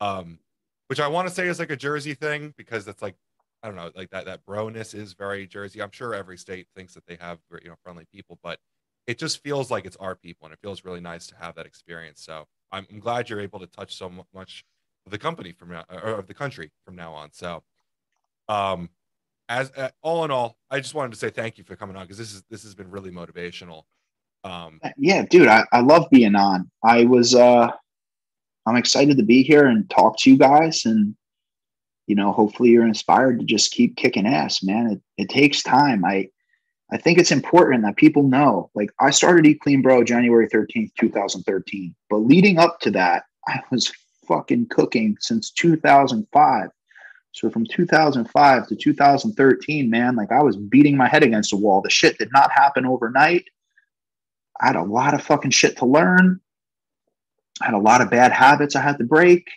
um 0.00 0.38
which 0.88 1.00
i 1.00 1.08
want 1.08 1.28
to 1.28 1.34
say 1.34 1.46
is 1.48 1.58
like 1.58 1.70
a 1.70 1.76
jersey 1.76 2.14
thing 2.14 2.54
because 2.56 2.86
it's 2.88 3.02
like 3.02 3.16
i 3.62 3.66
don't 3.68 3.76
know 3.76 3.90
like 3.96 4.10
that 4.10 4.26
that 4.26 4.44
broness 4.46 4.94
is 4.94 5.12
very 5.14 5.46
jersey. 5.46 5.82
I'm 5.82 5.90
sure 5.90 6.14
every 6.14 6.38
state 6.38 6.68
thinks 6.76 6.94
that 6.94 7.06
they 7.06 7.16
have 7.20 7.38
you 7.62 7.68
know 7.68 7.76
friendly 7.82 8.06
people 8.12 8.38
but 8.42 8.58
it 9.06 9.18
just 9.18 9.42
feels 9.42 9.70
like 9.70 9.86
it's 9.86 9.96
our 9.96 10.14
people 10.14 10.46
and 10.46 10.52
it 10.52 10.60
feels 10.62 10.84
really 10.84 11.00
nice 11.00 11.26
to 11.28 11.36
have 11.36 11.54
that 11.56 11.66
experience. 11.66 12.22
So 12.22 12.46
i'm, 12.72 12.86
I'm 12.90 13.00
glad 13.00 13.28
you're 13.28 13.40
able 13.40 13.60
to 13.60 13.66
touch 13.66 13.96
so 13.96 14.10
much 14.34 14.64
of 15.08 15.10
the 15.10 15.18
company 15.18 15.52
from 15.52 15.70
now 15.70 15.84
or 15.90 16.18
of 16.18 16.26
the 16.26 16.34
country 16.34 16.70
from 16.84 16.94
now 16.94 17.12
on. 17.14 17.30
So, 17.32 17.62
um, 18.48 18.90
as 19.48 19.72
uh, 19.76 19.88
all 20.02 20.24
in 20.24 20.30
all, 20.30 20.58
I 20.70 20.80
just 20.80 20.94
wanted 20.94 21.12
to 21.12 21.18
say 21.18 21.30
thank 21.30 21.56
you 21.56 21.64
for 21.64 21.74
coming 21.74 21.96
on 21.96 22.04
because 22.04 22.18
this 22.18 22.34
is 22.34 22.42
this 22.50 22.62
has 22.62 22.74
been 22.74 22.90
really 22.90 23.10
motivational. 23.10 23.84
Um, 24.44 24.80
yeah, 24.98 25.24
dude, 25.24 25.48
I, 25.48 25.64
I 25.72 25.80
love 25.80 26.06
being 26.10 26.36
on. 26.36 26.70
I 26.84 27.06
was 27.06 27.34
uh, 27.34 27.70
I'm 28.66 28.76
excited 28.76 29.16
to 29.16 29.22
be 29.22 29.42
here 29.42 29.66
and 29.66 29.88
talk 29.88 30.18
to 30.20 30.30
you 30.30 30.36
guys, 30.36 30.84
and 30.84 31.16
you 32.06 32.14
know, 32.14 32.30
hopefully 32.32 32.68
you're 32.68 32.86
inspired 32.86 33.40
to 33.40 33.46
just 33.46 33.72
keep 33.72 33.96
kicking 33.96 34.26
ass, 34.26 34.62
man. 34.62 34.90
It 34.90 35.22
it 35.22 35.28
takes 35.30 35.62
time. 35.62 36.04
I 36.04 36.28
I 36.92 36.98
think 36.98 37.18
it's 37.18 37.32
important 37.32 37.82
that 37.84 37.96
people 37.96 38.22
know. 38.22 38.70
Like 38.74 38.90
I 39.00 39.10
started 39.10 39.46
Eat 39.46 39.60
Clean 39.60 39.80
Bro 39.80 40.04
January 40.04 40.48
13th, 40.48 40.90
2013. 41.00 41.94
But 42.10 42.18
leading 42.18 42.58
up 42.58 42.80
to 42.80 42.90
that, 42.90 43.24
I 43.46 43.60
was 43.70 43.90
fucking 44.28 44.66
cooking 44.68 45.16
since 45.20 45.50
2005. 45.50 46.70
So 47.32 47.50
from 47.50 47.66
2005 47.66 48.68
to 48.68 48.76
2013, 48.76 49.90
man, 49.90 50.16
like 50.16 50.32
I 50.32 50.42
was 50.42 50.56
beating 50.56 50.96
my 50.96 51.08
head 51.08 51.22
against 51.22 51.50
the 51.50 51.56
wall. 51.56 51.80
The 51.80 51.90
shit 51.90 52.18
did 52.18 52.30
not 52.32 52.52
happen 52.52 52.86
overnight. 52.86 53.44
I 54.60 54.66
had 54.68 54.76
a 54.76 54.82
lot 54.82 55.14
of 55.14 55.22
fucking 55.22 55.52
shit 55.52 55.76
to 55.78 55.86
learn. 55.86 56.40
I 57.60 57.66
had 57.66 57.74
a 57.74 57.78
lot 57.78 58.00
of 58.00 58.10
bad 58.10 58.32
habits 58.32 58.76
I 58.76 58.82
had 58.82 58.98
to 58.98 59.04
break. 59.04 59.48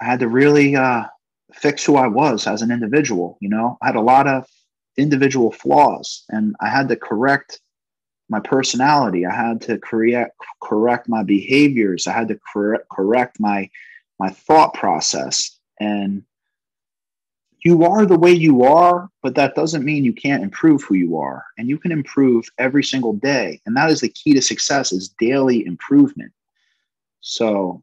I 0.00 0.04
had 0.04 0.20
to 0.20 0.28
really 0.28 0.76
uh, 0.76 1.04
fix 1.52 1.84
who 1.84 1.96
I 1.96 2.08
was 2.08 2.46
as 2.46 2.62
an 2.62 2.70
individual. 2.70 3.38
You 3.40 3.48
know, 3.48 3.78
I 3.82 3.86
had 3.86 3.96
a 3.96 4.00
lot 4.00 4.26
of 4.26 4.46
individual 4.96 5.52
flaws 5.52 6.24
and 6.28 6.54
I 6.60 6.68
had 6.68 6.88
to 6.88 6.96
correct 6.96 7.60
my 8.28 8.40
personality. 8.40 9.26
I 9.26 9.34
had 9.34 9.60
to 9.62 9.78
correct 9.78 10.36
correct 10.62 11.08
my 11.08 11.22
behaviors. 11.22 12.06
I 12.06 12.12
had 12.12 12.28
to 12.28 12.40
correct 12.52 12.88
correct 12.88 13.40
my 13.40 13.68
my 14.18 14.30
thought 14.30 14.74
process. 14.74 15.58
And 15.80 16.22
you 17.64 17.84
are 17.84 18.06
the 18.06 18.18
way 18.18 18.32
you 18.32 18.64
are, 18.64 19.08
but 19.22 19.36
that 19.36 19.54
doesn't 19.54 19.84
mean 19.84 20.04
you 20.04 20.12
can't 20.12 20.42
improve 20.42 20.82
who 20.82 20.94
you 20.96 21.16
are. 21.18 21.44
And 21.58 21.68
you 21.68 21.78
can 21.78 21.92
improve 21.92 22.46
every 22.58 22.82
single 22.82 23.12
day. 23.12 23.60
And 23.66 23.76
that 23.76 23.90
is 23.90 24.00
the 24.00 24.08
key 24.08 24.34
to 24.34 24.42
success 24.42 24.92
is 24.92 25.14
daily 25.20 25.64
improvement. 25.64 26.32
So 27.20 27.82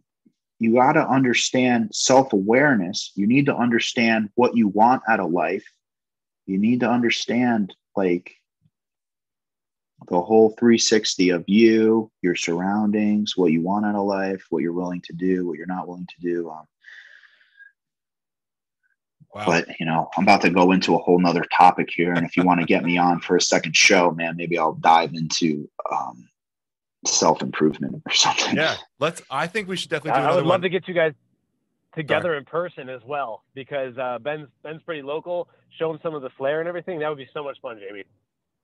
you 0.60 0.74
got 0.74 0.94
to 0.94 1.08
understand 1.08 1.90
self-awareness. 1.94 3.14
You 3.16 3.26
need 3.26 3.46
to 3.46 3.56
understand 3.56 4.30
what 4.36 4.56
you 4.56 4.68
want 4.68 5.02
out 5.08 5.22
of 5.22 5.32
life. 5.32 5.66
You 6.46 6.58
need 6.58 6.82
to 6.82 6.90
understand 6.90 7.74
like 7.96 8.36
the 10.08 10.22
whole 10.22 10.52
360 10.52 11.30
of 11.30 11.44
you, 11.48 12.12
your 12.22 12.36
surroundings, 12.36 13.36
what 13.36 13.52
you 13.52 13.62
want 13.62 13.86
out 13.86 13.96
of 13.96 14.06
life, 14.06 14.44
what 14.50 14.64
you're 14.64 14.74
willing 14.74 15.02
to 15.02 15.14
do, 15.14 15.48
what 15.48 15.58
you're 15.58 15.68
not 15.68 15.88
willing 15.88 16.08
to 16.08 16.22
do. 16.22 16.50
Um, 16.50 16.66
wow. 19.36 19.46
But 19.46 19.80
you 19.80 19.86
know, 19.86 20.10
I'm 20.18 20.24
about 20.24 20.42
to 20.42 20.50
go 20.50 20.72
into 20.72 20.96
a 20.96 20.98
whole 21.00 21.20
nother 21.20 21.46
topic 21.56 21.90
here, 21.94 22.14
and 22.14 22.26
if 22.26 22.38
you 22.38 22.44
want 22.44 22.60
to 22.62 22.66
get 22.66 22.84
me 22.84 22.98
on 22.98 23.20
for 23.20 23.36
a 23.36 23.42
second 23.42 23.76
show, 23.76 24.12
man, 24.12 24.36
maybe 24.38 24.58
I'll 24.58 24.74
dive 24.74 25.14
into 25.14 25.70
um, 25.92 26.28
self 27.06 27.42
improvement 27.42 28.02
or 28.06 28.14
something. 28.14 28.56
Yeah, 28.56 28.78
let's. 29.00 29.22
I 29.30 29.48
think 29.48 29.68
we 29.68 29.76
should 29.76 29.90
definitely. 29.90 30.22
I, 30.22 30.30
I 30.32 30.36
would 30.36 30.46
love 30.46 30.62
one. 30.62 30.62
to 30.62 30.70
get 30.70 30.88
you 30.88 30.94
guys 30.94 31.14
together 31.94 32.30
Sorry. 32.30 32.38
in 32.38 32.46
person 32.46 32.90
as 32.90 33.02
well 33.06 33.44
because 33.54 33.98
uh, 33.98 34.18
Ben's 34.20 34.48
Ben's 34.64 34.82
pretty 34.84 35.02
local, 35.02 35.50
showing 35.78 36.00
some 36.02 36.16
of 36.16 36.22
the 36.22 36.30
flair 36.32 36.62
and 36.62 36.70
everything. 36.70 37.00
That 37.00 37.10
would 37.10 37.18
be 37.18 37.30
so 37.34 37.44
much 37.44 37.60
fun, 37.62 37.80
Jamie. 37.80 38.06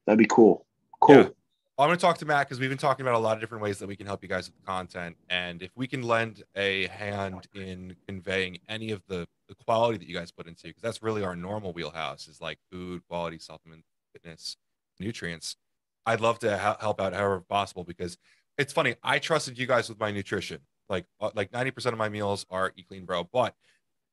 That'd 0.06 0.20
be 0.20 0.28
cool. 0.28 0.66
Cool. 1.02 1.16
Yeah. 1.16 1.30
I'm 1.78 1.90
going 1.90 1.98
to 1.98 2.02
talk 2.02 2.18
to 2.20 2.26
Matt 2.26 2.48
because 2.48 2.58
we've 2.58 2.70
been 2.70 2.78
talking 2.78 3.06
about 3.06 3.16
a 3.16 3.20
lot 3.20 3.36
of 3.36 3.42
different 3.42 3.62
ways 3.62 3.80
that 3.80 3.88
we 3.88 3.98
can 3.98 4.06
help 4.06 4.24
you 4.24 4.30
guys 4.30 4.48
with 4.48 4.56
the 4.56 4.66
content. 4.66 5.18
And 5.30 5.62
if 5.62 5.72
we 5.76 5.88
can 5.88 6.04
lend 6.04 6.42
a 6.56 6.88
hand 6.88 7.48
in 7.54 7.98
conveying 8.08 8.60
any 8.70 8.92
of 8.92 9.04
the, 9.10 9.28
the 9.50 9.56
quality 9.56 9.98
that 9.98 10.08
you 10.08 10.16
guys 10.16 10.32
put 10.32 10.48
into, 10.48 10.68
because 10.68 10.82
that's 10.82 11.04
really 11.04 11.22
our 11.22 11.36
normal 11.36 11.74
wheelhouse 11.74 12.30
is 12.30 12.40
like 12.40 12.60
food, 12.72 13.02
quality, 13.10 13.40
supplement, 13.40 13.84
fitness, 14.14 14.56
nutrients. 15.02 15.58
I'd 16.06 16.22
love 16.22 16.40
to 16.40 16.58
ha- 16.58 16.78
help 16.80 17.02
out 17.02 17.12
however 17.12 17.42
possible 17.42 17.84
because 17.84 18.18
it's 18.58 18.72
funny. 18.72 18.96
I 19.04 19.20
trusted 19.20 19.58
you 19.58 19.68
guys 19.68 19.90
with 19.90 20.00
my 20.00 20.12
nutrition. 20.12 20.60
Like, 20.88 21.06
uh, 21.20 21.32
like 21.36 21.52
90% 21.52 21.88
of 21.88 21.98
my 21.98 22.08
meals 22.08 22.46
are 22.50 22.72
Eat 22.78 22.88
Clean 22.88 23.04
Bro, 23.04 23.30
but 23.34 23.54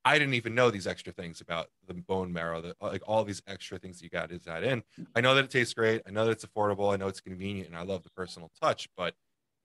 I 0.05 0.19
didn't 0.19 0.35
even 0.35 0.55
know 0.55 0.71
these 0.71 0.87
extra 0.87 1.13
things 1.13 1.41
about 1.41 1.69
the 1.87 1.95
bone 1.95 2.33
marrow, 2.33 2.61
the, 2.61 2.75
like 2.81 3.03
all 3.07 3.23
these 3.25 3.41
extra 3.47 3.79
things 3.79 4.03
you 4.03 4.09
got 4.09 4.33
is 4.33 4.43
that 4.45 4.65
in. 4.65 4.83
I 5.15 5.21
know 5.21 5.35
that 5.35 5.45
it 5.45 5.51
tastes 5.51 5.75
great. 5.75 6.03
I 6.07 6.11
know 6.11 6.25
that 6.25 6.33
it's 6.33 6.45
affordable. 6.45 6.93
I 6.93 6.97
know 6.97 7.07
it's 7.09 7.21
convenient, 7.21 7.69
and 7.69 7.77
I 7.77 7.83
love 7.83 8.03
the 8.03 8.11
personal 8.11 8.51
touch. 8.61 8.89
But 8.97 9.15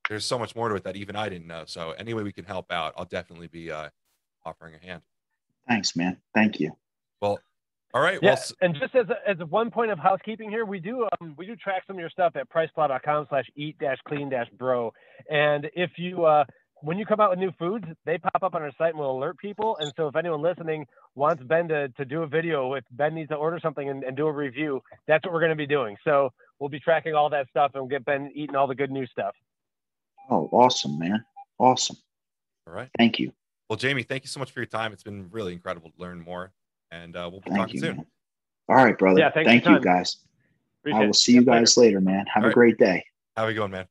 there's 0.10 0.26
so 0.26 0.38
much 0.38 0.56
more 0.56 0.70
to 0.70 0.76
it 0.76 0.84
that 0.84 0.96
even 0.96 1.16
I 1.16 1.28
didn't 1.30 1.48
know. 1.48 1.64
So 1.66 1.92
any 1.98 2.14
way 2.14 2.24
we 2.24 2.32
can 2.32 2.46
help 2.46 2.72
out, 2.72 2.94
I'll 2.98 3.06
definitely 3.06 3.48
be 3.48 3.72
uh, 3.72 3.90
offering 4.46 4.76
a 4.76 4.86
hand. 4.86 5.02
Thanks, 5.68 5.96
man. 5.96 6.18
Thank 6.34 6.60
you. 6.60 6.78
Well, 7.22 7.40
all 7.94 8.02
right. 8.02 8.20
Yeah, 8.22 8.30
Well, 8.30 8.38
s- 8.38 8.54
and 8.62 8.76
just 8.76 8.94
as 8.96 9.08
a, 9.10 9.18
as 9.30 9.40
a 9.40 9.46
one 9.48 9.72
point 9.72 9.92
of 9.92 9.98
housekeeping 9.98 10.50
here, 10.52 10.66
we 10.66 10.80
do 10.80 11.08
um, 11.20 11.34
we 11.36 11.48
do 11.48 11.56
track 11.56 11.84
some 11.88 11.96
of 11.96 12.00
your 12.00 12.10
stuff 12.12 12.36
at 12.36 12.48
priceplow.com 12.50 13.26
slash 13.30 13.46
eat 13.56 13.78
dash 13.80 13.98
clean 14.08 14.30
dash 14.30 14.48
bro. 14.58 14.94
And 15.32 15.68
if 15.74 15.92
you 15.98 16.26
uh, 16.26 16.46
when 16.82 16.98
you 16.98 17.06
come 17.06 17.20
out 17.20 17.30
with 17.32 17.40
new 17.40 17.52
foods, 17.58 17.86
they 18.06 18.18
pop 18.18 18.44
up 18.44 18.56
on 18.56 18.62
our 18.62 18.72
site 18.78 18.90
and 18.92 19.00
we'll 19.00 19.12
alert 19.12 19.38
people. 19.38 19.78
And 19.80 19.92
so 19.98 20.08
if 20.08 20.16
anyone 20.16 20.42
listening 20.42 20.86
wants 21.16 21.42
Ben 21.44 21.68
to, 21.70 21.90
to 21.90 22.06
do 22.06 22.24
a 22.24 22.28
video, 22.28 22.74
if 22.74 22.84
Ben 22.92 23.16
needs 23.16 23.30
to 23.30 23.36
order 23.36 23.60
something 23.62 23.90
and, 23.90 24.04
and 24.04 24.16
do 24.16 24.28
a 24.28 24.32
review, 24.32 24.82
that's 25.08 25.26
what 25.26 25.34
we're 25.34 25.40
going 25.40 25.50
to 25.52 25.56
be 25.56 25.66
doing. 25.68 25.98
So 26.04 26.32
we'll 26.60 26.70
be 26.70 26.80
tracking 26.80 27.14
all 27.16 27.30
that 27.32 27.48
stuff 27.50 27.72
and 27.74 27.82
we'll 27.84 27.90
get 27.90 28.06
Ben 28.06 28.32
eating 28.36 28.56
all 28.56 28.68
the 28.68 28.76
good 28.76 28.92
new 28.92 29.06
stuff. 29.08 29.34
Oh, 30.30 30.50
awesome, 30.52 31.00
man. 31.00 31.24
Awesome. 31.58 31.98
all 32.68 32.74
right. 32.74 32.90
Thank 32.98 33.20
you. 33.20 33.32
Well, 33.70 33.78
Jamie, 33.78 34.04
thank 34.04 34.24
you 34.24 34.30
so 34.30 34.40
much 34.40 34.52
for 34.52 34.60
your 34.60 34.68
time. 34.68 34.94
It's 34.94 35.04
been 35.04 35.28
really 35.32 35.54
incredible 35.54 35.90
to 35.90 36.02
learn 36.02 36.22
more, 36.22 36.54
and 36.92 37.16
uh, 37.18 37.28
we'll 37.30 37.42
be 37.42 37.50
Thank 37.50 37.60
talking 37.60 37.76
you, 37.76 37.82
soon. 37.82 37.96
man. 37.98 38.06
All 38.70 38.76
right, 38.76 38.98
brother. 38.98 39.20
Yeah, 39.20 39.32
Thank 39.32 39.66
you, 39.66 39.72
time. 39.74 39.82
guys. 39.82 40.18
Appreciate 40.82 41.02
I 41.02 41.06
will 41.06 41.14
see 41.14 41.34
you 41.34 41.42
Yep, 41.42 41.48
later. 41.48 41.60
guys 41.60 41.78
later, 41.78 42.02
man. 42.02 42.26
Have 42.34 42.44
All 42.44 42.48
a 42.48 42.50
right. 42.50 42.54
great 42.54 42.78
day. 42.78 43.04
How 43.36 43.44
are 43.44 43.48
we 43.48 43.54
going, 43.54 43.72
man? 43.72 43.88